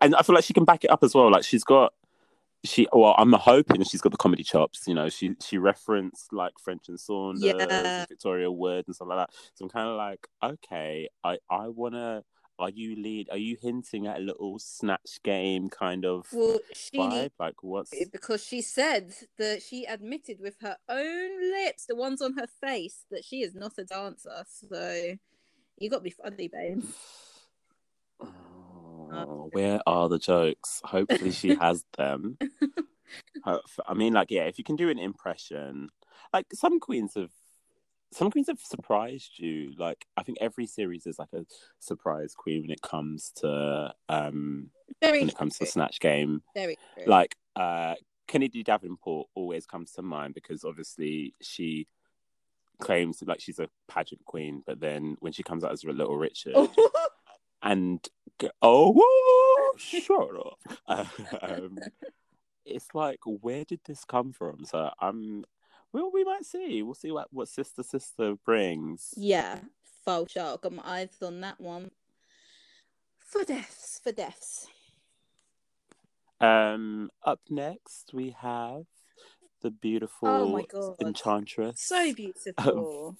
and 0.00 0.14
I 0.14 0.22
feel 0.22 0.34
like 0.34 0.44
she 0.44 0.54
can 0.54 0.64
back 0.64 0.84
it 0.84 0.90
up 0.90 1.02
as 1.02 1.14
well. 1.14 1.30
Like 1.30 1.44
she's 1.44 1.64
got 1.64 1.92
she 2.64 2.88
well, 2.92 3.14
I'm 3.18 3.32
hoping 3.32 3.82
she's 3.84 4.00
got 4.00 4.12
the 4.12 4.18
comedy 4.18 4.42
chops. 4.42 4.82
You 4.86 4.94
know, 4.94 5.08
she 5.08 5.34
she 5.42 5.58
referenced 5.58 6.32
like 6.32 6.54
French 6.62 6.88
and 6.88 6.98
Saunders, 6.98 7.42
Yeah. 7.44 7.66
and 7.68 8.08
Victoria 8.08 8.50
Wood, 8.50 8.84
and 8.86 8.94
stuff 8.96 9.08
like 9.08 9.18
that. 9.18 9.30
So 9.54 9.64
I'm 9.64 9.68
kind 9.70 9.88
of 9.88 9.96
like, 9.96 10.26
okay, 10.42 11.08
I 11.22 11.38
I 11.50 11.68
wanna. 11.68 12.22
Are 12.56 12.70
you 12.70 12.94
lead? 12.94 13.28
Are 13.32 13.36
you 13.36 13.56
hinting 13.60 14.06
at 14.06 14.18
a 14.18 14.20
little 14.20 14.60
snatch 14.60 15.18
game 15.24 15.68
kind 15.68 16.04
of 16.04 16.28
Well, 16.32 16.60
she 16.72 16.96
vibe? 16.96 17.32
Like 17.36 17.62
what's? 17.62 17.90
because 18.12 18.44
she 18.46 18.62
said 18.62 19.12
that 19.38 19.60
she 19.60 19.84
admitted 19.86 20.38
with 20.40 20.54
her 20.60 20.76
own 20.88 21.50
lips, 21.50 21.86
the 21.86 21.96
ones 21.96 22.22
on 22.22 22.34
her 22.38 22.46
face, 22.46 23.06
that 23.10 23.24
she 23.24 23.42
is 23.42 23.56
not 23.56 23.72
a 23.78 23.82
dancer. 23.84 24.44
So 24.48 25.16
you 25.78 25.90
got 25.90 25.96
to 25.96 26.02
be 26.04 26.10
funny, 26.10 26.46
babe. 26.46 26.84
Oh, 29.16 29.48
where 29.52 29.80
are 29.86 30.08
the 30.08 30.18
jokes? 30.18 30.80
Hopefully 30.84 31.32
she 31.32 31.54
has 31.60 31.84
them. 31.96 32.38
I 33.44 33.94
mean, 33.94 34.12
like, 34.12 34.30
yeah, 34.30 34.44
if 34.44 34.58
you 34.58 34.64
can 34.64 34.76
do 34.76 34.88
an 34.88 34.98
impression, 34.98 35.90
like 36.32 36.46
some 36.52 36.80
queens 36.80 37.14
have, 37.14 37.30
some 38.12 38.30
queens 38.30 38.48
have 38.48 38.60
surprised 38.60 39.38
you. 39.38 39.72
Like, 39.78 40.06
I 40.16 40.22
think 40.22 40.38
every 40.40 40.66
series 40.66 41.06
is 41.06 41.18
like 41.18 41.32
a 41.34 41.44
surprise 41.80 42.34
queen 42.36 42.62
when 42.62 42.70
it 42.70 42.82
comes 42.82 43.32
to, 43.36 43.92
um, 44.08 44.70
Very 45.00 45.20
when 45.20 45.28
it 45.28 45.36
comes 45.36 45.54
to 45.54 45.64
true. 45.64 45.70
Snatch 45.70 46.00
Game. 46.00 46.42
Very 46.54 46.76
true. 46.94 47.04
Like, 47.06 47.36
uh, 47.56 47.94
Kennedy 48.26 48.62
Davenport 48.62 49.28
always 49.34 49.66
comes 49.66 49.92
to 49.92 50.02
mind 50.02 50.34
because 50.34 50.64
obviously 50.64 51.34
she 51.42 51.86
claims 52.80 53.22
like 53.26 53.40
she's 53.40 53.58
a 53.58 53.68
pageant 53.88 54.24
queen, 54.24 54.62
but 54.66 54.80
then 54.80 55.16
when 55.20 55.32
she 55.32 55.42
comes 55.42 55.64
out 55.64 55.72
as 55.72 55.84
a 55.84 55.88
Little 55.88 56.16
Richard, 56.16 56.54
and 57.62 58.06
oh, 58.62 59.72
shut 59.76 60.30
up. 60.36 61.08
um, 61.42 61.78
it's 62.64 62.88
like, 62.94 63.20
where 63.24 63.64
did 63.64 63.80
this 63.84 64.04
come 64.04 64.32
from? 64.32 64.64
So 64.64 64.90
I'm, 65.00 65.44
well, 65.92 66.10
we 66.12 66.24
might 66.24 66.44
see. 66.44 66.82
We'll 66.82 66.94
see 66.94 67.10
what 67.12 67.28
what 67.30 67.48
Sister 67.48 67.82
Sister 67.82 68.34
brings. 68.44 69.14
yeah, 69.16 69.58
full 70.04 70.26
shot. 70.26 70.62
Got 70.62 70.72
my 70.72 70.82
eyes 70.84 71.16
on 71.22 71.40
that 71.40 71.60
one. 71.60 71.90
For 73.18 73.44
deaths, 73.44 74.00
for 74.02 74.12
deaths. 74.12 74.66
Um, 76.40 77.10
up 77.24 77.40
next 77.48 78.10
we 78.12 78.36
have 78.40 78.84
the 79.62 79.70
beautiful 79.70 80.28
Oh 80.28 80.46
my 80.46 80.64
God. 80.70 80.96
enchantress, 81.00 81.80
So 81.80 82.12
beautiful. 82.12 83.16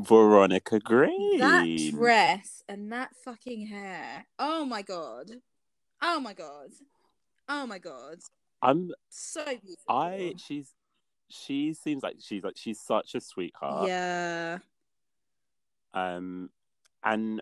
Veronica 0.00 0.78
Green. 0.80 1.38
that 1.38 1.90
dress 1.92 2.62
and 2.68 2.92
that 2.92 3.14
fucking 3.24 3.66
hair. 3.66 4.26
Oh 4.38 4.64
my 4.64 4.82
god. 4.82 5.30
Oh 6.00 6.20
my 6.20 6.34
god. 6.34 6.70
Oh 7.48 7.66
my 7.66 7.78
god. 7.78 8.18
I'm. 8.60 8.92
So 9.08 9.44
beautiful. 9.44 9.76
I. 9.88 10.34
She's. 10.36 10.74
She 11.28 11.72
seems 11.72 12.02
like 12.02 12.16
she's 12.20 12.44
like 12.44 12.56
she's 12.56 12.78
such 12.78 13.14
a 13.14 13.20
sweetheart. 13.20 13.88
yeah. 13.88 14.58
Um, 15.94 16.50
and 17.02 17.40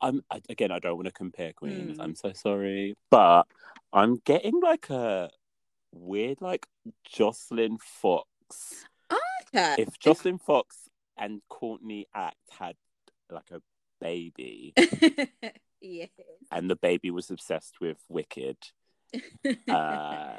I'm 0.00 0.22
I, 0.30 0.40
again. 0.48 0.70
I 0.72 0.78
don't 0.78 0.96
want 0.96 1.06
to 1.06 1.12
compare 1.12 1.52
queens. 1.52 1.98
Mm. 1.98 2.02
I'm 2.02 2.14
so 2.14 2.32
sorry, 2.32 2.96
but 3.10 3.44
I'm 3.92 4.16
getting 4.24 4.60
like 4.60 4.90
a 4.90 5.30
weird 5.92 6.40
like 6.40 6.66
Joslyn 7.04 7.78
Fox. 7.78 8.86
Okay. 9.54 9.76
If 9.78 9.98
Joslyn 9.98 10.38
Fox 10.38 10.89
and 11.20 11.40
Courtney 11.48 12.08
Act 12.14 12.36
had 12.58 12.74
like 13.30 13.50
a 13.52 13.60
baby, 14.00 14.72
yeah. 15.80 16.06
and 16.50 16.68
the 16.68 16.76
baby 16.76 17.10
was 17.10 17.30
obsessed 17.30 17.80
with 17.80 17.98
Wicked, 18.08 18.56
uh, 19.68 20.36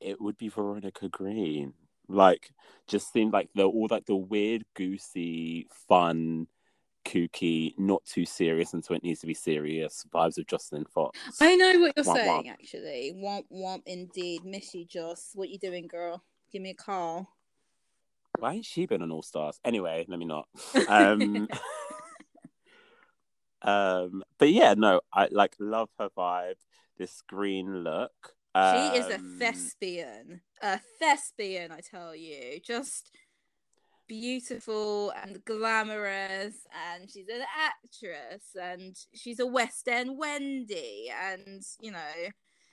it 0.00 0.20
would 0.20 0.36
be 0.36 0.48
Veronica 0.48 1.08
Green. 1.08 1.72
Like, 2.08 2.50
just 2.86 3.12
seemed 3.12 3.32
like 3.32 3.48
the 3.54 3.64
all 3.64 3.86
like 3.90 4.06
the 4.06 4.16
weird, 4.16 4.64
goosey, 4.74 5.68
fun, 5.88 6.48
kooky, 7.04 7.74
not 7.78 8.04
too 8.04 8.24
serious 8.24 8.72
until 8.74 8.96
it 8.96 9.02
needs 9.02 9.20
to 9.20 9.26
be 9.26 9.34
serious 9.34 10.04
vibes 10.12 10.38
of 10.38 10.46
Joslyn 10.46 10.84
Fox. 10.86 11.18
I 11.40 11.56
know 11.56 11.78
what 11.80 11.92
you're 11.96 12.04
Womp 12.04 12.14
saying 12.16 12.44
womp. 12.44 12.50
actually. 12.50 13.14
Womp 13.16 13.44
womp 13.52 13.82
indeed. 13.86 14.44
Miss 14.44 14.74
you, 14.74 14.84
Joss. 14.84 15.30
What 15.34 15.50
you 15.50 15.58
doing, 15.58 15.86
girl? 15.86 16.22
Give 16.50 16.62
me 16.62 16.70
a 16.70 16.74
call. 16.74 17.28
Why 18.38 18.54
ain't 18.54 18.64
she 18.64 18.86
been 18.86 19.02
on 19.02 19.10
All 19.10 19.22
Stars? 19.22 19.58
Anyway, 19.64 20.04
let 20.08 20.18
me 20.18 20.24
not. 20.24 20.48
Um, 20.88 21.48
um, 23.62 24.22
but 24.38 24.50
yeah, 24.50 24.74
no, 24.74 25.00
I 25.12 25.28
like 25.30 25.54
love 25.58 25.90
her 25.98 26.08
vibe. 26.16 26.54
This 26.96 27.20
green 27.22 27.84
look. 27.84 28.34
She 28.54 28.98
is 28.98 29.06
a 29.06 29.16
Um, 29.16 29.36
thespian. 29.38 30.40
A 30.62 30.80
thespian, 30.98 31.70
I 31.70 31.80
tell 31.80 32.14
you. 32.14 32.60
Just 32.64 33.12
beautiful 34.08 35.12
and 35.22 35.44
glamorous, 35.44 36.54
and 36.90 37.10
she's 37.10 37.28
an 37.28 37.42
actress, 37.56 38.56
and 38.60 38.96
she's 39.14 39.38
a 39.38 39.46
West 39.46 39.86
End 39.86 40.18
Wendy, 40.18 41.10
and 41.14 41.62
you 41.80 41.92
know, 41.92 42.30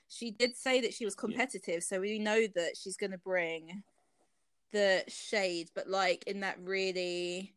she 0.08 0.32
did 0.32 0.56
say 0.56 0.82
that 0.82 0.94
she 0.94 1.06
was 1.06 1.14
competitive, 1.14 1.84
so 1.84 2.00
we 2.00 2.20
know 2.20 2.48
that 2.56 2.76
she's 2.82 2.98
going 2.98 3.12
to 3.12 3.18
bring 3.18 3.84
the 4.72 5.04
shade, 5.08 5.70
but 5.74 5.90
like 5.90 6.24
in 6.28 6.42
that 6.42 6.58
really, 6.64 7.54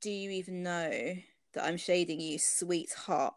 do 0.00 0.10
you 0.10 0.30
even 0.30 0.62
know 0.62 1.16
that 1.52 1.64
I'm 1.64 1.76
shading 1.76 2.20
you, 2.20 2.38
sweetheart? 2.38 3.34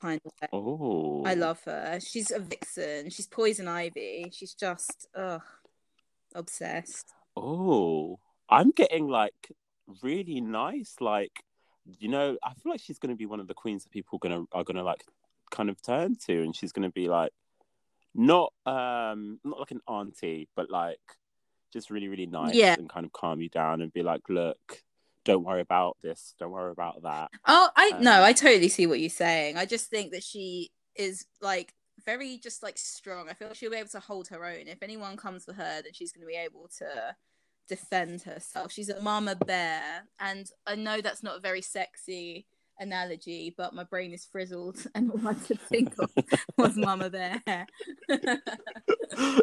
Kind 0.00 0.20
of 0.24 0.32
way. 0.40 0.48
Oh, 0.52 1.24
I 1.24 1.34
love 1.34 1.62
her. 1.64 1.98
She's 2.00 2.30
a 2.30 2.38
vixen. 2.38 3.10
She's 3.10 3.26
poison 3.26 3.66
ivy. 3.66 4.30
She's 4.32 4.54
just 4.54 5.08
ugh 5.14 5.42
obsessed. 6.34 7.12
Oh, 7.36 8.18
I'm 8.48 8.70
getting 8.70 9.08
like 9.08 9.52
really 10.02 10.40
nice. 10.40 10.96
Like, 11.00 11.42
you 11.98 12.08
know, 12.08 12.36
I 12.42 12.54
feel 12.54 12.72
like 12.72 12.80
she's 12.80 12.98
going 12.98 13.14
to 13.14 13.18
be 13.18 13.26
one 13.26 13.40
of 13.40 13.48
the 13.48 13.54
queens 13.54 13.84
that 13.84 13.90
people 13.90 14.16
are 14.22 14.28
gonna 14.28 14.44
are 14.52 14.64
gonna 14.64 14.82
like 14.82 15.04
kind 15.50 15.70
of 15.70 15.80
turn 15.82 16.16
to, 16.26 16.42
and 16.42 16.54
she's 16.54 16.72
going 16.72 16.88
to 16.88 16.92
be 16.92 17.08
like 17.08 17.32
not 18.14 18.52
um 18.66 19.40
not 19.44 19.58
like 19.60 19.70
an 19.70 19.80
auntie, 19.86 20.48
but 20.54 20.70
like 20.70 21.00
just 21.72 21.90
really 21.90 22.08
really 22.08 22.26
nice 22.26 22.54
Yeah. 22.54 22.74
and 22.78 22.88
kind 22.88 23.04
of 23.06 23.12
calm 23.12 23.40
you 23.40 23.48
down 23.48 23.80
and 23.82 23.92
be 23.92 24.02
like, 24.02 24.22
look, 24.28 24.58
don't 25.24 25.44
worry 25.44 25.60
about 25.60 25.96
this, 26.02 26.34
don't 26.38 26.50
worry 26.52 26.70
about 26.72 27.02
that. 27.02 27.30
Oh, 27.46 27.68
I 27.76 27.92
Um, 27.96 28.02
no, 28.04 28.22
I 28.22 28.32
totally 28.32 28.68
see 28.68 28.86
what 28.86 29.00
you're 29.00 29.10
saying. 29.10 29.56
I 29.56 29.66
just 29.66 29.90
think 29.90 30.12
that 30.12 30.22
she 30.22 30.70
is 30.96 31.26
like 31.40 31.74
very 32.06 32.38
just 32.38 32.62
like 32.62 32.78
strong. 32.78 33.28
I 33.28 33.34
feel 33.34 33.48
like 33.48 33.56
she'll 33.56 33.70
be 33.70 33.76
able 33.76 33.88
to 33.90 34.00
hold 34.00 34.28
her 34.28 34.44
own. 34.44 34.68
If 34.68 34.82
anyone 34.82 35.16
comes 35.16 35.44
for 35.44 35.52
her, 35.52 35.82
then 35.82 35.92
she's 35.92 36.12
going 36.12 36.22
to 36.22 36.26
be 36.28 36.36
able 36.36 36.68
to 36.78 37.16
defend 37.68 38.22
herself. 38.22 38.72
She's 38.72 38.88
a 38.88 39.00
mama 39.02 39.36
bear, 39.36 40.04
and 40.18 40.50
I 40.66 40.74
know 40.76 41.00
that's 41.02 41.22
not 41.22 41.36
a 41.36 41.40
very 41.40 41.60
sexy 41.60 42.46
analogy, 42.80 43.52
but 43.56 43.74
my 43.74 43.84
brain 43.84 44.12
is 44.14 44.24
frizzled, 44.24 44.78
and 44.94 45.10
all 45.10 45.28
I 45.28 45.34
could 45.34 45.60
think 45.60 45.92
of 45.98 46.10
was 46.56 46.76
mama 46.76 47.10
bear. 47.10 47.42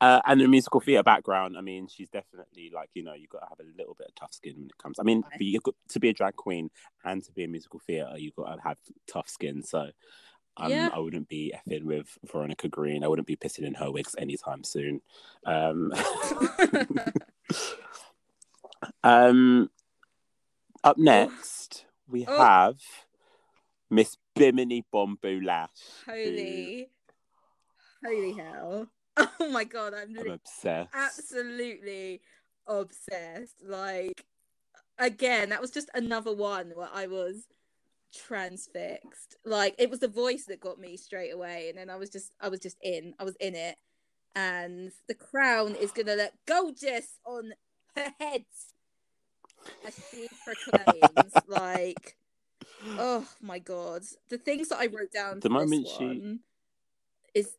uh, 0.00 0.20
and 0.26 0.40
the 0.40 0.48
musical 0.48 0.80
theatre 0.80 1.02
background, 1.02 1.56
I 1.58 1.60
mean, 1.60 1.86
she's 1.88 2.08
definitely 2.08 2.70
like, 2.74 2.90
you 2.94 3.02
know, 3.02 3.14
you've 3.14 3.30
got 3.30 3.40
to 3.40 3.46
have 3.48 3.60
a 3.60 3.76
little 3.78 3.94
bit 3.94 4.08
of 4.08 4.14
tough 4.14 4.32
skin 4.32 4.54
when 4.56 4.66
it 4.66 4.78
comes. 4.78 4.98
I 4.98 5.02
mean, 5.02 5.22
you've 5.38 5.62
got 5.62 5.74
to 5.88 6.00
be 6.00 6.08
a 6.08 6.12
drag 6.14 6.36
queen 6.36 6.70
and 7.04 7.22
to 7.24 7.32
be 7.32 7.44
a 7.44 7.48
musical 7.48 7.80
theatre, 7.80 8.14
you've 8.16 8.34
got 8.36 8.54
to 8.54 8.62
have 8.62 8.78
tough 9.06 9.28
skin. 9.28 9.62
So 9.62 9.90
um, 10.56 10.70
Yeah. 10.72 10.88
I 10.92 10.98
wouldn't 10.98 11.28
be 11.28 11.52
effing 11.54 11.84
with 11.84 12.18
Veronica 12.24 12.68
Green. 12.68 13.04
I 13.04 13.08
wouldn't 13.08 13.28
be 13.28 13.36
pissing 13.36 13.64
in 13.64 13.74
her 13.74 13.90
wigs 13.90 14.14
anytime 14.18 14.64
soon. 14.64 15.00
Um, 15.44 15.92
um, 19.04 19.70
up 20.82 20.98
next, 20.98 21.84
we 22.08 22.24
Oh. 22.26 22.36
have 22.38 22.76
Miss 23.90 24.16
Bimini 24.34 24.84
Bon 24.90 25.16
Boulash. 25.22 25.68
who 26.06 26.12
Holy, 26.12 26.90
holy 28.04 28.32
hell! 28.32 28.88
Oh 29.40 29.50
my 29.50 29.64
god, 29.64 29.94
I'm, 29.94 30.16
I'm 30.18 30.30
obsessed. 30.32 30.90
absolutely 30.94 32.20
obsessed. 32.66 33.56
Like, 33.64 34.24
again, 34.98 35.48
that 35.50 35.60
was 35.60 35.70
just 35.70 35.90
another 35.94 36.32
one 36.34 36.72
where 36.74 36.88
I 36.92 37.06
was 37.06 37.46
transfixed. 38.14 39.36
Like, 39.44 39.74
it 39.78 39.90
was 39.90 40.00
the 40.00 40.08
voice 40.08 40.44
that 40.46 40.60
got 40.60 40.78
me 40.78 40.96
straight 40.96 41.30
away, 41.32 41.68
and 41.68 41.78
then 41.78 41.90
I 41.90 41.96
was 41.96 42.10
just, 42.10 42.32
I 42.40 42.48
was 42.48 42.60
just 42.60 42.76
in, 42.82 43.14
I 43.18 43.24
was 43.24 43.36
in 43.40 43.54
it. 43.54 43.76
And 44.36 44.92
the 45.08 45.14
crown 45.14 45.74
is 45.74 45.90
gonna 45.90 46.14
look 46.14 46.32
gorgeous 46.46 47.18
on 47.24 47.52
her 47.96 48.12
head 48.20 48.44
as 49.86 50.00
she 50.10 50.28
proclaims. 50.44 51.32
like, 51.48 52.16
oh 52.98 53.26
my 53.40 53.58
god, 53.58 54.02
the 54.28 54.38
things 54.38 54.68
that 54.68 54.78
I 54.78 54.86
wrote 54.86 55.12
down. 55.12 55.40
The 55.40 55.50
moment 55.50 55.88
she- 55.98 56.38
is 57.34 57.50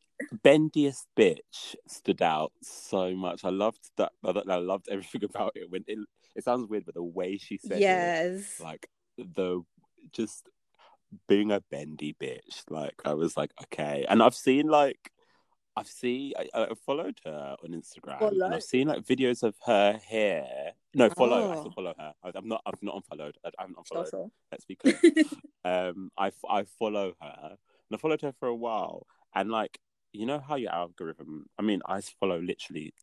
Bendiest 0.43 1.05
bitch 1.17 1.75
stood 1.87 2.21
out 2.21 2.51
so 2.61 3.15
much. 3.15 3.43
I 3.43 3.49
loved 3.49 3.89
that. 3.97 4.11
I 4.23 4.29
I 4.49 4.55
loved 4.57 4.87
everything 4.89 5.23
about 5.29 5.51
it. 5.55 5.69
When 5.69 5.83
it, 5.87 5.99
it 6.35 6.43
sounds 6.43 6.67
weird, 6.67 6.85
but 6.85 6.95
the 6.95 7.03
way 7.03 7.37
she 7.37 7.57
said 7.57 7.77
it, 7.77 7.81
yes, 7.81 8.59
like 8.59 8.87
the 9.17 9.61
just 10.13 10.47
being 11.27 11.51
a 11.51 11.61
bendy 11.71 12.15
bitch. 12.19 12.63
Like 12.69 12.95
I 13.05 13.13
was 13.13 13.35
like, 13.37 13.51
okay. 13.63 14.05
And 14.07 14.21
I've 14.23 14.35
seen 14.35 14.67
like 14.67 15.11
I've 15.75 15.87
seen 15.87 16.33
I, 16.37 16.47
I 16.63 16.67
followed 16.85 17.17
her 17.25 17.55
on 17.63 17.71
Instagram 17.71 18.19
Follow? 18.19 18.45
and 18.45 18.55
I've 18.55 18.63
seen 18.63 18.87
like 18.87 19.03
videos 19.03 19.43
of 19.43 19.55
her 19.65 19.99
hair. 20.07 20.73
No, 20.93 21.09
follow. 21.09 21.51
I 21.51 21.55
Oh. 21.55 21.59
still 21.61 21.71
follow 21.71 21.93
her. 21.97 22.13
I, 22.23 22.31
I'm 22.35 22.47
not. 22.47 22.61
I've 22.65 22.81
not 22.81 22.95
unfollowed. 22.95 23.35
I, 23.45 23.49
I 23.57 23.61
haven't 23.61 23.77
unfollowed. 23.77 24.05
also. 24.05 24.31
Let's 24.51 24.65
be 24.65 24.75
clear. 24.75 24.99
um, 25.65 26.11
I 26.17 26.31
I 26.49 26.63
follow 26.79 27.13
her 27.21 27.49
and 27.51 27.93
I 27.93 27.97
followed 27.97 28.21
her 28.21 28.33
for 28.39 28.47
a 28.49 28.55
while. 28.55 29.05
And 29.33 29.49
like, 29.49 29.79
you 30.13 30.25
know 30.25 30.39
how 30.39 30.55
your 30.55 30.71
algorithm? 30.73 31.47
I 31.57 31.61
mean, 31.61 31.81
I 31.87 32.01
follow 32.01 32.39
literally 32.39 32.93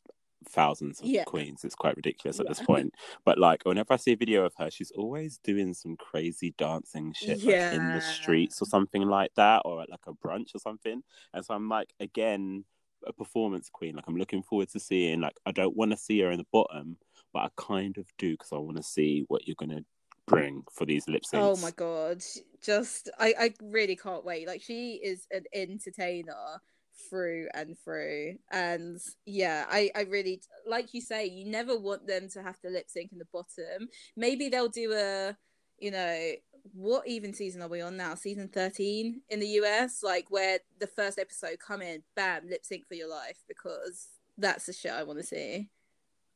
thousands 0.48 1.00
of 1.00 1.06
Yeah. 1.08 1.24
queens. 1.24 1.64
It's 1.64 1.74
quite 1.74 1.96
ridiculous 1.96 2.40
at 2.40 2.48
this 2.48 2.60
point. 2.66 2.94
But 3.24 3.38
like, 3.38 3.64
whenever 3.64 3.92
I 3.92 3.96
see 3.96 4.12
a 4.12 4.16
video 4.16 4.44
of 4.44 4.54
her, 4.58 4.70
she's 4.70 4.90
always 4.92 5.38
doing 5.38 5.74
some 5.74 5.96
crazy 5.96 6.54
dancing 6.58 7.12
shit, 7.12 7.42
like 7.44 7.72
in 7.72 7.92
the 7.92 8.00
streets 8.00 8.60
or 8.62 8.66
something 8.66 9.02
like 9.02 9.32
that, 9.36 9.62
or 9.64 9.82
at 9.82 9.90
like 9.90 10.06
a 10.06 10.12
brunch 10.12 10.54
or 10.54 10.58
something. 10.58 11.02
And 11.34 11.44
so 11.44 11.54
I'm 11.54 11.68
like, 11.68 11.92
again, 12.00 12.64
a 13.06 13.12
performance 13.12 13.68
queen. 13.70 13.96
Like, 13.96 14.04
I'm 14.08 14.16
looking 14.16 14.42
forward 14.42 14.68
to 14.70 14.80
seeing. 14.80 15.20
Like, 15.20 15.36
I 15.46 15.52
don't 15.52 15.76
want 15.76 15.90
to 15.92 15.96
see 15.96 16.20
her 16.20 16.30
in 16.30 16.38
the 16.38 16.46
bottom, 16.52 16.96
but 17.32 17.40
I 17.40 17.48
kind 17.56 17.96
of 17.98 18.06
do 18.18 18.32
because 18.32 18.52
I 18.52 18.58
want 18.58 18.76
to 18.76 18.82
see 18.82 19.24
what 19.28 19.46
you're 19.46 19.56
gonna 19.58 19.84
bring 20.26 20.62
for 20.72 20.84
these 20.84 21.08
lip 21.08 21.22
syncs. 21.22 21.34
Oh 21.34 21.56
my 21.56 21.70
god! 21.72 22.22
Just 22.62 23.10
I 23.18 23.34
I 23.38 23.54
really 23.62 23.96
can't 23.96 24.24
wait. 24.24 24.46
Like 24.46 24.62
she 24.62 24.94
is 24.94 25.26
an 25.30 25.44
entertainer 25.54 26.60
through 27.08 27.48
and 27.54 27.76
through, 27.78 28.36
and 28.50 28.98
yeah, 29.26 29.64
I 29.68 29.90
I 29.94 30.02
really 30.02 30.42
like 30.66 30.94
you 30.94 31.00
say. 31.00 31.26
You 31.26 31.50
never 31.50 31.78
want 31.78 32.06
them 32.06 32.28
to 32.30 32.42
have 32.42 32.60
to 32.60 32.68
lip 32.68 32.86
sync 32.88 33.12
in 33.12 33.18
the 33.18 33.26
bottom. 33.32 33.88
Maybe 34.16 34.48
they'll 34.48 34.68
do 34.68 34.92
a 34.92 35.36
you 35.78 35.90
know 35.90 36.32
what 36.74 37.06
even 37.06 37.32
season 37.32 37.62
are 37.62 37.68
we 37.68 37.80
on 37.80 37.96
now? 37.96 38.14
Season 38.14 38.48
thirteen 38.48 39.22
in 39.28 39.40
the 39.40 39.48
US, 39.62 40.02
like 40.02 40.26
where 40.30 40.58
the 40.80 40.86
first 40.86 41.18
episode 41.18 41.58
come 41.64 41.82
in, 41.82 42.02
bam, 42.14 42.48
lip 42.48 42.64
sync 42.64 42.86
for 42.86 42.94
your 42.94 43.10
life 43.10 43.42
because 43.46 44.08
that's 44.36 44.66
the 44.66 44.72
shit 44.72 44.92
I 44.92 45.04
want 45.04 45.18
to 45.18 45.26
see 45.26 45.68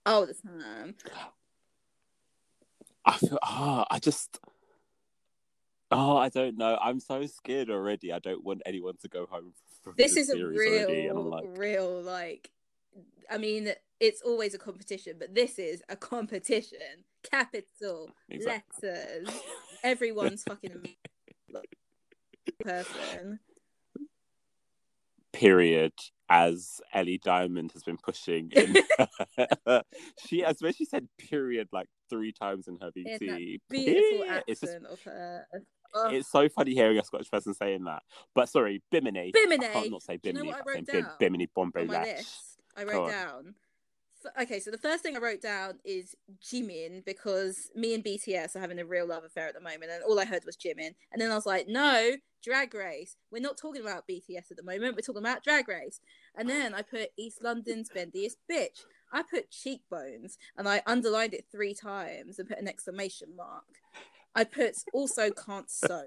all 0.06 0.26
the 0.26 0.34
time. 0.34 0.94
I 3.04 3.16
feel. 3.16 3.38
Oh, 3.42 3.84
I 3.90 3.98
just. 3.98 4.38
Oh, 5.92 6.16
I 6.16 6.28
don't 6.28 6.56
know. 6.56 6.78
I'm 6.80 7.00
so 7.00 7.24
scared 7.26 7.70
already. 7.70 8.12
I 8.12 8.18
don't 8.18 8.44
want 8.44 8.62
anyone 8.66 8.94
to 9.02 9.08
go 9.08 9.26
home. 9.26 9.52
This 9.96 10.14
this 10.14 10.28
is 10.28 10.30
a 10.30 10.46
real 10.46 10.84
already, 10.84 11.10
like, 11.10 11.44
real 11.56 12.00
like 12.02 12.50
i 13.30 13.38
mean 13.38 13.72
it's 14.00 14.20
always 14.22 14.54
a 14.54 14.58
competition 14.58 15.16
but 15.18 15.34
this 15.34 15.58
is 15.58 15.82
a 15.88 15.96
competition 15.96 16.78
capital 17.24 18.10
Exactly. 18.28 18.88
letters 18.90 19.28
everyone's 19.82 20.42
fucking 20.48 20.86
person 22.62 23.40
period. 25.32 25.92
As 26.28 26.80
Ellie 26.94 27.20
Diamond 27.22 27.72
has 27.72 27.82
been 27.82 27.98
pushing, 27.98 28.50
in 28.52 28.76
she 30.26 30.44
as 30.44 30.62
when 30.62 30.72
she 30.72 30.86
said 30.86 31.06
period 31.18 31.68
like 31.72 31.88
three 32.08 32.32
times 32.32 32.68
in 32.68 32.78
her 32.80 32.90
VT. 32.90 33.58
beautiful 33.68 34.18
period. 34.20 34.44
It's 34.46 34.60
just 34.60 34.76
of 34.90 35.02
her 35.02 35.46
it's 35.94 36.30
so 36.30 36.48
funny 36.48 36.74
hearing 36.74 36.98
a 36.98 37.04
Scottish 37.04 37.30
person 37.30 37.54
saying 37.54 37.84
that. 37.84 38.02
But 38.34 38.48
sorry, 38.48 38.82
Bimini. 38.90 39.30
Bimini. 39.32 39.66
I 39.66 39.68
Bimini. 39.68 39.72
can't 39.72 39.90
not 39.90 40.02
say 40.02 40.16
Do 40.16 40.28
you 40.28 40.32
know 40.34 40.40
Bimini. 40.40 40.52
what 40.52 40.66
I 40.66 40.70
wrote 40.78 40.86
Bim- 40.86 41.02
down 41.02 41.10
Bimini 41.18 41.48
Bon 41.54 41.70
Boulash. 41.72 42.56
i 42.76 42.84
wrote 42.84 43.08
down 43.10 43.54
okay 44.40 44.60
so 44.60 44.70
the 44.70 44.78
first 44.78 45.02
thing 45.02 45.16
i 45.16 45.18
wrote 45.18 45.42
down 45.42 45.74
is 45.84 46.14
jimin 46.40 47.04
because 47.04 47.70
me 47.74 47.92
and 47.92 48.04
bts 48.04 48.54
are 48.54 48.60
having 48.60 48.78
a 48.78 48.84
real 48.84 49.04
love 49.06 49.24
affair 49.24 49.48
at 49.48 49.52
the 49.54 49.60
moment 49.60 49.90
and 49.92 50.00
all 50.04 50.18
i 50.20 50.24
heard 50.24 50.44
was 50.46 50.56
jimin 50.56 50.94
and 51.12 51.20
then 51.20 51.30
i 51.30 51.34
was 51.34 51.44
like 51.44 51.66
no 51.66 52.12
drag 52.42 52.72
race 52.72 53.16
we're 53.32 53.42
not 53.42 53.56
talking 53.58 53.82
about 53.82 54.06
bts 54.08 54.48
at 54.50 54.56
the 54.56 54.62
moment 54.62 54.94
we're 54.94 55.00
talking 55.02 55.20
about 55.22 55.42
drag 55.42 55.66
race 55.68 56.00
and 56.36 56.48
then 56.48 56.72
i 56.72 56.82
put 56.82 57.08
east 57.18 57.42
london's 57.42 57.90
bendiest 57.90 58.36
bitch 58.50 58.84
i 59.12 59.22
put 59.22 59.50
cheekbones 59.50 60.38
and 60.56 60.68
i 60.68 60.80
underlined 60.86 61.34
it 61.34 61.44
three 61.50 61.74
times 61.74 62.38
and 62.38 62.48
put 62.48 62.58
an 62.60 62.68
exclamation 62.68 63.34
mark 63.36 63.64
i 64.34 64.44
put 64.44 64.74
also 64.92 65.30
can't 65.30 65.70
sew 65.70 66.04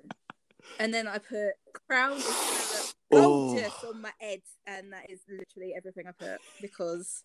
and 0.79 0.93
then 0.93 1.07
i 1.07 1.17
put 1.17 1.51
crown 1.87 2.11
gonna 2.19 2.91
Oh. 3.11 3.71
on 3.87 4.01
my 4.01 4.11
head 4.19 4.41
and 4.65 4.91
that 4.91 5.09
is 5.09 5.19
literally 5.29 5.73
everything 5.77 6.05
i 6.07 6.11
put 6.11 6.39
because 6.61 7.23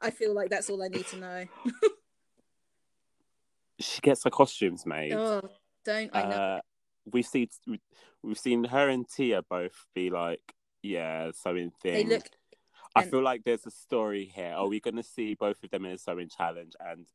i 0.00 0.10
feel 0.10 0.32
like 0.34 0.50
that's 0.50 0.70
all 0.70 0.82
i 0.82 0.88
need 0.88 1.06
to 1.08 1.16
know 1.16 1.44
She 3.78 4.00
gets 4.02 4.24
her 4.24 4.30
costumes 4.30 4.84
made. 4.84 5.12
oh 5.12 5.40
don't 5.84 6.10
i 6.14 6.22
know 6.22 6.36
uh, 6.36 6.60
we've 7.10 7.26
seen 7.26 7.48
we've 8.22 8.38
seen 8.38 8.64
her 8.64 8.88
and 8.90 9.08
Tia 9.08 9.42
both 9.48 9.86
be 9.94 10.10
like, 10.10 10.54
yeah, 10.82 11.30
sewing 11.34 11.72
they 11.82 11.92
thing. 12.02 12.08
look 12.10 12.26
I 12.94 13.02
and- 13.02 13.10
feel 13.10 13.22
like 13.22 13.44
there's 13.44 13.64
a 13.66 13.70
story 13.70 14.30
here. 14.34 14.52
Are 14.54 14.66
we 14.68 14.80
going 14.80 14.96
to 14.96 15.02
see 15.02 15.34
both 15.34 15.62
of 15.64 15.70
them 15.70 15.86
in 15.86 15.92
a 15.92 15.98
sewing 15.98 16.28
challenge? 16.28 16.72
And 16.80 17.06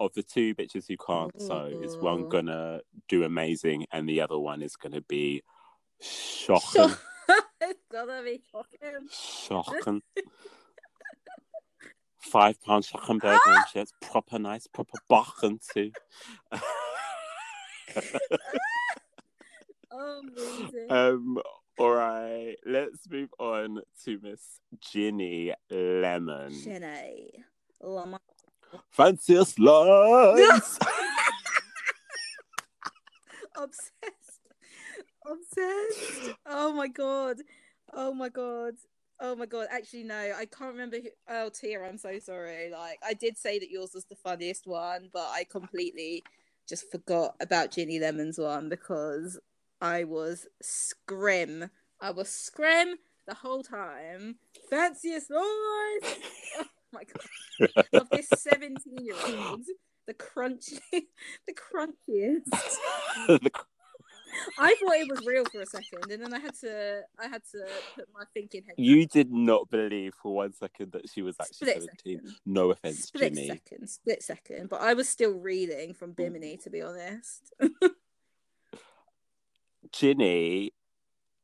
of 0.00 0.12
the 0.14 0.22
two 0.22 0.54
bitches 0.54 0.86
who 0.88 0.96
can't 0.96 1.40
So 1.40 1.66
is 1.66 1.96
one 1.98 2.28
gonna 2.28 2.80
do 3.08 3.24
amazing, 3.24 3.86
and 3.92 4.08
the 4.08 4.20
other 4.20 4.38
one 4.38 4.62
is 4.62 4.76
gonna 4.76 5.02
be 5.02 5.42
shocking, 6.00 6.88
Shock- 6.88 7.00
it's 7.60 7.84
gonna 7.90 8.22
be 8.22 8.40
shocking 8.50 9.08
shocking. 9.10 10.02
Five 12.18 12.60
pound 12.62 12.84
shocking 12.84 13.18
burger 13.18 13.38
and 13.46 13.64
shit. 13.72 13.90
Proper 14.00 14.38
nice, 14.38 14.66
proper 14.66 14.98
bachen 15.10 15.60
too. 15.72 15.90
amazing. 19.90 20.90
Um, 20.90 21.38
all 21.78 21.90
right, 21.90 22.56
let's 22.64 23.08
move 23.10 23.30
on 23.38 23.80
to 24.04 24.18
Miss 24.22 24.60
Ginny 24.80 25.52
Lemon. 25.70 26.52
Jenny. 26.62 27.44
Lama. 27.82 28.20
Fanciest 28.90 29.58
lies. 29.58 30.78
obsessed. 33.56 34.40
Obsessed. 35.26 36.36
Oh 36.46 36.72
my 36.72 36.88
god. 36.88 37.38
Oh 37.92 38.12
my 38.14 38.28
god. 38.28 38.74
Oh 39.20 39.36
my 39.36 39.46
god. 39.46 39.68
Actually 39.70 40.04
no 40.04 40.32
i 40.36 40.44
can't 40.46 40.72
remember 40.72 40.98
who 40.98 41.08
oh 41.28 41.48
tia 41.48 41.82
i'm 41.82 41.98
so 41.98 42.18
sorry. 42.18 42.70
Like 42.70 42.98
i 43.06 43.14
did 43.14 43.36
say 43.38 43.58
that 43.58 43.70
yours 43.70 43.92
was 43.94 44.04
the 44.04 44.16
funniest 44.16 44.66
one 44.66 45.08
but 45.12 45.28
i 45.32 45.44
completely 45.44 46.22
just 46.68 46.90
forgot 46.90 47.34
about 47.40 47.70
ginny 47.70 47.98
lemon's 48.00 48.38
one 48.38 48.68
because 48.68 49.38
i 49.80 50.04
was 50.04 50.46
scrim. 50.62 51.70
I 52.00 52.10
was 52.10 52.28
scrim 52.28 52.96
the 53.26 53.34
whole 53.34 53.62
time. 53.62 54.36
Fanciest 54.68 55.30
oh 55.32 56.00
my 56.94 57.04
god 57.04 57.70
of 57.92 58.08
this 58.10 58.28
17 58.36 58.76
year 59.00 59.14
old 59.26 59.62
the 60.06 60.14
crunchy 60.14 60.80
the 61.46 61.54
crunchiest 61.54 62.44
The- 63.28 63.50
I 64.58 64.74
thought 64.80 64.94
it 64.94 65.08
was 65.08 65.24
real 65.26 65.44
for 65.44 65.60
a 65.60 65.66
second, 65.66 66.10
and 66.10 66.22
then 66.22 66.34
I 66.34 66.38
had 66.38 66.54
to 66.60 67.02
I 67.18 67.28
had 67.28 67.42
to 67.52 67.66
put 67.94 68.06
my 68.14 68.24
thinking 68.34 68.62
head. 68.64 68.74
you 68.76 69.06
did 69.06 69.30
not 69.30 69.70
believe 69.70 70.14
for 70.20 70.34
one 70.34 70.52
second 70.52 70.92
that 70.92 71.08
she 71.08 71.22
was 71.22 71.36
actually 71.40 71.70
Split 71.70 71.82
17. 72.04 72.18
second. 72.18 72.34
No 72.44 72.70
offense, 72.70 73.04
split 73.04 73.34
Ginny. 73.34 73.48
second, 73.48 73.88
split 73.88 74.22
second. 74.22 74.68
But 74.68 74.80
I 74.80 74.94
was 74.94 75.08
still 75.08 75.32
reading 75.32 75.94
from 75.94 76.12
mm. 76.12 76.16
Bimini, 76.16 76.56
to 76.58 76.70
be 76.70 76.82
honest. 76.82 77.52
Ginny 79.92 80.72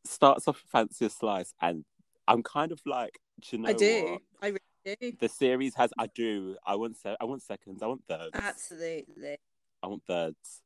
starts 0.04 0.48
off 0.48 0.62
with 0.74 1.02
a 1.02 1.10
Slice, 1.10 1.54
and 1.60 1.84
I'm 2.26 2.42
kind 2.42 2.72
of 2.72 2.80
like, 2.86 3.18
do 3.40 3.56
you 3.56 3.62
know 3.62 3.68
I 3.68 3.72
do, 3.72 4.04
what? 4.04 4.20
I 4.42 4.46
really 4.48 4.60
The 4.84 5.28
series 5.28 5.74
has, 5.74 5.90
I 5.98 6.06
do, 6.14 6.56
I 6.66 6.76
want, 6.76 6.96
se- 6.96 7.16
I 7.20 7.24
want 7.24 7.42
seconds, 7.42 7.82
I 7.82 7.86
want 7.86 8.02
thirds, 8.08 8.30
absolutely. 8.34 9.36
I 9.82 9.86
want 9.86 10.02
thirds. 10.06 10.62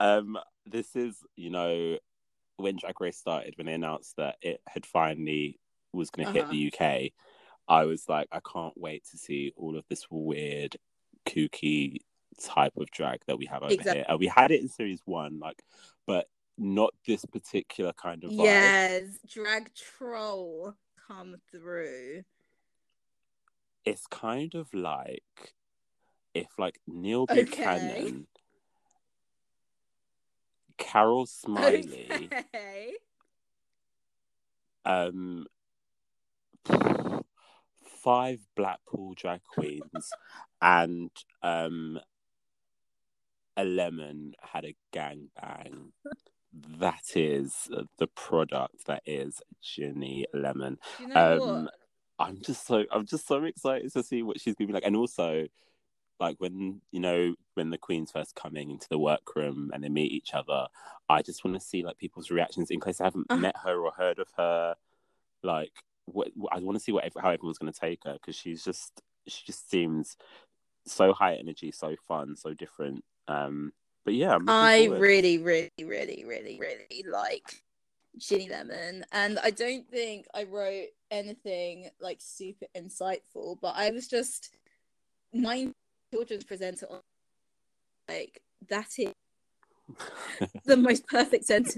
um, 0.00 0.38
this 0.66 0.96
is 0.96 1.16
you 1.36 1.50
know 1.50 1.98
when 2.56 2.76
Drag 2.76 3.00
Race 3.00 3.18
started, 3.18 3.54
when 3.56 3.66
they 3.66 3.74
announced 3.74 4.16
that 4.16 4.36
it 4.42 4.60
had 4.68 4.86
finally 4.86 5.58
was 5.92 6.10
going 6.10 6.26
to 6.26 6.38
Uh-huh. 6.40 6.46
hit 6.52 6.70
the 6.80 6.86
UK, 7.06 7.12
I 7.68 7.84
was 7.84 8.08
like, 8.08 8.28
I 8.32 8.40
can't 8.40 8.76
wait 8.76 9.04
to 9.10 9.18
see 9.18 9.52
all 9.56 9.76
of 9.76 9.84
this 9.88 10.04
weird, 10.10 10.76
kooky 11.26 11.98
type 12.40 12.76
of 12.76 12.90
drag 12.90 13.20
that 13.26 13.38
we 13.38 13.46
have 13.46 13.62
over 13.62 13.72
Exactly. 13.72 13.94
here. 13.98 14.04
And 14.08 14.18
we 14.20 14.26
had 14.26 14.50
it 14.50 14.60
in 14.60 14.68
series 14.68 15.00
one, 15.04 15.38
like, 15.38 15.62
but 16.06 16.26
not 16.58 16.92
this 17.06 17.24
particular 17.24 17.92
kind 17.94 18.22
of 18.24 18.30
vibe. 18.32 18.44
Yes, 18.44 19.18
drag 19.26 19.72
troll 19.74 20.74
come 21.08 21.36
through. 21.50 22.22
It's 23.84 24.06
kind 24.06 24.54
of 24.54 24.72
like 24.72 25.54
if 26.32 26.58
like 26.58 26.80
Neil 26.86 27.26
Okay. 27.30 27.44
Buchanan, 27.44 28.26
Carol 30.78 31.26
Smillie. 31.26 32.30
Okay. 32.54 32.94
um 34.86 35.46
five 38.02 38.40
Blackpool 38.54 39.14
drag 39.14 39.42
queens 39.44 40.12
and 40.60 41.10
um 41.42 41.98
a 43.56 43.64
lemon 43.64 44.32
had 44.40 44.64
a 44.64 44.74
gang 44.92 45.28
bang. 45.40 45.92
That 46.80 47.16
is 47.16 47.68
the 47.98 48.06
product 48.08 48.86
that 48.86 49.02
is 49.06 49.40
Ginny 49.62 50.26
Lemon. 50.34 50.78
You 50.98 51.08
know 51.08 51.14
Um, 51.14 51.64
what? 51.64 51.74
I'm 52.18 52.40
just 52.40 52.66
so 52.66 52.84
I'm 52.92 53.06
just 53.06 53.26
so 53.26 53.42
excited 53.44 53.92
to 53.92 54.02
see 54.02 54.22
what 54.22 54.40
she's 54.40 54.54
gonna 54.54 54.68
be 54.68 54.72
like, 54.74 54.84
and 54.86 54.96
also 54.96 55.46
like 56.20 56.36
when 56.38 56.80
you 56.92 57.00
know 57.00 57.34
when 57.54 57.70
the 57.70 57.78
queens 57.78 58.12
first 58.12 58.34
coming 58.36 58.70
into 58.70 58.88
the 58.88 58.98
workroom 58.98 59.70
and 59.74 59.82
they 59.82 59.88
meet 59.88 60.12
each 60.12 60.32
other, 60.34 60.68
I 61.08 61.22
just 61.22 61.44
want 61.44 61.60
to 61.60 61.66
see 61.66 61.82
like 61.82 61.98
people's 61.98 62.30
reactions 62.30 62.70
in 62.70 62.80
case 62.80 63.00
I 63.00 63.04
haven't 63.04 63.26
Uh-huh. 63.30 63.40
met 63.40 63.56
her 63.64 63.84
or 63.84 63.92
heard 63.92 64.18
of 64.18 64.28
her. 64.36 64.76
Like, 65.42 65.72
what, 66.06 66.28
I 66.52 66.60
want 66.60 66.76
to 66.76 66.80
see 66.84 66.92
what 66.92 67.04
how 67.20 67.30
everyone's 67.30 67.58
gonna 67.58 67.72
take 67.72 68.04
her 68.04 68.14
because 68.14 68.36
she's 68.36 68.64
just 68.64 69.02
she 69.26 69.44
just 69.46 69.68
seems 69.70 70.16
so 70.86 71.12
high 71.12 71.34
energy, 71.34 71.72
so 71.72 71.96
fun, 72.06 72.36
so 72.36 72.54
different. 72.54 73.04
Um, 73.26 73.72
but 74.04 74.14
yeah, 74.14 74.34
I'm 74.34 74.48
I 74.48 74.84
really, 74.86 75.38
really, 75.38 75.70
really, 75.78 76.24
really, 76.26 76.58
really 76.60 77.04
like 77.10 77.62
Ginny 78.18 78.48
Lemon, 78.48 79.04
and 79.12 79.38
I 79.40 79.50
don't 79.50 79.88
think 79.88 80.26
I 80.34 80.44
wrote 80.44 80.88
anything 81.10 81.90
like 82.00 82.18
super 82.20 82.66
insightful, 82.76 83.58
but 83.60 83.74
I 83.76 83.90
was 83.90 84.08
just 84.08 84.50
my 85.32 85.72
children's 86.12 86.44
presenter 86.44 86.86
on 86.90 87.00
like 88.08 88.42
that 88.68 88.90
is 88.98 89.12
the 90.64 90.76
most 90.76 91.06
perfect 91.06 91.44
sentence 91.44 91.76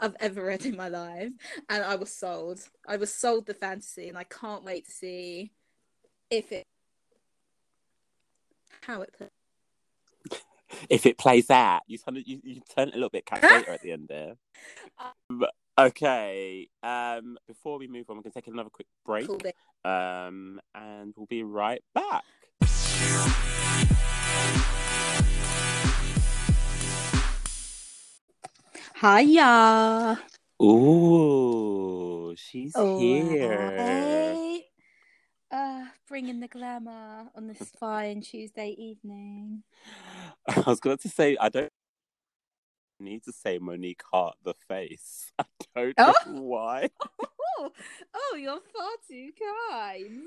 I've 0.00 0.16
ever 0.20 0.44
read 0.44 0.66
in 0.66 0.76
my 0.76 0.88
life, 0.88 1.30
and 1.68 1.84
I 1.84 1.94
was 1.94 2.12
sold. 2.12 2.60
I 2.86 2.96
was 2.96 3.12
sold 3.12 3.46
the 3.46 3.54
fantasy, 3.54 4.08
and 4.08 4.18
I 4.18 4.24
can't 4.24 4.64
wait 4.64 4.86
to 4.86 4.90
see 4.90 5.52
if 6.30 6.52
it 6.52 6.64
how 8.82 9.02
it 9.02 9.12
plays. 9.16 9.37
If 10.88 11.06
it 11.06 11.18
plays 11.18 11.50
out, 11.50 11.82
you 11.86 11.98
turn 11.98 12.22
you, 12.24 12.40
you 12.42 12.60
turn 12.74 12.88
it 12.88 12.94
a 12.94 12.96
little 12.96 13.10
bit 13.10 13.26
cat 13.26 13.44
at 13.44 13.82
the 13.82 13.92
end 13.92 14.08
there. 14.08 14.34
Um, 15.30 15.44
okay. 15.78 16.68
Um, 16.82 17.38
before 17.46 17.78
we 17.78 17.86
move 17.86 18.10
on, 18.10 18.16
we're 18.16 18.22
gonna 18.22 18.32
take 18.32 18.48
another 18.48 18.70
quick 18.70 18.88
break. 19.06 19.28
Cool. 19.28 19.38
Um, 19.84 20.60
and 20.74 21.14
we'll 21.16 21.26
be 21.26 21.44
right 21.44 21.82
back. 21.94 22.24
Hiya. 29.00 30.18
Ooh, 30.60 32.34
she's 32.36 32.74
here. 32.74 33.76
Alright. 33.78 34.47
Bringing 36.08 36.40
the 36.40 36.48
glamour 36.48 37.26
on 37.36 37.46
this 37.48 37.58
fine 37.78 38.22
Tuesday 38.22 38.70
evening. 38.78 39.62
I 40.46 40.60
was 40.66 40.80
going 40.80 40.96
to 40.98 41.08
say 41.08 41.36
I 41.38 41.50
don't 41.50 41.70
need 42.98 43.22
to 43.24 43.32
say 43.32 43.58
Monique 43.58 44.02
Hart 44.10 44.36
the 44.42 44.54
face. 44.54 45.30
I 45.38 45.44
don't 45.76 45.94
Oh. 45.98 46.14
know 46.26 46.40
why. 46.42 46.88
Oh, 47.58 47.70
oh, 48.14 48.36
you're 48.40 48.60
far 48.74 48.90
too 49.08 49.30
kind. 49.70 50.22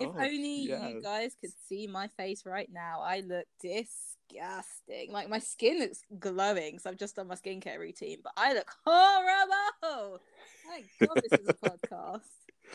If 0.00 0.08
Oh, 0.08 0.14
only 0.18 0.62
yes. 0.68 0.82
you 0.94 1.00
guys 1.02 1.36
could 1.40 1.52
see 1.68 1.86
my 1.86 2.08
face 2.08 2.44
right 2.44 2.68
now, 2.72 3.00
I 3.02 3.20
look 3.20 3.46
disgusting. 3.60 5.12
Like 5.12 5.28
my 5.28 5.38
skin 5.38 5.78
looks 5.78 6.02
glowing, 6.18 6.78
so 6.80 6.90
I've 6.90 6.96
just 6.98 7.14
done 7.16 7.28
my 7.28 7.34
skincare 7.36 7.78
routine, 7.78 8.18
but 8.22 8.32
I 8.36 8.54
look 8.54 8.70
horrible. 8.84 10.20
Thank 10.68 10.86
God 11.08 11.22
this 11.28 11.38
is 11.40 11.48
a 11.48 11.54
podcast. 11.54 12.20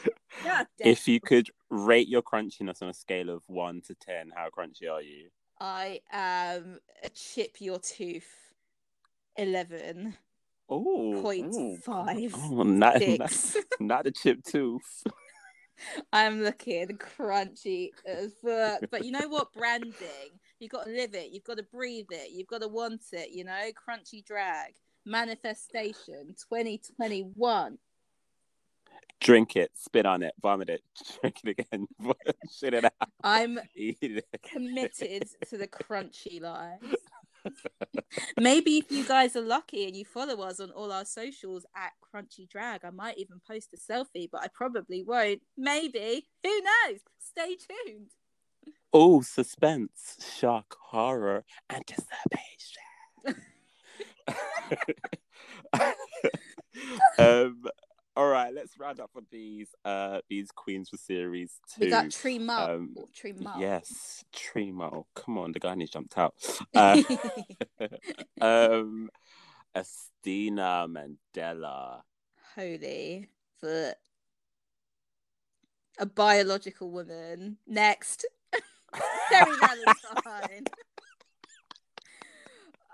If 0.80 1.08
you 1.08 1.22
could 1.22 1.50
rate 1.70 2.10
your 2.10 2.22
crunchiness 2.22 2.82
on 2.82 2.89
a 2.89 2.93
scale 2.93 3.30
of 3.30 3.41
one 3.48 3.82
to 3.88 3.96
ten, 3.96 4.32
how 4.36 4.50
crunchy 4.50 4.91
are 4.91 5.02
you? 5.02 5.30
I 5.60 6.02
am 6.12 6.80
a 7.04 7.10
chip 7.10 7.58
your 7.60 7.80
tooth. 7.80 8.30
Eleven 9.38 10.18
Oh, 10.70 11.20
point 11.22 11.56
five 11.84 12.34
Oh, 12.36 12.64
not, 12.64 13.02
not, 13.02 13.56
not 13.80 14.08
a 14.08 14.12
chip 14.12 14.43
tooth. 14.43 15.04
I'm 16.12 16.41
looking 16.41 16.88
crunchy 16.98 17.89
as 18.06 18.34
fuck. 18.43 18.82
But 18.89 19.06
you 19.06 19.12
know 19.12 19.28
what? 19.28 19.54
Branding. 19.58 20.39
You've 20.60 20.72
got 20.72 20.86
to 20.86 20.91
live 20.91 21.14
it. 21.14 21.32
You've 21.32 21.43
got 21.43 21.58
to 21.58 21.64
breathe 21.64 22.08
it. 22.12 22.32
You've 22.32 22.48
got 22.48 22.62
to 22.62 22.68
want 22.68 23.02
it. 23.12 23.32
You 23.32 23.43
know, 23.43 23.72
crunchy 23.88 24.26
drag 24.26 24.74
manifestation 25.06 26.36
2021. 26.50 27.78
Drink 29.22 29.55
it, 29.55 29.72
spit 29.76 30.05
on 30.05 30.24
it, 30.24 30.34
vomit 30.41 30.70
it, 30.70 30.82
drink 31.22 31.39
it 31.43 31.49
again, 31.59 31.88
shit 32.51 32.74
it 32.74 32.86
out, 32.86 32.91
I'm 33.24 33.59
it. 33.74 34.26
committed 34.43 35.30
to 35.49 35.57
the 35.57 35.68
crunchy 35.68 36.41
lives. 36.41 36.95
Maybe 38.39 38.78
if 38.78 38.91
you 38.91 39.05
guys 39.07 39.36
are 39.36 39.41
lucky 39.41 39.86
and 39.86 39.95
you 39.95 40.03
follow 40.05 40.41
us 40.41 40.59
on 40.59 40.72
all 40.72 40.91
our 40.91 41.05
socials 41.05 41.66
at 41.76 41.91
Crunchy 42.03 42.49
Drag, 42.49 42.84
I 42.84 42.89
might 42.89 43.18
even 43.18 43.39
post 43.47 43.70
a 43.74 43.78
selfie, 43.78 44.28
but 44.32 44.41
I 44.41 44.47
probably 44.53 45.03
won't. 45.03 45.41
Maybe. 45.57 46.28
Who 46.43 46.61
knows? 46.61 46.99
Stay 47.20 47.55
tuned. 47.55 48.09
Oh, 48.91 49.22
suspense, 49.22 50.18
shock, 50.39 50.76
horror, 50.89 51.45
anticipation. 51.70 52.82
um, 57.20 57.63
all 58.16 58.28
right, 58.28 58.53
let's 58.53 58.80
round 58.80 58.99
up 58.99 59.11
with 59.13 59.30
these 59.30 59.70
uh 59.84 60.20
these 60.30 60.49
queens 60.51 60.89
for 60.89 60.97
series 60.97 61.59
two. 61.74 61.86
We 61.86 61.89
got 61.89 62.05
Trimo. 62.05 62.70
um. 62.70 62.95
Yes, 63.57 64.24
Trimo. 64.34 65.05
Come 65.16 65.38
on, 65.38 65.51
the 65.51 65.59
guy 65.59 65.76
needs 65.76 65.91
jumped 65.91 66.18
out. 66.18 66.34
Uh, 66.76 67.01
um, 68.41 69.09
Asttina 69.76 70.88
Mandella. 70.88 72.01
Holy 72.55 73.28
foot. 73.59 73.95
A 75.97 76.05
biological 76.05 76.91
woman. 76.91 77.57
Next. 77.68 78.26
Terry 79.30 79.51
Valentine. 79.59 80.66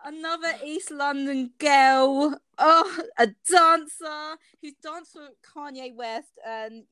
Another 0.04 0.54
East 0.66 0.92
London 0.92 1.52
girl. 1.60 2.40
Oh, 2.58 3.00
a 3.18 3.28
dancer 3.50 4.38
who's 4.62 4.74
danced 4.82 5.16
with 5.16 5.32
Kanye 5.56 5.96
West. 5.96 6.32
And 6.46 6.84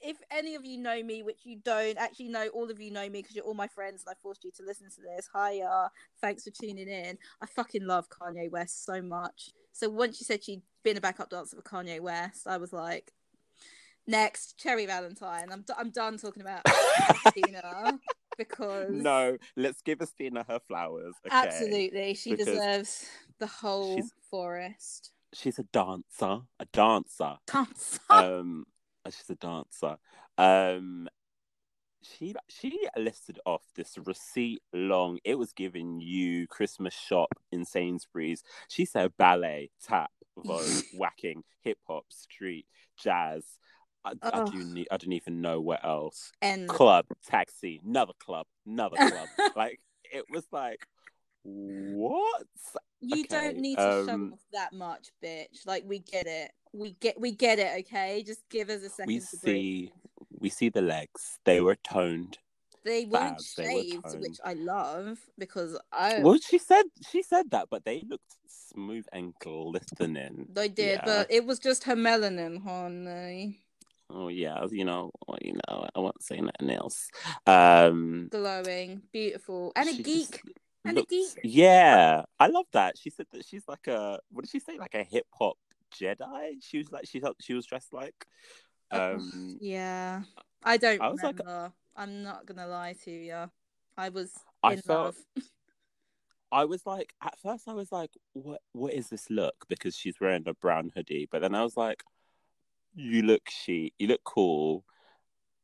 if 0.00 0.16
any 0.30 0.54
of 0.54 0.64
you 0.64 0.78
know 0.78 1.02
me, 1.02 1.22
which 1.22 1.40
you 1.44 1.58
don't, 1.64 1.98
actually 1.98 2.28
know 2.28 2.48
all 2.48 2.70
of 2.70 2.80
you 2.80 2.90
know 2.90 3.08
me 3.08 3.20
because 3.20 3.34
you're 3.34 3.44
all 3.44 3.54
my 3.54 3.68
friends 3.68 4.04
and 4.06 4.12
I 4.12 4.18
forced 4.22 4.44
you 4.44 4.50
to 4.56 4.62
listen 4.64 4.88
to 4.90 5.00
this. 5.00 5.28
Hiya. 5.34 5.90
Thanks 6.20 6.44
for 6.44 6.50
tuning 6.50 6.88
in. 6.88 7.18
I 7.42 7.46
fucking 7.46 7.86
love 7.86 8.08
Kanye 8.08 8.50
West 8.50 8.84
so 8.84 9.02
much. 9.02 9.50
So 9.72 9.88
once 9.88 10.18
she 10.18 10.24
said 10.24 10.42
she'd 10.42 10.62
been 10.82 10.96
a 10.96 11.00
backup 11.00 11.30
dancer 11.30 11.56
for 11.56 11.62
Kanye 11.62 12.00
West, 12.00 12.46
I 12.48 12.56
was 12.56 12.72
like, 12.72 13.12
next, 14.06 14.58
Cherry 14.58 14.86
Valentine. 14.86 15.48
I'm, 15.52 15.62
d- 15.62 15.74
I'm 15.76 15.90
done 15.90 16.18
talking 16.18 16.42
about 16.42 16.62
Christina 17.22 17.98
because 18.38 18.90
No, 18.90 19.36
let's 19.56 19.82
give 19.82 19.98
Asttina 19.98 20.46
her 20.46 20.60
flowers. 20.60 21.14
Okay? 21.26 21.36
absolutely 21.36 22.14
she 22.14 22.30
because 22.30 22.46
deserves 22.46 23.06
the 23.38 23.46
whole 23.46 24.00
forest. 24.30 25.10
She's 25.34 25.58
a 25.58 25.64
dancer. 25.64 26.40
A 26.58 26.64
dancer. 26.72 27.36
Dancer. 27.46 28.00
um 28.08 28.64
she's 29.10 29.30
a 29.30 29.34
dancer 29.36 29.96
um 30.36 31.08
she 32.02 32.34
she 32.48 32.86
listed 32.96 33.38
off 33.44 33.62
this 33.74 33.96
receipt 34.04 34.62
long 34.72 35.18
it 35.24 35.36
was 35.38 35.52
giving 35.52 36.00
you 36.00 36.46
christmas 36.46 36.94
shop 36.94 37.30
in 37.50 37.64
sainsbury's 37.64 38.42
she 38.68 38.84
said 38.84 39.12
ballet 39.18 39.70
tap 39.82 40.10
vogue 40.36 40.84
whacking 40.94 41.42
hip-hop 41.62 42.04
street 42.10 42.66
jazz 42.96 43.44
I, 44.22 44.38
I 44.38 44.50
do 44.50 44.64
need, 44.64 44.88
I 44.90 44.96
don't 44.96 45.12
even 45.12 45.40
know 45.40 45.60
where 45.60 45.84
else. 45.84 46.32
and 46.42 46.68
Club, 46.68 47.06
taxi, 47.26 47.80
another 47.84 48.12
club, 48.18 48.46
another 48.66 48.96
club. 48.96 49.28
like 49.56 49.80
it 50.12 50.24
was 50.30 50.44
like, 50.52 50.86
what? 51.42 52.44
You 53.00 53.24
Okay, 53.24 53.26
don't 53.28 53.58
need 53.58 53.78
to 53.78 54.10
um, 54.10 54.32
off 54.32 54.40
that 54.52 54.72
much, 54.72 55.10
bitch. 55.22 55.66
Like 55.66 55.84
we 55.86 56.00
get 56.00 56.26
it. 56.26 56.50
We 56.72 56.92
get 57.00 57.20
we 57.20 57.32
get 57.32 57.58
it, 57.58 57.80
okay? 57.80 58.22
Just 58.26 58.48
give 58.50 58.68
us 58.70 58.82
a 58.82 58.90
second 58.90 59.06
We 59.06 59.20
to 59.20 59.36
breathe. 59.38 59.54
see 59.54 59.92
we 60.40 60.48
see 60.48 60.68
the 60.68 60.82
legs. 60.82 61.38
They 61.44 61.60
were 61.60 61.76
toned. 61.76 62.38
They 62.84 63.04
weren't 63.04 63.34
abs, 63.34 63.54
they 63.54 63.64
were 63.64 63.82
shaved, 63.82 64.20
which 64.20 64.38
I 64.44 64.54
love 64.54 65.18
because 65.38 65.78
I 65.92 66.22
Well, 66.22 66.38
she 66.38 66.58
said 66.58 66.84
she 67.10 67.22
said 67.22 67.50
that, 67.50 67.68
but 67.70 67.84
they 67.84 68.02
looked 68.08 68.36
smooth 68.48 69.06
and 69.12 69.34
glistening. 69.40 70.46
they 70.52 70.68
did, 70.68 71.00
yeah. 71.00 71.04
but 71.04 71.26
it 71.30 71.44
was 71.46 71.58
just 71.58 71.84
her 71.84 71.96
melanin, 71.96 72.62
honey. 72.62 73.60
Oh 74.10 74.28
yeah, 74.28 74.64
you 74.70 74.84
know, 74.84 75.10
well, 75.26 75.38
you 75.42 75.52
know, 75.68 75.86
I 75.94 75.98
won't 76.00 76.22
say 76.22 76.40
nothing 76.40 76.70
else. 76.70 77.08
Um, 77.46 78.28
Glowing, 78.30 79.02
beautiful, 79.12 79.72
and 79.76 79.88
a 79.88 80.02
geek. 80.02 80.40
And 80.84 80.96
a 80.98 81.02
geek. 81.02 81.38
Yeah, 81.44 82.22
I 82.40 82.46
love 82.46 82.66
that. 82.72 82.96
She 82.96 83.10
said 83.10 83.26
that 83.32 83.44
she's 83.44 83.64
like 83.68 83.86
a 83.86 84.18
what 84.30 84.44
did 84.44 84.50
she 84.50 84.60
say? 84.60 84.78
Like 84.78 84.94
a 84.94 85.02
hip 85.04 85.26
hop 85.38 85.58
Jedi. 85.94 86.54
She 86.62 86.78
was 86.78 86.90
like 86.90 87.06
she 87.06 87.20
thought 87.20 87.36
she 87.40 87.54
was 87.54 87.66
dressed 87.66 87.92
like. 87.92 88.26
Oh, 88.90 89.16
Um, 89.16 89.58
Yeah, 89.60 90.22
I 90.64 90.78
don't 90.78 91.00
I 91.02 91.08
was 91.08 91.22
like- 91.22 91.38
remember. 91.38 91.72
I'm 91.94 92.22
not 92.22 92.46
gonna 92.46 92.66
lie 92.66 92.94
to 93.04 93.10
you. 93.10 93.50
I 93.98 94.08
was 94.08 94.32
I 94.62 94.74
in 94.74 94.80
felt 94.82 95.04
love. 95.04 95.16
I 96.52 96.64
was 96.64 96.86
like 96.86 97.12
at 97.20 97.38
first 97.40 97.68
I 97.68 97.74
was 97.74 97.92
like, 97.92 98.12
what 98.32 98.62
what 98.72 98.94
is 98.94 99.08
this 99.10 99.28
look? 99.28 99.66
Because 99.68 99.94
she's 99.94 100.18
wearing 100.20 100.44
a 100.46 100.54
brown 100.54 100.90
hoodie, 100.94 101.28
but 101.30 101.42
then 101.42 101.54
I 101.54 101.62
was 101.62 101.76
like, 101.76 102.02
you 102.94 103.22
look 103.22 103.48
chic, 103.48 103.94
you 103.98 104.08
look 104.08 104.22
cool. 104.24 104.84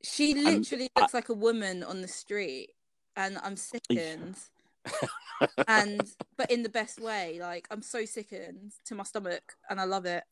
She 0.02 0.34
literally 0.34 0.88
looks 0.96 1.14
like 1.14 1.30
a 1.30 1.34
woman 1.34 1.82
on 1.82 2.02
the 2.02 2.08
street, 2.08 2.70
and 3.16 3.38
I'm 3.42 3.56
sickened. 3.56 4.36
and 5.68 6.02
but 6.36 6.50
in 6.50 6.62
the 6.62 6.68
best 6.68 7.00
way. 7.00 7.38
Like 7.40 7.66
I'm 7.70 7.82
so 7.82 8.04
sickened 8.04 8.72
to 8.86 8.94
my 8.94 9.04
stomach, 9.04 9.56
and 9.70 9.80
I 9.80 9.84
love 9.84 10.06
it. 10.06 10.24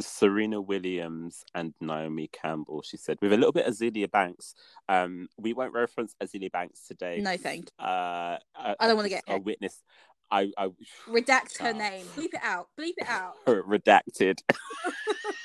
Serena 0.00 0.60
Williams 0.60 1.44
and 1.54 1.72
Naomi 1.80 2.28
Campbell. 2.32 2.82
She 2.82 2.96
said 2.96 3.18
with 3.22 3.32
a 3.32 3.36
little 3.36 3.52
bit 3.52 3.66
of 3.66 3.74
Azealia 3.74 4.10
Banks. 4.10 4.54
Um, 4.88 5.28
we 5.38 5.52
won't 5.52 5.72
reference 5.72 6.14
Azealia 6.22 6.50
Banks 6.50 6.86
today. 6.86 7.20
No, 7.20 7.36
thank 7.36 7.70
Uh, 7.78 8.38
I, 8.56 8.74
I 8.80 8.86
don't 8.86 8.96
wanna 8.96 9.08
get 9.08 9.24
a 9.28 9.38
witness. 9.38 9.82
I, 10.30 10.50
I 10.58 10.70
Redact 11.06 11.58
her 11.60 11.72
name. 11.72 12.06
Bleep 12.16 12.34
it 12.34 12.40
out. 12.42 12.68
Bleep 12.78 12.94
it 12.96 13.08
out. 13.08 13.34
redacted. 13.46 14.38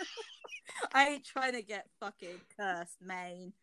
I 0.93 1.07
ain't 1.09 1.25
trying 1.25 1.53
to 1.53 1.61
get 1.61 1.87
fucking 1.99 2.39
cursed, 2.57 3.01
man. 3.01 3.53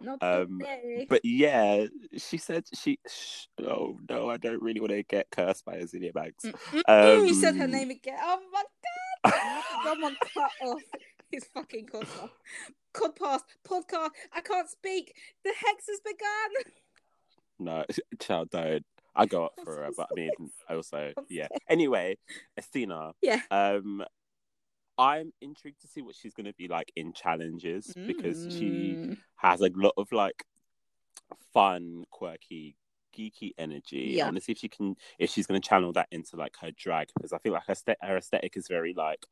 Not 0.00 0.22
Um, 0.22 0.58
today. 0.60 1.06
But 1.08 1.22
yeah, 1.24 1.86
she 2.16 2.38
said 2.38 2.64
she. 2.74 2.98
Sh- 3.08 3.46
oh 3.66 3.98
no, 4.08 4.30
I 4.30 4.36
don't 4.36 4.62
really 4.62 4.80
want 4.80 4.92
to 4.92 5.02
get 5.02 5.26
cursed 5.30 5.64
by 5.64 5.76
Azealia 5.78 6.12
Banks. 6.12 6.44
Mm-mm, 6.44 7.26
you 7.26 7.34
said 7.34 7.56
her 7.56 7.64
um, 7.64 7.70
name 7.72 7.90
again. 7.90 8.16
Oh 8.20 8.38
my 8.52 8.62
god! 9.24 9.62
Someone 9.84 10.16
cut 10.34 10.50
off 10.62 10.82
his 11.30 11.44
fucking 11.52 11.86
podcast. 11.86 12.30
Podcast, 12.94 13.40
podcast. 13.66 14.10
I 14.32 14.40
can't 14.40 14.68
speak. 14.70 15.14
The 15.44 15.52
hex 15.56 15.86
has 15.88 16.00
begun. 16.04 16.72
No, 17.58 17.84
child, 18.20 18.50
don't. 18.50 18.84
I 19.14 19.26
go 19.26 19.44
up 19.46 19.52
for 19.64 19.76
her, 19.76 19.90
but 19.96 20.08
I 20.10 20.14
mean, 20.14 20.30
I 20.68 20.74
also, 20.74 21.12
yeah. 21.28 21.48
Anyway, 21.68 22.16
Asttina, 22.58 23.12
Yeah. 23.20 23.40
um, 23.50 24.02
I'm 24.98 25.32
intrigued 25.40 25.80
to 25.82 25.88
see 25.88 26.02
what 26.02 26.14
she's 26.14 26.34
going 26.34 26.46
to 26.46 26.54
be 26.54 26.68
like 26.68 26.92
in 26.96 27.12
challenges 27.12 27.92
because 28.06 28.46
she 28.56 28.96
Mm. 28.98 29.18
has 29.36 29.60
a 29.60 29.70
lot 29.74 29.94
of 29.96 30.12
like 30.12 30.44
fun, 31.54 32.04
quirky, 32.10 32.76
geeky 33.16 33.52
energy. 33.58 34.14
Yeah. 34.16 34.24
I 34.24 34.26
want 34.26 34.36
to 34.36 34.42
see 34.42 34.52
if 34.52 34.58
she 34.58 34.68
can, 34.68 34.96
if 35.18 35.30
she's 35.30 35.46
going 35.46 35.60
to 35.60 35.66
channel 35.68 35.92
that 35.94 36.08
into 36.10 36.36
like 36.36 36.56
her 36.60 36.70
drag 36.72 37.08
because 37.14 37.32
I 37.32 37.38
feel 37.38 37.52
like 37.52 37.66
her, 37.66 37.74
st- 37.74 37.98
her 38.02 38.16
aesthetic 38.16 38.56
is 38.56 38.68
very 38.68 38.94
like 38.94 39.24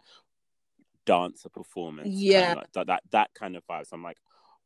dancer 1.06 1.48
performance. 1.48 2.08
Yeah. 2.08 2.54
like, 2.56 2.72
that, 2.72 2.86
that 2.86 3.02
that 3.12 3.30
kind 3.34 3.56
of 3.56 3.66
vibe. 3.66 3.86
So 3.86 3.94
I'm 3.96 4.02
like, 4.02 4.18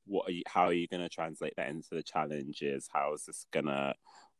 what 0.06 0.28
are 0.28 0.32
you? 0.32 0.42
How 0.46 0.64
are 0.66 0.72
you 0.72 0.86
going 0.88 1.02
to 1.02 1.08
translate 1.08 1.54
that 1.56 1.68
into 1.70 1.88
the 1.94 2.02
challenges? 2.02 2.88
How 2.92 3.14
is 3.14 3.24
this 3.24 3.46
going 3.52 3.66
to 3.66 3.94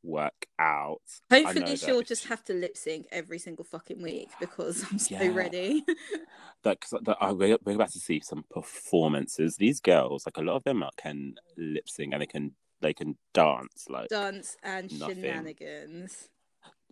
work 0.04 0.46
out? 0.58 1.00
Hopefully, 1.30 1.76
she'll 1.76 2.00
if 2.00 2.06
just 2.08 2.26
have 2.26 2.44
to 2.44 2.52
lip 2.54 2.76
sync 2.76 3.06
every 3.10 3.38
single 3.38 3.64
fucking 3.64 4.00
week 4.02 4.28
because 4.38 4.84
I'm 4.90 4.98
so 4.98 5.14
Yeah. 5.16 5.32
ready. 5.34 5.84
that 6.62 6.78
because 6.80 6.92
uh, 7.06 7.34
we're, 7.34 7.58
we're 7.64 7.74
about 7.74 7.90
to 7.92 7.98
see 8.00 8.20
some 8.20 8.44
performances. 8.50 9.56
These 9.56 9.80
girls, 9.80 10.26
like 10.26 10.36
a 10.36 10.42
lot 10.42 10.56
of 10.56 10.64
them, 10.64 10.82
are, 10.82 10.90
can 10.96 11.34
lip 11.56 11.88
sync 11.88 12.12
and 12.12 12.22
they 12.22 12.26
can 12.26 12.52
they 12.80 12.92
can 12.92 13.16
dance. 13.32 13.86
Like 13.88 14.08
Dance 14.08 14.56
and 14.62 14.92
Nothing. 14.98 15.16
shenanigans. 15.16 16.28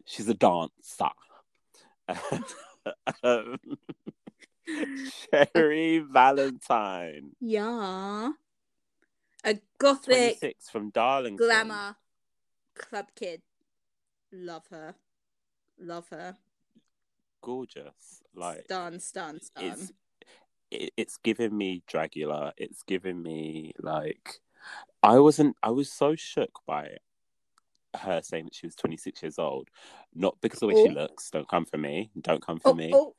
she's 0.06 0.28
a 0.28 0.34
dancer. 0.34 1.08
um, 3.22 3.56
Cherry 5.54 5.98
Valentine, 5.98 7.32
Yeah. 7.40 8.32
A 9.44 9.58
gothic 9.78 10.04
twenty 10.04 10.34
six 10.36 10.68
from 10.70 10.90
Darlington. 10.90 11.36
glamour 11.36 11.96
club 12.74 13.06
kid. 13.16 13.42
Love 14.32 14.66
her. 14.70 14.94
Love 15.78 16.08
her. 16.10 16.36
gorgeous. 17.42 18.22
Like 18.34 18.64
Stun, 18.64 19.00
stun, 19.00 19.40
stun. 19.40 19.64
it's 19.64 19.92
it, 20.70 20.92
it's 20.96 21.16
giving 21.18 21.56
me 21.56 21.82
Dragula. 21.90 22.52
It's 22.56 22.82
giving 22.82 23.22
me 23.22 23.72
like 23.78 24.40
I 25.02 25.18
wasn't. 25.18 25.56
I 25.62 25.70
was 25.70 25.90
so 25.92 26.14
shook 26.16 26.60
by 26.66 26.96
her 27.94 28.20
saying 28.22 28.44
that 28.46 28.54
she 28.54 28.66
was 28.66 28.74
26 28.76 29.22
years 29.22 29.38
old, 29.38 29.68
not 30.14 30.36
because 30.40 30.62
of 30.62 30.68
the 30.68 30.74
way 30.74 30.82
she 30.82 30.88
Oh. 30.88 30.92
looks. 30.94 31.30
Don't 31.30 31.48
come 31.48 31.66
for 31.66 31.76
me. 31.78 32.10
Don't 32.20 32.44
come 32.44 32.58
for 32.58 32.70
Oh, 32.70 32.74
me. 32.74 32.90
oh, 32.94 33.14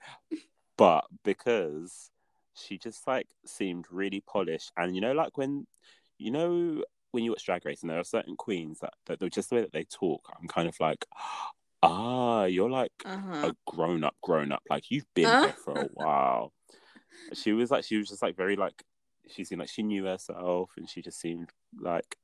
But 0.77 1.05
because 1.23 2.09
she 2.55 2.77
just 2.77 3.05
like 3.05 3.27
seemed 3.45 3.85
really 3.91 4.21
polished, 4.21 4.71
and 4.77 4.95
you 4.95 5.01
know, 5.01 5.11
like 5.13 5.37
when 5.37 5.67
you 6.17 6.31
know 6.31 6.83
when 7.13 7.23
you 7.23 7.31
watch 7.31 7.45
Drag 7.45 7.65
Race, 7.65 7.81
and 7.81 7.89
there 7.89 7.99
are 7.99 8.03
certain 8.03 8.35
queens 8.35 8.79
that 8.81 8.93
that 9.05 9.19
they're 9.19 9.29
just 9.29 9.49
the 9.49 9.55
way 9.55 9.61
that 9.61 9.71
they 9.71 9.85
talk. 9.85 10.27
I'm 10.39 10.47
kind 10.47 10.67
of 10.67 10.75
like. 10.79 11.05
Ah, 11.85 12.45
you're 12.45 12.69
like 12.69 12.93
uh-huh. 13.03 13.49
a 13.51 13.55
grown 13.69 14.05
up, 14.05 14.15
grown 14.23 14.53
up. 14.53 14.63
Like 14.69 14.89
you've 14.89 15.05
been 15.13 15.25
Uh. 15.25 15.41
here 15.43 15.55
for 15.63 15.79
a 15.79 15.89
while. 15.93 16.53
She 17.33 17.53
was 17.53 17.69
like, 17.69 17.83
she 17.83 17.97
was 17.97 18.09
just 18.09 18.23
like 18.23 18.35
very 18.35 18.55
like, 18.55 18.81
she 19.29 19.43
seemed 19.43 19.59
like 19.59 19.69
she 19.69 19.83
knew 19.83 20.05
herself, 20.05 20.71
and 20.77 20.89
she 20.89 21.01
just 21.01 21.19
seemed 21.19 21.49
like 21.79 22.17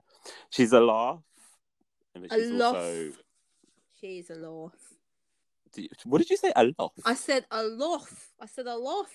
she's 0.50 0.72
a 0.74 0.80
laugh. 0.80 1.20
And 2.16 2.26
A 2.26 2.28
but 2.30 2.40
she's 2.40 2.52
loaf. 2.52 2.76
also, 2.76 3.12
She's 4.00 4.30
a 4.32 4.36
you- 5.76 5.90
what 6.06 6.18
did 6.20 6.30
you 6.30 6.38
say? 6.38 6.52
A 6.56 6.72
loaf. 6.78 6.94
I 7.06 7.14
said 7.14 7.46
a 7.52 7.64
loaf. 7.64 8.32
I 8.40 8.46
said 8.48 8.66
a 8.66 8.76
loaf. 8.76 9.12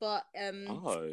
But 0.00 0.24
um 0.40 0.66
Oh, 0.68 1.12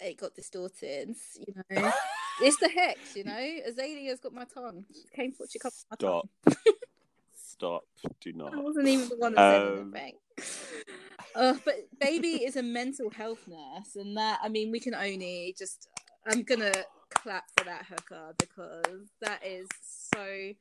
it 0.00 0.16
got 0.18 0.34
distorted, 0.34 1.16
you 1.40 1.54
know. 1.70 1.92
It's 2.40 2.56
the 2.58 2.68
hex, 2.68 3.14
you 3.16 3.24
know. 3.24 3.32
Azealia's 3.68 4.20
got 4.20 4.32
my 4.32 4.44
tongue. 4.44 4.84
She 4.92 5.04
came 5.14 5.32
for 5.32 5.46
she 5.48 5.58
covered 5.58 5.74
my 5.90 5.96
Stop. 5.96 6.28
tongue. 6.44 6.54
stop! 7.36 7.84
Do 8.20 8.32
not. 8.32 8.54
I 8.54 8.60
wasn't 8.60 8.88
even 8.88 9.08
the 9.08 9.16
one 9.16 9.34
that 9.34 9.52
said 9.52 9.62
Um, 9.62 9.94
anything. 9.94 10.14
Uh, 11.34 11.54
but 11.64 11.74
baby 12.00 12.44
is 12.44 12.56
a 12.56 12.62
mental 12.62 13.10
health 13.10 13.46
nurse, 13.46 13.96
and 13.96 14.16
that 14.16 14.40
I 14.42 14.48
mean, 14.48 14.70
we 14.70 14.80
can 14.80 14.94
only 14.94 15.54
just. 15.58 15.88
I'm 16.26 16.42
gonna 16.42 16.72
clap 17.10 17.44
for 17.58 17.64
that 17.64 17.84
hooker 17.86 18.34
because 18.38 19.08
that 19.20 19.44
is 19.44 19.66
so 20.14 20.52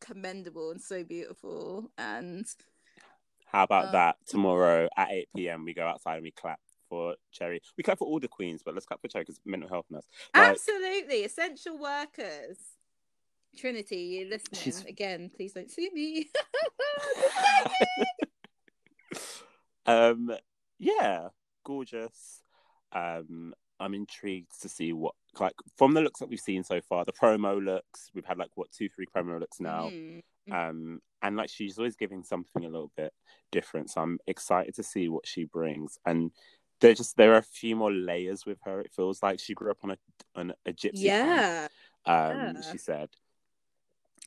commendable 0.00 0.70
and 0.70 0.80
so 0.80 1.02
beautiful. 1.04 1.90
And 1.98 2.46
How 3.46 3.64
about 3.64 3.86
Uh, 3.86 3.92
that? 3.92 4.16
Tomorrow 4.26 4.88
at 4.96 5.10
8 5.10 5.28
p.m. 5.36 5.64
we 5.64 5.74
go 5.74 5.86
outside 5.86 6.14
and 6.16 6.22
we 6.22 6.30
clap 6.30 6.60
for 6.88 7.16
Cherry. 7.32 7.60
We 7.76 7.84
clap 7.84 7.98
for 7.98 8.06
all 8.06 8.20
the 8.20 8.28
queens, 8.28 8.62
but 8.64 8.74
let's 8.74 8.86
clap 8.86 9.00
for 9.00 9.08
Cherry 9.08 9.24
because 9.24 9.40
mental 9.44 9.68
health 9.68 9.86
nurse. 9.90 10.06
Like, 10.34 10.50
absolutely 10.50 11.24
essential 11.24 11.78
workers. 11.78 12.58
Trinity, 13.56 13.96
you 13.96 14.28
listening 14.28 14.60
She's- 14.60 14.84
again? 14.84 15.30
Please 15.34 15.52
don't 15.52 15.70
sue 15.70 15.90
me. 15.92 16.30
um, 19.86 20.30
yeah, 20.78 21.28
gorgeous. 21.64 22.42
Um, 22.92 23.54
I'm 23.80 23.94
intrigued 23.94 24.60
to 24.62 24.68
see 24.68 24.92
what 24.92 25.14
like 25.38 25.54
from 25.76 25.92
the 25.94 26.00
looks 26.00 26.20
that 26.20 26.28
we've 26.28 26.40
seen 26.40 26.64
so 26.64 26.80
far. 26.80 27.04
The 27.04 27.12
promo 27.12 27.64
looks 27.64 28.10
we've 28.14 28.24
had 28.24 28.38
like 28.38 28.50
what 28.54 28.70
two, 28.72 28.88
three 28.88 29.06
promo 29.06 29.38
looks 29.38 29.60
now. 29.60 29.90
Mm. 29.90 30.22
Um, 30.50 31.00
and 31.22 31.36
like 31.36 31.50
she's 31.50 31.78
always 31.78 31.96
giving 31.96 32.22
something 32.24 32.64
a 32.64 32.68
little 32.68 32.90
bit 32.96 33.12
different. 33.52 33.90
So 33.90 34.00
I'm 34.00 34.18
excited 34.26 34.74
to 34.76 34.82
see 34.82 35.08
what 35.08 35.26
she 35.26 35.44
brings. 35.44 35.98
And 36.06 36.32
there 36.80 36.94
just 36.94 37.16
there 37.16 37.32
are 37.34 37.38
a 37.38 37.42
few 37.42 37.76
more 37.76 37.92
layers 37.92 38.46
with 38.46 38.58
her. 38.64 38.80
It 38.80 38.92
feels 38.94 39.22
like 39.22 39.40
she 39.40 39.54
grew 39.54 39.70
up 39.70 39.78
on 39.84 39.90
a 39.92 39.98
on 40.36 40.52
a 40.66 40.72
gypsy 40.72 41.08
farm 41.08 41.28
Yeah. 41.28 41.68
um, 42.06 42.56
Yeah. 42.56 42.60
she 42.70 42.78
said. 42.78 43.10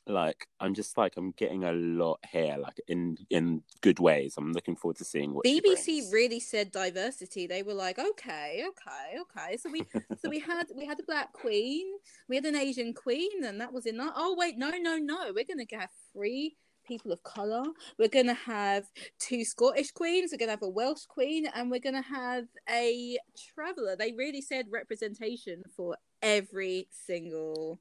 like 0.06 0.48
I'm 0.58 0.74
just 0.74 0.98
like 0.98 1.14
I'm 1.16 1.30
getting 1.32 1.62
a 1.64 1.72
lot 1.72 2.18
here, 2.28 2.56
like 2.58 2.80
in 2.88 3.16
in 3.30 3.62
good 3.82 4.00
ways. 4.00 4.34
I'm 4.36 4.52
looking 4.52 4.74
forward 4.74 4.96
to 4.96 5.04
seeing 5.04 5.32
what 5.32 5.44
BBC 5.46 6.12
really 6.12 6.40
said 6.40 6.72
diversity. 6.72 7.46
They 7.46 7.62
were 7.62 7.74
like, 7.74 7.98
okay, 8.00 8.64
okay, 8.70 9.18
okay. 9.24 9.56
So 9.58 9.70
we 9.70 9.82
so 10.20 10.28
we 10.28 10.40
had 10.40 10.66
we 10.74 10.84
had 10.86 10.98
a 10.98 11.04
black 11.04 11.32
queen, 11.32 11.86
we 12.28 12.34
had 12.34 12.44
an 12.46 12.56
Asian 12.56 12.94
queen, 12.94 13.44
and 13.44 13.60
that 13.60 13.72
was 13.72 13.86
enough. 13.86 14.12
Oh 14.16 14.34
wait, 14.36 14.58
no, 14.58 14.70
no, 14.70 14.96
no. 14.98 15.32
We're 15.34 15.44
gonna 15.44 15.66
have 15.78 15.90
three 16.12 16.56
people 16.92 17.12
of 17.12 17.22
color. 17.22 17.62
We're 17.98 18.08
gonna 18.08 18.34
have 18.34 18.84
two 19.18 19.44
Scottish 19.44 19.92
queens. 19.92 20.30
We're 20.32 20.38
gonna 20.38 20.52
have 20.52 20.62
a 20.62 20.68
Welsh 20.68 21.06
queen, 21.06 21.46
and 21.54 21.70
we're 21.70 21.80
gonna 21.80 22.02
have 22.02 22.44
a 22.68 23.18
traveller. 23.54 23.96
They 23.96 24.12
really 24.12 24.42
said 24.42 24.66
representation 24.70 25.62
for 25.76 25.96
every 26.20 26.88
single 26.90 27.80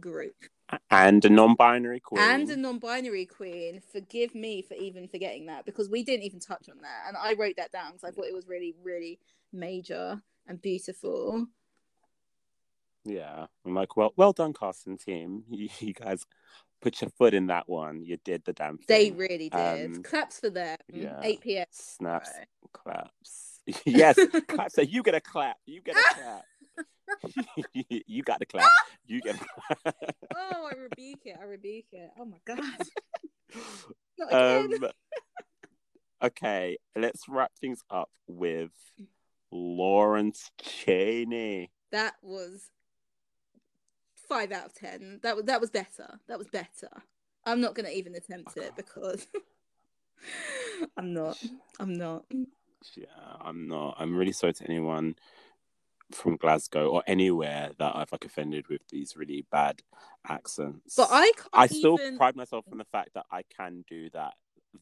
group 0.00 0.34
and 0.90 1.22
a 1.24 1.28
non-binary 1.28 2.00
queen. 2.00 2.22
and 2.22 2.48
a 2.48 2.56
non-binary 2.56 3.26
queen. 3.26 3.82
Forgive 3.92 4.34
me 4.34 4.62
for 4.62 4.74
even 4.74 5.06
forgetting 5.08 5.46
that 5.46 5.66
because 5.66 5.90
we 5.90 6.02
didn't 6.02 6.24
even 6.24 6.40
touch 6.40 6.68
on 6.70 6.78
that, 6.82 7.08
and 7.08 7.16
I 7.16 7.34
wrote 7.34 7.56
that 7.56 7.72
down 7.72 7.92
because 7.92 8.04
I 8.04 8.10
thought 8.10 8.26
it 8.26 8.34
was 8.34 8.46
really, 8.46 8.74
really 8.82 9.18
major 9.52 10.22
and 10.46 10.62
beautiful. 10.62 11.46
Yeah, 13.04 13.46
I'm 13.66 13.74
like, 13.74 13.96
well, 13.96 14.12
well 14.16 14.32
done, 14.32 14.52
casting 14.52 14.96
team. 14.96 15.42
You, 15.50 15.68
you 15.80 15.92
guys 15.92 16.24
put 16.82 17.00
your 17.00 17.10
foot 17.10 17.32
in 17.32 17.46
that 17.46 17.68
one. 17.68 18.02
You 18.02 18.18
did 18.24 18.44
the 18.44 18.52
damn 18.52 18.76
thing. 18.76 18.84
They 18.88 19.10
really 19.12 19.48
did. 19.48 19.96
Um, 19.96 20.02
Claps 20.02 20.40
for 20.40 20.50
them. 20.50 20.76
yeah. 20.92 21.20
Eight 21.22 21.40
p.m. 21.40 21.64
snaps, 21.70 22.30
Right. 22.36 22.46
claps. 22.72 23.60
yes, 23.86 24.18
clap. 24.48 24.70
So 24.72 24.82
you 24.82 25.02
get 25.02 25.14
a 25.14 25.20
clap. 25.20 25.56
You 25.64 25.80
get 25.80 25.96
a 25.96 26.02
clap. 26.14 26.44
you 28.06 28.22
got 28.22 28.38
the 28.40 28.46
clap. 28.46 28.68
You 29.06 29.20
get. 29.20 29.36
A. 29.86 29.92
Oh, 30.36 30.68
I 30.70 30.74
rebuke 30.76 31.20
it. 31.26 31.36
I 31.40 31.44
rebuke 31.44 31.86
it. 31.92 32.10
Oh 32.18 32.24
my 32.24 32.38
god. 32.44 32.60
Um, 34.30 34.70
okay, 36.22 36.78
let's 36.96 37.28
wrap 37.28 37.52
things 37.60 37.82
up 37.90 38.08
with 38.26 38.70
Lawrence 39.50 40.50
Chaney. 40.62 41.70
that 41.90 42.14
was 42.22 42.70
five 44.28 44.52
out 44.52 44.66
of 44.66 44.74
ten. 44.74 45.20
That 45.22 45.36
was 45.36 45.44
that 45.46 45.60
was 45.60 45.70
better. 45.70 46.18
That 46.28 46.38
was 46.38 46.48
better. 46.48 46.90
I'm 47.44 47.60
not 47.60 47.74
gonna 47.74 47.90
even 47.90 48.14
attempt 48.14 48.56
it 48.56 48.72
because 48.76 49.26
I'm 50.96 51.12
not. 51.12 51.42
I'm 51.78 51.94
not. 51.94 52.24
Yeah, 52.96 53.06
I'm 53.40 53.68
not. 53.68 53.96
I'm 53.98 54.16
really 54.16 54.32
sorry 54.32 54.54
to 54.54 54.64
anyone 54.64 55.16
from 56.10 56.36
Glasgow 56.36 56.88
or 56.88 57.02
anywhere 57.06 57.70
that 57.78 57.96
I've 57.96 58.12
like 58.12 58.24
offended 58.24 58.68
with 58.68 58.86
these 58.88 59.16
really 59.16 59.46
bad 59.50 59.80
accents. 60.28 60.94
But 60.96 61.08
I 61.10 61.32
can't 61.36 61.48
I 61.52 61.66
still 61.66 61.98
even... 62.00 62.16
pride 62.16 62.36
myself 62.36 62.64
on 62.70 62.78
the 62.78 62.84
fact 62.84 63.10
that 63.14 63.26
I 63.30 63.42
can 63.56 63.84
do 63.88 64.10
that. 64.10 64.34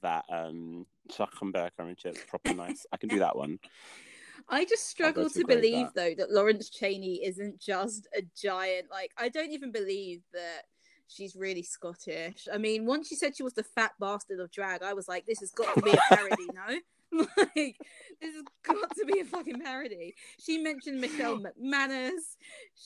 That 0.03 0.25
um 0.29 0.87
Schachenberger 1.11 1.71
and 1.79 1.97
it's 2.05 2.25
proper 2.25 2.55
nice. 2.55 2.87
I 2.93 2.97
can 2.97 3.09
do 3.09 3.19
that 3.21 3.37
one. 3.37 3.59
I 4.49 4.65
just 4.65 4.89
struggle 4.89 5.29
to 5.29 5.35
to 5.35 5.41
agree 5.41 5.55
with 5.55 5.63
believe 5.63 5.87
that. 5.87 5.95
though 5.95 6.15
that 6.17 6.33
Lawrence 6.33 6.71
Chaney 6.71 7.25
isn't 7.25 7.61
just 7.61 8.09
a 8.17 8.23
giant. 8.41 8.87
Like 8.91 9.13
I 9.17 9.29
don't 9.29 9.51
even 9.51 9.73
believe 9.73 10.23
that 10.33 10.63
she's 11.09 11.37
really 11.37 11.63
Scottish. 11.63 12.49
I 12.53 12.59
mean, 12.59 12.87
once 12.87 13.09
she 13.09 13.17
said 13.17 13.37
she 13.37 13.43
was 13.43 13.55
the 13.55 13.65
fat 13.65 13.93
bastard 14.01 14.41
of 14.41 14.51
drag, 14.51 14.83
I 14.83 14.95
was 14.95 15.09
like, 15.09 15.27
this 15.27 15.41
has 15.41 15.51
got 15.51 15.75
to 15.75 15.83
be 15.83 15.91
a 15.91 16.15
parody, 16.15 16.47
no? 16.55 16.79
Like 17.37 17.77
this 18.21 18.35
has 18.37 18.45
got 18.63 18.89
to 18.95 19.05
be 19.05 19.19
a 19.19 19.25
fucking 19.25 19.61
parody. 19.61 20.15
She 20.39 20.59
mentioned 20.59 21.01
Michelle 21.01 21.41
McManus. 21.41 22.37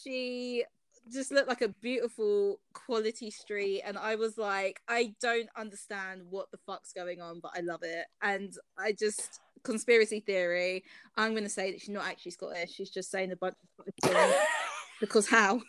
She 0.02 0.64
just 1.12 1.30
looked 1.30 1.48
like 1.48 1.60
a 1.60 1.68
beautiful 1.68 2.60
quality 2.72 3.30
street 3.30 3.82
and 3.84 3.98
I 3.98 4.14
was 4.14 4.38
like 4.38 4.80
I 4.88 5.14
don't 5.20 5.48
understand 5.56 6.22
what 6.30 6.50
the 6.50 6.56
fuck's 6.64 6.94
going 6.94 7.20
on 7.20 7.40
but 7.40 7.52
I 7.54 7.60
love 7.60 7.82
it 7.82 8.06
and 8.22 8.54
I 8.78 8.92
just 8.92 9.40
conspiracy 9.64 10.20
theory 10.20 10.84
I'm 11.16 11.32
going 11.32 11.44
to 11.44 11.50
say 11.50 11.72
that 11.72 11.80
she's 11.80 11.88
not 11.90 12.06
actually 12.06 12.32
Scottish 12.32 12.72
she's 12.72 12.90
just 12.90 13.10
saying 13.10 13.32
a 13.32 13.36
bunch 13.36 13.56
of 13.78 13.86
Scottish 14.04 14.36
because 15.00 15.26
how 15.28 15.60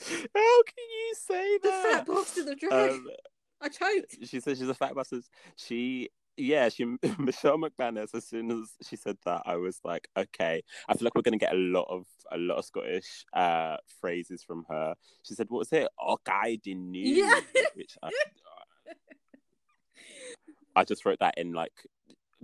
How 0.00 0.62
can 0.62 0.88
you 0.88 1.14
say 1.14 1.58
that? 1.58 1.62
the 1.62 1.88
fat 1.90 2.06
bastard 2.06 2.48
of 2.48 2.58
drag 2.58 2.90
Um, 2.92 3.06
I 3.62 3.68
choked 3.68 4.16
she 4.24 4.40
says 4.40 4.58
she's 4.58 4.68
a 4.68 4.74
fat 4.74 4.94
bastard. 4.94 5.22
She, 5.56 6.08
yeah, 6.36 6.70
she 6.70 6.84
Michelle 7.18 7.58
McManus. 7.58 8.14
As 8.14 8.26
soon 8.26 8.50
as 8.50 8.70
she 8.88 8.96
said 8.96 9.18
that, 9.26 9.42
I 9.44 9.56
was 9.56 9.80
like, 9.84 10.08
okay. 10.16 10.62
I 10.88 10.94
feel 10.94 11.04
like 11.04 11.14
we're 11.14 11.20
gonna 11.20 11.36
get 11.36 11.52
a 11.52 11.58
lot 11.58 11.86
of 11.90 12.06
a 12.32 12.38
lot 12.38 12.56
of 12.56 12.64
Scottish 12.64 13.26
uh 13.34 13.76
phrases 14.00 14.42
from 14.42 14.64
her. 14.70 14.94
She 15.24 15.34
said, 15.34 15.48
"What 15.50 15.58
was 15.58 15.72
it? 15.72 15.88
Oh, 16.00 16.16
I 16.26 16.58
didn't 16.64 16.90
knew," 16.90 17.06
Yeah. 17.24 17.40
which 17.74 17.98
I, 18.02 18.10
I 20.76 20.84
just 20.84 21.04
wrote 21.04 21.18
that 21.20 21.36
in 21.36 21.52
like 21.52 21.74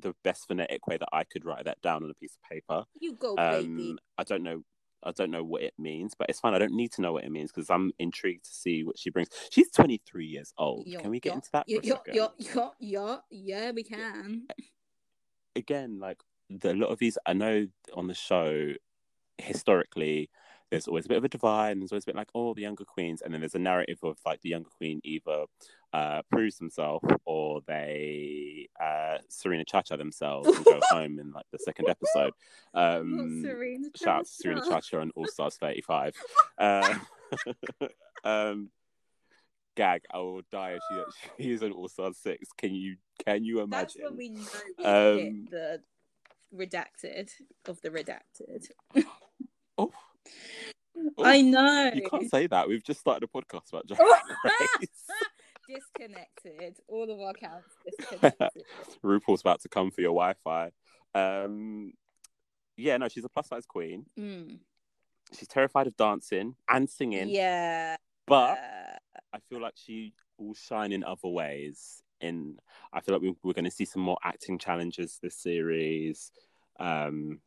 the 0.07 0.15
best 0.23 0.47
phonetic 0.47 0.87
way 0.87 0.97
that 0.97 1.09
I 1.13 1.25
could 1.25 1.45
write 1.45 1.65
that 1.65 1.81
down 1.83 2.05
on 2.05 2.11
a 2.11 2.15
piece 2.15 2.37
of 2.37 2.49
paper. 2.49 2.85
you 3.01 3.15
go 3.15 3.35
baby 3.37 3.91
Um, 3.91 3.99
I 4.19 4.25
don't 4.25 4.43
know. 4.43 4.63
I 5.03 5.13
don't 5.13 5.31
know 5.31 5.45
what 5.45 5.63
it 5.63 5.75
means, 5.79 6.15
but 6.19 6.29
it's 6.31 6.41
fine. 6.41 6.55
I 6.55 6.59
don't 6.59 6.73
need 6.75 6.91
to 6.93 7.03
know 7.03 7.13
what 7.13 7.25
it 7.25 7.31
means 7.31 7.53
because 7.53 7.71
I'm 7.71 7.93
intrigued 7.99 8.45
to 8.47 8.51
see 8.51 8.83
what 8.83 8.99
she 8.99 9.11
brings. 9.11 9.29
She's 9.51 9.71
23 9.71 10.27
years 10.27 10.53
old. 10.59 10.87
Yo- 10.87 11.01
Can 11.01 11.11
we 11.11 11.21
get 11.21 11.31
yo- 11.31 11.35
into 11.35 11.49
that 11.53 11.67
for 11.67 11.71
yo, 11.73 11.79
a 11.79 11.83
yo, 11.83 11.95
second? 11.97 12.15
yo, 12.15 12.31
yo, 12.39 12.73
yo, 12.81 13.19
yeah 13.31 13.71
we 13.73 13.83
can 13.85 14.47
Again, 15.55 15.99
like 16.01 16.23
the, 16.51 16.73
a 16.73 16.75
lot 16.75 16.89
of 16.91 16.99
these, 16.99 17.19
I 17.27 17.33
know 17.35 17.67
on 17.95 18.07
the 18.09 18.15
show, 18.15 18.73
historically, 19.39 20.29
there's 20.71 20.89
always 20.89 21.07
a 21.07 21.09
bit 21.09 21.19
of 21.19 21.25
a 21.25 21.29
divide, 21.29 21.73
and 21.73 21.81
there's 21.83 21.93
always 21.93 22.05
been 22.05 22.17
like, 22.17 22.31
oh, 22.35 22.53
the 22.55 22.63
younger 22.63 22.85
queens, 22.85 23.23
and 23.23 23.33
then 23.33 23.41
there's 23.41 23.55
a 23.55 23.59
narrative 23.61 23.99
of 24.03 24.19
like 24.27 24.41
the 24.43 24.51
younger 24.51 24.71
queen 24.77 25.01
either 25.05 25.45
uh, 25.93 26.23
proves 26.31 26.59
themselves 26.59 27.05
or 27.25 27.61
they 27.67 28.69
uh, 28.83 29.19
Serena 29.29 29.65
Chacha 29.65 29.97
themselves 29.97 30.49
and 30.49 30.65
go 30.65 30.81
home 30.91 31.19
in 31.19 31.33
like 31.33 31.47
the 31.53 31.59
second 31.59 31.89
episode. 31.89 32.33
Um, 32.75 33.43
Serena 33.43 33.89
shout 33.97 34.21
out 34.21 34.27
to 34.27 34.31
Serena 34.33 34.63
Chacha. 34.69 35.01
On 35.01 35.11
All 35.15 35.27
Stars 35.27 35.57
35. 35.57 36.15
Uh, 36.59 36.95
um, 38.25 38.71
gag, 39.77 40.03
I 40.11 40.19
will 40.19 40.43
die 40.51 40.79
if 40.79 40.83
she, 41.37 41.43
she 41.45 41.53
is 41.53 41.63
an 41.63 41.73
All 41.73 41.89
Stars 41.89 42.17
6. 42.23 42.49
Can 42.57 42.75
you 42.75 42.97
can 43.25 43.45
you 43.45 43.67
that's 43.69 43.97
imagine? 43.97 44.03
when 44.05 44.17
we 44.17 44.29
know 44.31 44.43
we 44.79 44.85
Um, 44.85 45.47
the 45.51 45.83
redacted 46.55 47.31
of 47.67 47.81
the 47.83 47.91
redacted 47.91 48.69
Oh, 49.77 49.91
Oh, 51.19 51.25
I 51.25 51.43
know 51.43 51.91
you 51.95 52.09
can't 52.09 52.31
say 52.31 52.47
that. 52.47 52.69
We've 52.69 52.83
just 52.83 53.01
started 53.01 53.29
a 53.29 53.39
podcast 53.39 53.69
about. 53.69 53.91
Disconnected. 55.69 56.77
All 56.89 57.11
of 57.11 57.19
our 57.21 57.31
accounts 57.31 57.69
disconnected. 57.99 58.63
RuPaul's 59.05 59.41
about 59.41 59.61
to 59.63 59.69
come 59.69 59.91
for 59.91 60.01
your 60.01 60.15
Wi-Fi. 60.15 60.71
Um, 61.15 61.93
yeah, 62.77 62.97
no, 62.97 63.09
she's 63.09 63.25
a 63.25 63.29
plus 63.29 63.49
size 63.49 63.67
queen. 63.67 64.07
Mm. 64.19 64.59
She's 65.37 65.49
terrified 65.49 65.87
of 65.87 65.97
dancing 65.97 66.55
and 66.69 66.89
singing, 66.89 67.29
Yeah. 67.29 67.97
but 68.27 68.59
I 69.33 69.39
feel 69.49 69.61
like 69.61 69.75
she 69.77 70.13
will 70.39 70.55
shine 70.55 70.93
in 70.93 71.03
other 71.03 71.29
ways. 71.29 72.03
In 72.21 72.57
I 72.93 73.01
feel 73.01 73.15
like 73.15 73.23
we, 73.23 73.35
we're 73.43 73.53
going 73.53 73.65
to 73.65 73.71
see 73.71 73.85
some 73.85 74.03
more 74.03 74.19
acting 74.25 74.59
challenges 74.59 75.19
this 75.23 75.37
series. 75.37 76.31
Um, 76.79 77.41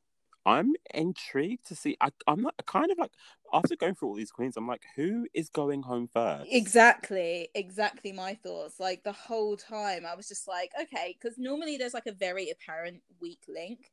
I'm 0.46 0.74
intrigued 0.94 1.68
to 1.68 1.76
see. 1.76 1.98
I, 2.02 2.10
I'm 2.28 2.42
not 2.42 2.56
kind 2.66 2.92
of 2.92 2.98
like 2.98 3.12
after 3.54 3.76
going 3.76 3.96
through 3.96 4.10
all 4.10 4.16
these 4.16 4.32
queens, 4.32 4.58
I'm 4.58 4.68
like, 4.68 4.84
who 4.96 5.28
is 5.34 5.50
going 5.50 5.84
home 5.84 6.08
first? 6.12 6.52
Exactly, 6.52 7.50
exactly 7.54 8.12
my 8.12 8.34
thoughts. 8.36 8.80
Like 8.80 9.04
the 9.04 9.12
whole 9.12 9.58
time, 9.58 10.06
I 10.06 10.16
was 10.16 10.28
just 10.28 10.48
like, 10.48 10.72
okay, 10.82 11.16
because 11.20 11.38
normally 11.38 11.78
there's 11.78 11.94
like 11.94 12.08
a 12.08 12.14
very 12.14 12.50
apparent 12.50 13.02
weak 13.20 13.44
link, 13.48 13.92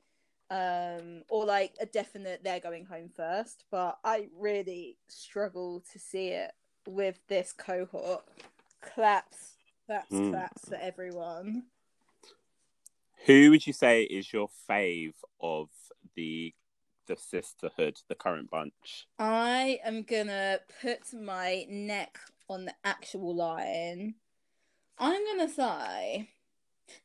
um, 0.51 1.23
or 1.29 1.45
like 1.45 1.75
a 1.81 1.87
definite 1.87 2.45
they're 2.45 2.61
going 2.61 2.85
home 2.87 3.11
first. 3.15 3.65
But 3.71 3.99
I 4.05 4.29
really 4.35 4.99
struggle 5.09 5.83
to 5.93 5.99
see 5.99 6.29
it 6.29 6.53
with 6.87 7.19
this 7.29 7.53
cohort. 7.53 8.25
Claps, 8.81 9.57
claps, 9.87 10.21
Hmm. 10.21 10.31
claps 10.31 10.69
for 10.69 10.77
everyone. 10.77 11.65
Who 13.25 13.51
would 13.51 13.67
you 13.67 13.73
say 13.73 14.03
is 14.03 14.33
your 14.33 14.49
fave 14.69 15.15
of 15.41 15.69
the 16.15 16.55
the 17.07 17.17
sisterhood, 17.17 17.97
the 18.09 18.15
current 18.15 18.51
bunch? 18.51 19.07
I 19.19 19.81
am 19.85 20.03
gonna 20.03 20.61
put 20.83 21.13
my 21.15 21.67
neck 21.69 22.19
on 22.49 22.67
the 22.67 22.75
actual 22.85 23.35
line. 23.35 24.15
I'm 24.99 25.25
gonna 25.27 25.49
say, 25.49 26.29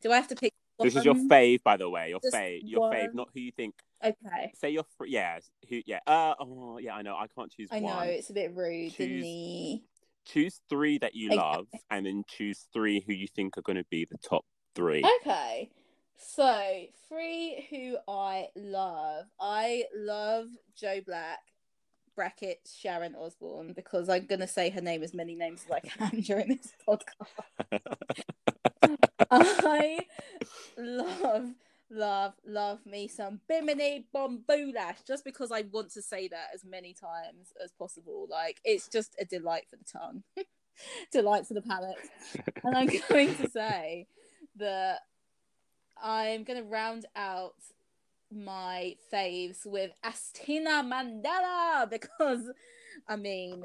do 0.02 0.12
I 0.12 0.16
have 0.16 0.28
to 0.28 0.36
pick? 0.36 0.54
This 0.80 0.96
is 0.96 1.06
your 1.06 1.16
fave, 1.16 1.62
by 1.64 1.78
the 1.78 1.90
way. 1.90 2.10
Your 2.10 2.20
Just 2.20 2.36
fave, 2.36 2.62
your 2.64 2.92
fave, 2.92 3.14
not 3.14 3.30
who 3.34 3.40
you 3.40 3.52
think. 3.52 3.76
Okay. 4.04 4.52
Say 4.56 4.72
your 4.72 4.84
fr- 4.98 5.06
yeah, 5.06 5.40
who 5.70 5.82
yeah. 5.86 6.00
Uh 6.08 6.34
oh 6.40 6.80
yeah, 6.80 6.96
I 6.96 7.04
know. 7.04 7.16
I 7.16 7.28
can't 7.28 7.52
choose 7.52 7.70
one. 7.70 7.84
I 7.84 7.88
know 7.88 8.12
it's 8.12 8.30
a 8.30 8.34
bit 8.34 8.56
rude, 8.56 8.94
Choose-? 8.94 9.82
Choose 10.26 10.62
three 10.70 10.98
that 11.00 11.16
you 11.16 11.30
Okay. 11.30 11.38
love, 11.38 11.68
and 11.90 12.06
then 12.06 12.24
choose 12.28 12.68
three 12.74 13.04
who 13.06 13.14
you 13.14 13.28
think 13.28 13.58
are 13.58 13.64
going 13.64 13.78
to 13.78 13.86
be 13.90 14.06
the 14.10 14.18
top 14.18 14.46
three. 14.76 15.04
Okay. 15.22 15.70
So, 16.22 16.86
three 17.10 17.68
who 17.70 17.98
I 18.08 18.48
love. 18.56 19.26
I 19.40 19.86
love 19.96 20.48
Joe 20.76 21.02
Black. 21.06 21.40
bracket 22.16 22.60
Sharon 22.74 23.16
Osbourne 23.16 23.74
because 23.74 24.10
I'm 24.10 24.26
gonna 24.28 24.48
say 24.48 24.70
her 24.70 24.82
name 24.82 25.02
as 25.04 25.14
many 25.14 25.36
names 25.36 25.66
as 25.66 25.72
I 25.72 25.80
can 25.80 26.20
during 26.22 26.50
this 26.50 26.74
podcast. 26.88 27.82
I 29.32 30.00
love, 30.78 31.54
love, 31.90 32.34
love 32.46 32.86
me 32.86 33.08
some 33.08 33.40
Bimini 33.48 34.06
Bon 34.14 34.44
Boulash 34.48 35.06
just 35.08 35.24
because 35.26 35.52
I 35.52 35.62
want 35.72 35.92
to 35.94 36.02
say 36.02 36.28
that 36.28 36.48
as 36.54 36.64
many 36.66 36.94
times 36.94 37.54
as 37.64 37.72
possible. 37.72 38.28
Like 38.30 38.60
it's 38.66 38.88
just 38.88 39.16
a 39.20 39.26
delight 39.26 39.64
for 39.70 39.78
the 39.78 39.86
tongue, 39.86 40.24
delight 41.12 41.48
for 41.48 41.54
the 41.54 41.62
palate. 41.62 41.98
And 42.64 42.76
I'm 42.78 42.90
going 43.10 43.36
to 43.38 43.50
say 43.54 44.08
that 44.58 45.00
I'm 46.02 46.44
going 46.44 46.62
to 46.62 46.68
round 46.68 47.06
out 47.16 47.56
my 48.32 48.96
faves 49.12 49.66
with 49.66 49.92
Asttina 50.04 50.84
Mandella 50.84 51.90
because, 51.90 52.50
I 53.08 53.16
mean, 53.16 53.64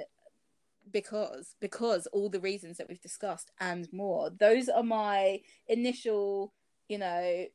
because 0.93 1.55
because 1.61 2.07
all 2.09 2.29
the 2.29 2.41
reasons 2.41 2.79
that 2.79 2.89
we've 2.89 3.01
discussed 3.01 3.51
and 3.61 3.93
more. 3.93 4.31
Those 4.31 4.69
are 4.69 4.83
my 4.83 5.41
initial, 5.67 6.53
you 6.89 6.99
know, 6.99 7.47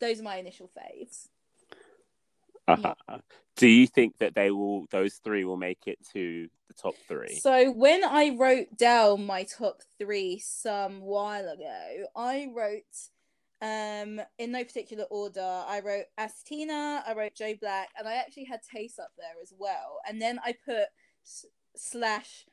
those 0.00 0.20
are 0.20 0.24
my 0.24 0.36
initial 0.36 0.70
faves. 0.76 1.28
Uh-huh. 2.68 3.18
Do 3.56 3.66
you 3.66 3.86
think 3.86 4.18
that 4.18 4.34
they 4.34 4.50
will? 4.50 4.86
Those 4.90 5.14
three 5.16 5.44
will 5.44 5.56
make 5.56 5.86
it 5.86 5.98
to 6.12 6.48
the 6.68 6.74
top 6.74 6.94
three. 7.08 7.36
So 7.36 7.70
when 7.70 8.04
I 8.04 8.36
wrote 8.38 8.76
down 8.76 9.26
my 9.26 9.42
top 9.44 9.82
three 9.98 10.38
some 10.38 11.00
while 11.00 11.48
ago, 11.48 12.04
I 12.16 12.48
wrote 12.54 12.82
um 13.62 14.20
in 14.38 14.50
no 14.50 14.64
particular 14.64 15.04
order. 15.04 15.40
I 15.40 15.80
wrote 15.80 16.06
Asttina, 16.18 17.02
I 17.06 17.14
wrote 17.16 17.34
Joe 17.34 17.54
Black, 17.60 17.90
and 17.98 18.06
I 18.08 18.14
actually 18.14 18.44
had 18.44 18.60
Tayce 18.62 18.98
up 18.98 19.12
there 19.16 19.40
as 19.40 19.54
well. 19.56 20.00
And 20.06 20.20
then 20.20 20.38
I 20.44 20.54
put 20.64 20.88
s- 21.24 21.46
slash 21.76 22.46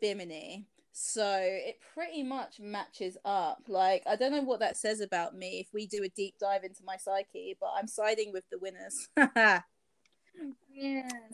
Bimini. 0.00 0.66
So 0.92 1.38
it 1.40 1.78
pretty 1.94 2.22
much 2.22 2.60
matches 2.60 3.16
up. 3.24 3.64
Like 3.66 4.02
I 4.06 4.14
don't 4.16 4.32
know 4.32 4.42
what 4.42 4.60
that 4.60 4.76
says 4.76 5.00
about 5.00 5.34
me 5.34 5.58
if 5.60 5.68
we 5.74 5.86
do 5.86 6.04
a 6.04 6.08
deep 6.10 6.36
dive 6.38 6.64
into 6.64 6.84
my 6.84 6.96
psyche, 6.96 7.56
but 7.60 7.70
I'm 7.76 7.88
siding 7.88 8.32
with 8.32 8.44
the 8.50 8.58
winners. 8.58 9.08
yeah, 9.16 9.62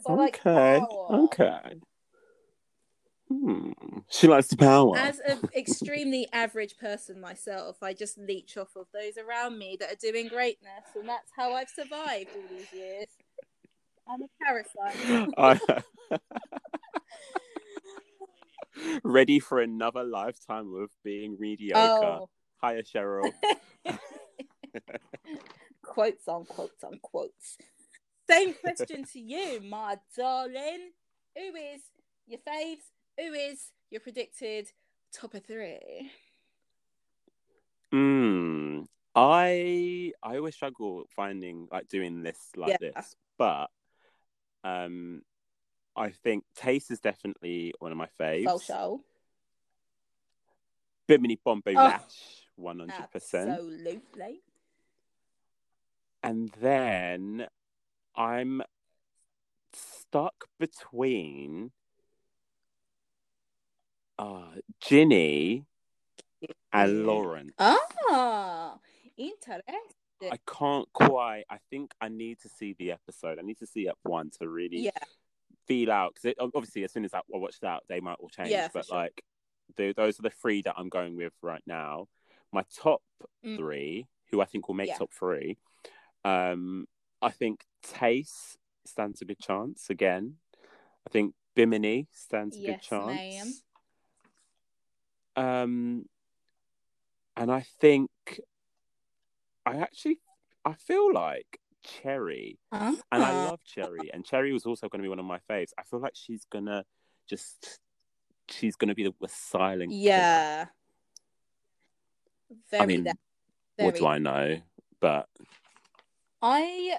so 0.02 0.12
I 0.12 0.14
like 0.14 0.40
okay. 1.24 1.74
Hmm. 3.28 3.72
She 4.08 4.26
likes 4.26 4.48
the 4.48 4.56
power. 4.56 4.96
As 4.96 5.20
an 5.20 5.40
extremely 5.54 6.26
average 6.32 6.78
person 6.78 7.20
myself, 7.20 7.82
I 7.82 7.92
just 7.92 8.16
leech 8.16 8.56
off 8.56 8.74
of 8.74 8.86
those 8.92 9.18
around 9.18 9.58
me 9.58 9.76
that 9.80 9.92
are 9.92 9.96
doing 9.96 10.28
greatness, 10.28 10.84
and 10.94 11.08
that's 11.08 11.30
how 11.36 11.52
I've 11.52 11.68
survived 11.68 12.30
all 12.34 12.56
these 12.56 12.72
years. 12.72 13.06
I'm 14.08 14.22
a 14.22 14.28
parasite. 14.42 15.82
Ready 19.04 19.38
for 19.40 19.60
another 19.60 20.04
lifetime 20.04 20.74
of 20.74 20.90
being 21.04 21.36
mediocre. 21.38 22.20
Oh, 22.22 22.30
Hiya, 22.64 22.82
Cheryl. 22.82 23.30
quotes 25.82 26.26
on 26.28 26.46
quotes 26.46 26.82
on 26.82 26.98
quotes. 27.02 27.58
Same 28.28 28.54
question 28.54 29.04
to 29.12 29.20
you, 29.20 29.60
my 29.60 29.96
darling. 30.16 30.92
Who 31.36 31.56
is 31.56 31.82
your 32.26 32.40
faves? 32.40 32.84
Who 33.18 33.32
is 33.32 33.72
your 33.90 34.00
predicted 34.00 34.70
top 35.12 35.34
of 35.34 35.44
three? 35.44 36.10
Mm, 37.92 38.86
I 39.14 40.12
I 40.22 40.36
always 40.36 40.54
struggle 40.54 41.04
finding 41.16 41.66
like 41.72 41.88
doing 41.88 42.22
lists 42.22 42.56
like 42.56 42.78
Yeah. 42.80 42.92
this, 42.92 43.16
but 43.36 43.70
um, 44.62 45.22
I 45.96 46.10
think 46.10 46.44
Tayce 46.56 46.90
is 46.92 47.00
definitely 47.00 47.74
one 47.80 47.90
of 47.90 47.98
my 47.98 48.08
faves. 48.20 48.44
Full 48.44 48.58
show. 48.60 49.04
Bimini 51.08 51.40
Bombay 51.42 51.74
Oh. 51.74 51.84
Lash, 51.84 52.46
one 52.54 52.78
hundred 52.78 53.10
percent. 53.10 53.50
Absolutely. 53.50 54.42
And 56.22 56.50
then 56.60 57.48
I'm 58.14 58.62
stuck 59.72 60.44
between 60.58 61.72
uh 64.18 64.54
Ginny 64.80 65.64
and. 66.72 67.06
Lauren. 67.06 67.52
Ah, 67.58 68.78
interesting. 69.16 69.62
I 70.30 70.36
can't 70.46 70.88
quite. 70.92 71.44
I 71.48 71.58
think 71.70 71.92
I 72.00 72.08
need 72.08 72.40
to 72.40 72.48
see 72.48 72.74
the 72.78 72.92
episode. 72.92 73.38
I 73.38 73.42
need 73.42 73.58
to 73.58 73.66
see 73.66 73.88
up 73.88 73.98
one 74.02 74.30
to 74.40 74.48
really 74.48 74.78
Yeah, 74.84 74.90
feel 75.66 75.90
out 75.92 76.14
because 76.14 76.34
obviously 76.54 76.84
as 76.84 76.92
soon 76.92 77.04
as 77.04 77.14
I 77.14 77.20
watch 77.28 77.60
that, 77.60 77.82
they 77.88 78.00
might 78.00 78.16
all 78.20 78.28
change. 78.28 78.50
Yeah, 78.50 78.68
but 78.72 78.86
sure. 78.86 78.96
like, 78.96 79.22
the, 79.76 79.92
those 79.92 80.18
are 80.18 80.22
the 80.22 80.30
three 80.30 80.62
that 80.62 80.74
I'm 80.76 80.88
going 80.88 81.16
with 81.16 81.32
right 81.42 81.62
now. 81.66 82.08
My 82.52 82.64
top 82.76 83.02
Mm. 83.44 83.56
three, 83.56 84.06
who 84.30 84.40
I 84.40 84.44
think 84.46 84.68
will 84.68 84.74
make 84.74 84.88
Yeah. 84.88 84.98
top 84.98 85.12
three, 85.12 85.56
um, 86.24 86.86
I 87.22 87.30
think 87.30 87.64
Tayce 87.82 88.56
stands 88.84 89.22
a 89.22 89.24
good 89.24 89.38
chance 89.38 89.90
again. 89.90 90.36
I 91.06 91.10
think 91.10 91.34
Bimini 91.54 92.08
stands 92.12 92.56
a 92.56 92.60
good 92.60 92.80
Yes, 92.80 92.88
chance. 92.88 93.64
Um, 95.38 96.04
and 97.36 97.52
I 97.52 97.60
think 97.80 98.10
I 99.64 99.76
actually 99.76 100.18
I 100.64 100.72
feel 100.74 101.12
like 101.12 101.60
Cherry, 101.84 102.58
and 102.72 102.98
I 103.12 103.46
love 103.46 103.60
Cherry, 103.64 104.10
and 104.12 104.24
Cherry 104.24 104.52
was 104.52 104.66
also 104.66 104.88
going 104.88 105.00
to 105.00 105.04
be 105.04 105.08
one 105.08 105.20
of 105.20 105.24
my 105.24 105.38
faves. 105.48 105.70
I 105.78 105.84
feel 105.84 106.00
like 106.00 106.16
she's 106.16 106.44
gonna 106.50 106.84
just 107.28 107.78
she's 108.48 108.74
gonna 108.74 108.94
be 108.94 109.04
the, 109.04 109.14
the 109.20 109.28
silent. 109.28 109.90
killer. 109.90 110.02
Yeah. 110.02 110.66
Very 112.70 112.82
I 112.82 112.86
mean, 112.86 113.04
that. 113.04 113.16
what 113.76 113.94
do 113.94 114.06
I 114.06 114.18
know? 114.18 114.56
But 115.00 115.28
I 116.42 116.96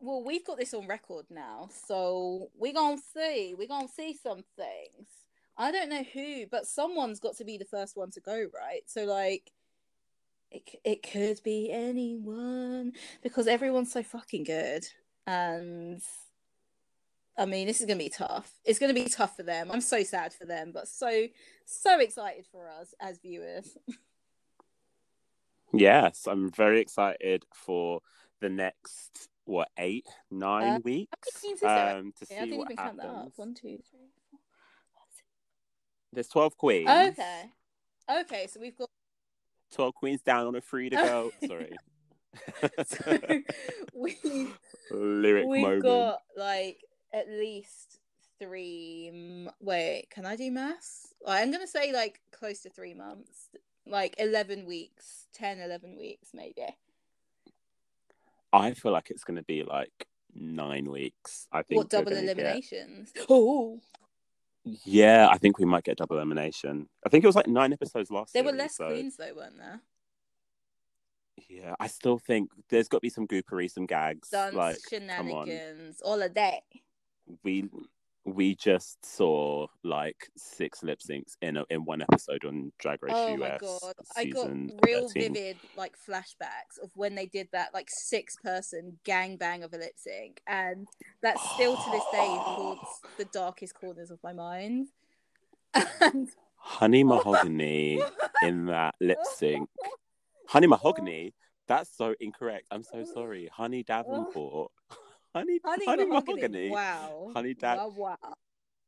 well, 0.00 0.24
we've 0.24 0.44
got 0.44 0.58
this 0.58 0.72
on 0.72 0.86
record 0.86 1.26
now, 1.28 1.68
so 1.86 2.48
we're 2.56 2.72
gonna 2.72 3.00
see. 3.14 3.54
We're 3.56 3.68
gonna 3.68 3.88
see 3.88 4.16
some 4.20 4.42
things. 4.56 5.08
I 5.62 5.70
don't 5.70 5.90
know 5.90 6.02
who, 6.02 6.46
but 6.50 6.66
someone's 6.66 7.20
got 7.20 7.36
to 7.36 7.44
be 7.44 7.56
the 7.56 7.64
first 7.64 7.96
one 7.96 8.10
to 8.10 8.20
go, 8.20 8.48
right? 8.52 8.82
So 8.86 9.04
like, 9.04 9.52
it 10.50 10.68
it 10.84 11.08
could 11.08 11.40
be 11.44 11.70
anyone 11.70 12.94
because 13.22 13.46
everyone's 13.46 13.92
so 13.92 14.02
fucking 14.02 14.42
good, 14.42 14.84
and 15.24 16.02
I 17.38 17.46
mean, 17.46 17.68
this 17.68 17.80
is 17.80 17.86
gonna 17.86 17.96
be 17.98 18.08
tough. 18.08 18.50
It's 18.64 18.80
gonna 18.80 18.92
be 18.92 19.04
tough 19.08 19.36
for 19.36 19.44
them. 19.44 19.70
I'm 19.70 19.80
so 19.80 20.02
sad 20.02 20.34
for 20.34 20.46
them, 20.46 20.72
but 20.74 20.88
so 20.88 21.28
so 21.64 22.00
excited 22.00 22.44
for 22.50 22.68
us 22.68 22.92
as 23.00 23.18
viewers. 23.20 23.76
yes, 25.72 26.26
I'm 26.26 26.50
very 26.50 26.80
excited 26.80 27.44
for 27.54 28.00
the 28.40 28.48
next 28.48 29.28
what 29.44 29.68
eight 29.78 30.06
nine 30.28 30.76
Uh, 30.76 30.80
weeks 30.82 31.40
keen 31.40 31.54
to 31.54 31.60
see 31.60 31.66
it. 31.66 31.70
um 31.70 32.12
to 32.18 32.26
Yeah, 32.28 32.36
I 32.36 32.40
see 32.40 32.46
didn't 32.46 32.58
what 32.58 32.72
even 32.72 32.76
count 32.78 32.96
that 32.96 33.06
up. 33.06 33.14
happens. 33.14 33.38
One, 33.38 33.54
two, 33.54 33.78
three. 33.88 34.10
There's 36.12 36.28
twelve 36.28 36.56
queens. 36.56 36.88
Okay. 36.88 37.44
Okay, 38.10 38.46
so 38.48 38.60
we've 38.60 38.76
got 38.76 38.88
12 39.72 39.94
queens 39.94 40.20
down 40.22 40.46
on 40.46 40.54
a 40.56 40.60
free 40.60 40.90
to 40.90 40.96
go. 40.96 41.30
Sorry. 41.46 41.72
so 42.84 43.18
we 43.94 44.16
Lyric 44.90 45.46
we've 45.46 45.62
moment. 45.62 45.82
got 45.82 46.18
like 46.36 46.78
at 47.14 47.28
least 47.28 47.98
three 48.38 49.10
m- 49.12 49.50
wait, 49.60 50.08
can 50.10 50.26
I 50.26 50.36
do 50.36 50.50
maths? 50.50 51.14
Like, 51.24 51.42
I'm 51.42 51.50
gonna 51.52 51.66
say 51.66 51.92
like 51.92 52.20
close 52.32 52.60
to 52.62 52.70
three 52.70 52.94
months. 52.94 53.48
Like 53.86 54.14
eleven 54.18 54.66
weeks, 54.66 55.26
10, 55.34 55.58
11 55.58 55.96
weeks 55.96 56.28
maybe. 56.34 56.76
I 58.52 58.74
feel 58.74 58.92
like 58.92 59.10
it's 59.10 59.24
going 59.24 59.38
to 59.38 59.42
be 59.42 59.64
like 59.64 60.06
nine 60.34 60.90
weeks. 60.90 61.48
I 61.50 61.62
think. 61.62 61.78
What 61.78 61.88
double 61.88 62.10
gonna 62.12 62.26
get- 62.26 62.38
eliminations? 62.38 63.12
Oh 63.28 63.80
Yeah, 64.64 65.28
I 65.30 65.38
think 65.38 65.58
we 65.58 65.64
might 65.64 65.84
get 65.84 65.96
double 65.98 66.16
elimination. 66.16 66.88
I 67.04 67.08
think 67.08 67.24
it 67.24 67.26
was 67.26 67.36
like 67.36 67.48
nine 67.48 67.72
episodes 67.72 68.10
last 68.10 68.34
year. 68.34 68.42
there 68.42 68.52
were 68.52 68.56
less 68.58 68.76
so- 68.76 68.88
queens 68.88 69.16
though, 69.16 69.32
weren't 69.34 69.58
there? 69.58 69.80
Yeah, 71.48 71.74
I 71.80 71.86
still 71.86 72.18
think 72.18 72.50
there's 72.68 72.88
got 72.88 72.98
to 72.98 73.02
be 73.02 73.08
some 73.08 73.26
goopery, 73.26 73.70
some 73.70 73.86
gags. 73.86 74.28
Dance, 74.30 74.54
like, 74.54 74.78
shenanigans, 74.88 76.00
all 76.00 76.22
of 76.22 76.34
that. 76.34 76.60
We 77.42 77.68
we 78.24 78.54
just 78.54 79.04
saw 79.04 79.66
like 79.82 80.30
six 80.36 80.82
lip 80.82 81.00
syncs 81.00 81.36
in 81.42 81.56
a, 81.56 81.64
in 81.70 81.84
one 81.84 82.02
episode 82.02 82.44
on 82.44 82.72
Drag 82.78 83.02
Race 83.02 83.12
Oh 83.16 83.34
US. 83.34 83.38
my 83.38 83.58
god, 83.58 83.94
I 84.16 84.24
got 84.26 84.50
real 84.86 85.08
13. 85.08 85.32
vivid 85.34 85.56
like 85.76 85.94
flashbacks 86.08 86.82
of 86.82 86.90
when 86.94 87.14
they 87.14 87.26
did 87.26 87.48
that 87.52 87.74
like 87.74 87.88
six 87.90 88.36
person 88.36 88.98
gangbang 89.04 89.64
of 89.64 89.72
a 89.72 89.76
lip 89.78 89.94
sync, 89.96 90.40
and 90.46 90.86
that's 91.22 91.42
still 91.54 91.76
to 91.76 91.90
this 91.90 92.04
day 92.12 92.18
haunts 92.40 93.00
the 93.18 93.24
darkest 93.26 93.74
corners 93.74 94.10
of 94.10 94.18
my 94.22 94.32
mind. 94.32 94.88
And 96.00 96.28
Honey 96.56 97.02
Mahogany 97.02 98.00
in 98.42 98.66
that 98.66 98.94
lip 99.00 99.18
sync. 99.36 99.68
Honey 100.46 100.68
Mahogany? 100.68 101.34
That's 101.66 101.90
so 101.96 102.14
incorrect. 102.20 102.66
I'm 102.70 102.84
so 102.84 103.04
sorry. 103.04 103.48
Honey 103.52 103.84
oh. 103.88 104.02
Davenport. 104.02 104.72
Honey, 105.34 105.58
Honey, 105.64 105.84
honey 105.86 106.04
mahogany. 106.06 106.34
mahogany. 106.40 106.70
Wow. 106.70 107.30
Honey 107.34 107.54
da- 107.54 107.76
Wow, 107.76 107.94
wow. 107.96 108.34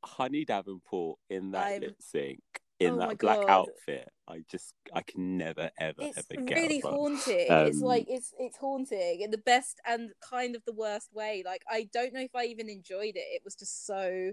Honey 0.05 0.45
Davenport 0.45 1.19
in 1.31 1.53
that 1.53 1.67
I'm- 1.67 1.81
lip 1.81 1.97
sync, 2.01 2.41
in 2.81 2.95
Oh 2.95 2.99
that 2.99 3.19
black 3.19 3.41
God. 3.41 3.49
outfit. 3.51 4.09
I 4.29 4.43
just, 4.51 4.75
I 4.93 5.03
can 5.03 5.39
never, 5.39 5.71
ever, 5.79 6.03
It's 6.03 6.19
ever 6.19 6.43
get 6.43 6.59
it. 6.59 6.71
It's 6.71 6.85
really 6.85 6.97
haunting. 6.97 7.47
it's 7.49 7.77
Um, 7.79 7.83
like 7.85 8.07
it's 8.09 8.33
it's 8.39 8.57
haunting 8.59 9.21
in 9.21 9.31
the 9.31 9.39
best 9.39 9.81
and 9.87 10.11
kind 10.21 10.57
of 10.57 10.65
the 10.65 10.73
worst 10.73 11.13
way. 11.13 11.43
Like 11.45 11.63
I 11.71 11.89
don't 11.93 12.13
know 12.13 12.21
if 12.21 12.35
I 12.35 12.45
even 12.47 12.69
enjoyed 12.69 13.17
it. 13.17 13.27
It 13.35 13.43
was 13.45 13.55
just 13.55 13.87
so 13.87 14.33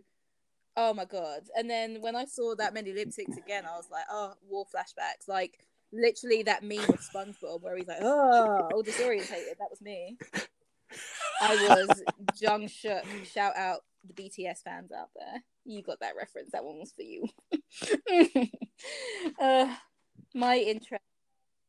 oh 0.78 0.94
my 0.94 1.06
god. 1.06 1.42
And 1.58 1.70
then 1.70 2.02
when 2.02 2.16
I 2.16 2.26
saw 2.26 2.56
that 2.56 2.74
many 2.74 2.94
lip 2.94 3.10
syncs 3.10 3.38
again, 3.38 3.66
I 3.66 3.76
was 3.78 3.90
like, 3.92 4.06
oh, 4.10 4.34
war 4.50 4.66
flashbacks. 4.66 5.28
Like 5.28 5.60
literally 5.94 6.44
that 6.44 6.64
meme 6.64 6.80
of 6.80 7.02
SpongeBob 7.02 7.62
where 7.62 7.76
he's 7.78 7.88
like, 7.88 8.00
oh, 8.02 8.70
all 8.74 8.84
disorientated. 8.84 9.58
That 9.60 9.70
was 9.70 9.82
me. 9.82 10.18
I 11.42 11.56
was 11.88 12.04
Jung 12.42 12.68
shook. 12.68 13.04
Shout 13.26 13.56
out 13.56 13.82
the 14.08 14.14
BTS 14.14 14.64
fans 14.64 14.92
out 14.92 15.10
there. 15.16 15.44
You 15.66 15.82
got 15.84 16.00
that 16.00 16.16
reference. 16.18 16.52
That 16.52 16.64
one 16.64 16.80
was 16.80 16.94
for 16.94 17.04
you. 17.04 17.28
uh, 19.42 19.76
my 20.34 20.58
interest 20.58 21.04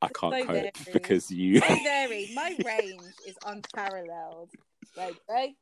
I 0.01 0.09
can't 0.09 0.35
so 0.35 0.45
cope 0.47 0.47
very- 0.49 0.71
because 0.93 1.31
you. 1.31 1.61
so 1.61 1.75
varied. 1.85 2.35
My 2.35 2.57
range 2.65 3.03
is 3.27 3.37
unparalleled. 3.47 4.51
Like, 4.97 5.17
right? 5.29 5.55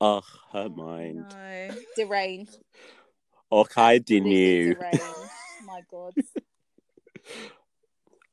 oh, 0.00 0.22
her 0.52 0.68
mind. 0.68 1.26
No, 1.30 1.74
deranged. 1.96 2.56
Okay, 3.50 3.80
I 3.80 3.98
didn't 3.98 4.30
you. 4.30 4.74
deranged. 4.74 5.02
My 5.64 5.82
God. 5.90 6.12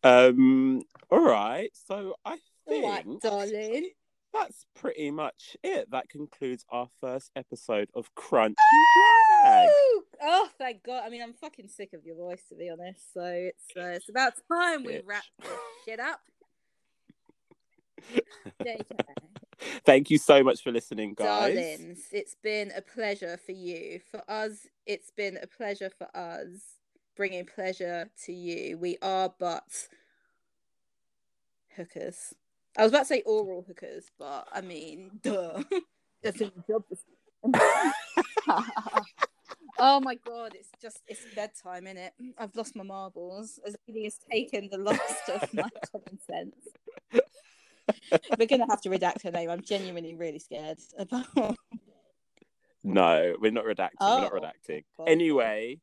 Um. 0.04 0.82
All 1.10 1.20
right. 1.24 1.70
So 1.88 2.16
I 2.26 2.38
All 2.68 2.90
right, 2.90 3.04
think 3.04 3.22
darling. 3.22 3.90
That's 4.36 4.66
pretty 4.76 5.12
much 5.12 5.58
it. 5.64 5.90
That 5.92 6.10
concludes 6.10 6.66
our 6.70 6.88
first 7.00 7.32
episode 7.36 7.90
of 7.96 8.14
Crunchy 8.16 8.56
Drag. 9.44 9.70
Oh, 10.22 10.50
thank 10.58 10.84
God. 10.84 11.04
I 11.06 11.10
mean, 11.10 11.22
I'm 11.22 11.34
fucking 11.34 11.68
sick 11.68 11.94
of 11.94 12.06
your 12.06 12.16
voice, 12.16 12.44
to 12.50 12.56
be 12.56 12.70
honest. 12.70 13.14
So 13.14 13.24
it's 13.24 13.66
uh, 13.78 13.90
it's 13.90 14.10
about 14.10 14.34
time 14.52 14.84
we 14.84 15.02
wrap 15.06 15.24
this 15.42 15.52
shit 15.86 16.00
up. 16.00 16.20
Thank 19.86 20.10
you 20.10 20.18
so 20.18 20.44
much 20.44 20.62
for 20.62 20.72
listening, 20.72 21.14
guys. 21.16 21.56
Darlings, 21.56 22.00
it's 22.12 22.36
been 22.44 22.72
a 22.76 22.82
pleasure 22.82 23.38
for 23.38 23.54
you. 23.54 24.00
For 24.12 24.22
us, 24.30 24.68
it's 24.86 25.12
been 25.12 25.38
a 25.42 25.48
pleasure 25.48 25.90
for 25.98 26.08
us 26.16 26.48
bringing 27.16 27.46
pleasure 27.46 28.10
to 28.26 28.34
you. 28.34 28.78
We 28.78 28.98
are 29.02 29.34
but 29.40 29.88
hookers. 31.76 32.34
I 32.78 32.84
was 32.84 32.92
about 32.92 33.00
to 33.00 33.06
say 33.06 33.22
oral 33.26 33.64
hookers, 33.68 34.06
but 34.20 34.48
I 34.52 34.62
mean, 34.62 35.12
duh. 35.22 35.64
That's 36.24 36.40
job 36.40 36.84
oh 39.78 40.00
my 40.00 40.16
god, 40.16 40.54
it's 40.56 40.70
just 40.82 41.02
it's 41.08 41.22
bedtime, 41.36 41.86
in 41.86 41.98
it. 41.98 42.14
I've 42.38 42.56
lost 42.56 42.76
my 42.76 42.84
marbles. 42.84 43.60
Azealia 43.68 44.06
has 44.06 44.18
taken 44.32 44.70
the 44.72 44.80
last 44.80 45.30
of 45.30 45.54
my 45.54 45.70
common 45.92 46.20
sense. 46.20 46.56
We're 48.40 48.48
gonna 48.48 48.66
have 48.70 48.82
to 48.82 48.90
redact 48.90 49.22
her 49.24 49.32
name. 49.32 49.50
I'm 49.52 49.62
genuinely 49.62 50.16
really 50.16 50.40
scared 50.40 50.80
about. 50.98 51.56
No, 52.84 53.36
we're 53.40 53.52
not 53.52 53.66
redacting. 53.66 53.90
we're 54.02 54.22
not 54.22 54.32
Oh, 54.34 54.40
redacting. 54.40 54.84
God. 54.98 55.10
Anyway, 55.10 55.80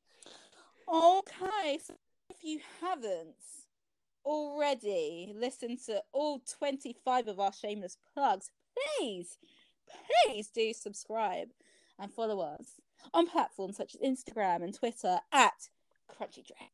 Okay, 0.93 1.79
so 1.83 1.95
if 2.31 2.43
you 2.43 2.61
haven't 2.81 3.35
already 4.25 5.33
listened 5.37 5.79
to 5.87 6.03
all 6.13 6.41
25 6.59 7.29
of 7.29 7.41
our 7.41 7.53
shameless 7.53 7.97
plugs, 8.15 8.51
please, 8.99 9.39
please 10.25 10.49
do 10.49 10.73
subscribe 10.73 11.49
and 11.99 12.13
follow 12.13 12.41
us 12.41 12.81
on 13.13 13.27
platforms 13.29 13.77
such 13.77 13.95
as 13.95 14.01
Instagram 14.01 14.63
and 14.63 14.75
Twitter 14.75 15.19
at 15.33 15.69
Crunchy 16.11 16.45
Drag. 16.47 16.71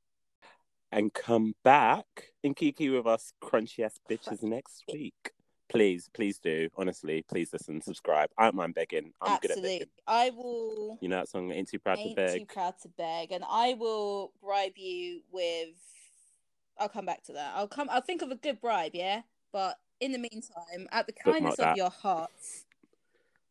and 0.92 1.12
come 1.12 1.54
back 1.64 2.06
and 2.44 2.56
kiki 2.56 2.88
with 2.88 3.06
us, 3.06 3.32
crunchy 3.42 3.84
ass 3.84 3.98
bitches, 4.10 4.42
next 4.42 4.84
week. 4.92 5.32
Please, 5.68 6.08
please 6.14 6.38
do. 6.38 6.68
Honestly, 6.76 7.22
please 7.28 7.52
listen, 7.52 7.82
subscribe. 7.82 8.30
I 8.38 8.44
don't 8.44 8.54
mind 8.54 8.74
begging. 8.74 9.12
I'm 9.20 9.38
good 9.42 9.50
at 9.50 9.58
Absolutely. 9.58 9.78
begging. 9.80 9.88
I 10.06 10.30
will. 10.30 10.98
You 11.02 11.08
know 11.10 11.16
that 11.16 11.28
song, 11.28 11.52
Ain't 11.52 11.68
Too 11.68 11.78
Proud 11.78 11.98
Ain't 11.98 12.16
to 12.16 12.22
Beg? 12.22 12.40
too 12.40 12.46
proud 12.46 12.74
to 12.82 12.88
beg, 12.96 13.32
and 13.32 13.44
I 13.46 13.74
will 13.74 14.32
bribe 14.42 14.76
you 14.76 15.20
with. 15.30 15.76
I'll 16.78 16.88
come 16.88 17.06
back 17.06 17.24
to 17.24 17.32
that. 17.32 17.52
I'll 17.54 17.68
come. 17.68 17.88
I'll 17.90 18.00
think 18.00 18.22
of 18.22 18.30
a 18.30 18.36
good 18.36 18.60
bribe, 18.60 18.92
yeah. 18.94 19.22
But 19.52 19.78
in 20.00 20.12
the 20.12 20.18
meantime, 20.18 20.88
at 20.92 21.06
the 21.06 21.12
kindness 21.12 21.56
that. 21.56 21.72
of 21.72 21.76
your 21.76 21.90
hearts, 21.90 22.66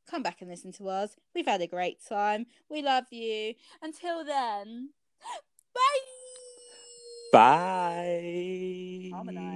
come 0.09 0.23
back 0.23 0.41
and 0.41 0.49
listen 0.49 0.71
to 0.73 0.89
us. 0.89 1.15
We've 1.35 1.47
had 1.47 1.61
a 1.61 1.67
great 1.67 1.99
time. 2.07 2.45
We 2.69 2.81
love 2.81 3.05
you. 3.11 3.53
Until 3.81 4.23
then, 4.23 4.89
bye. 5.73 5.81
Bye. 7.33 9.11
Harmonise. 9.13 9.37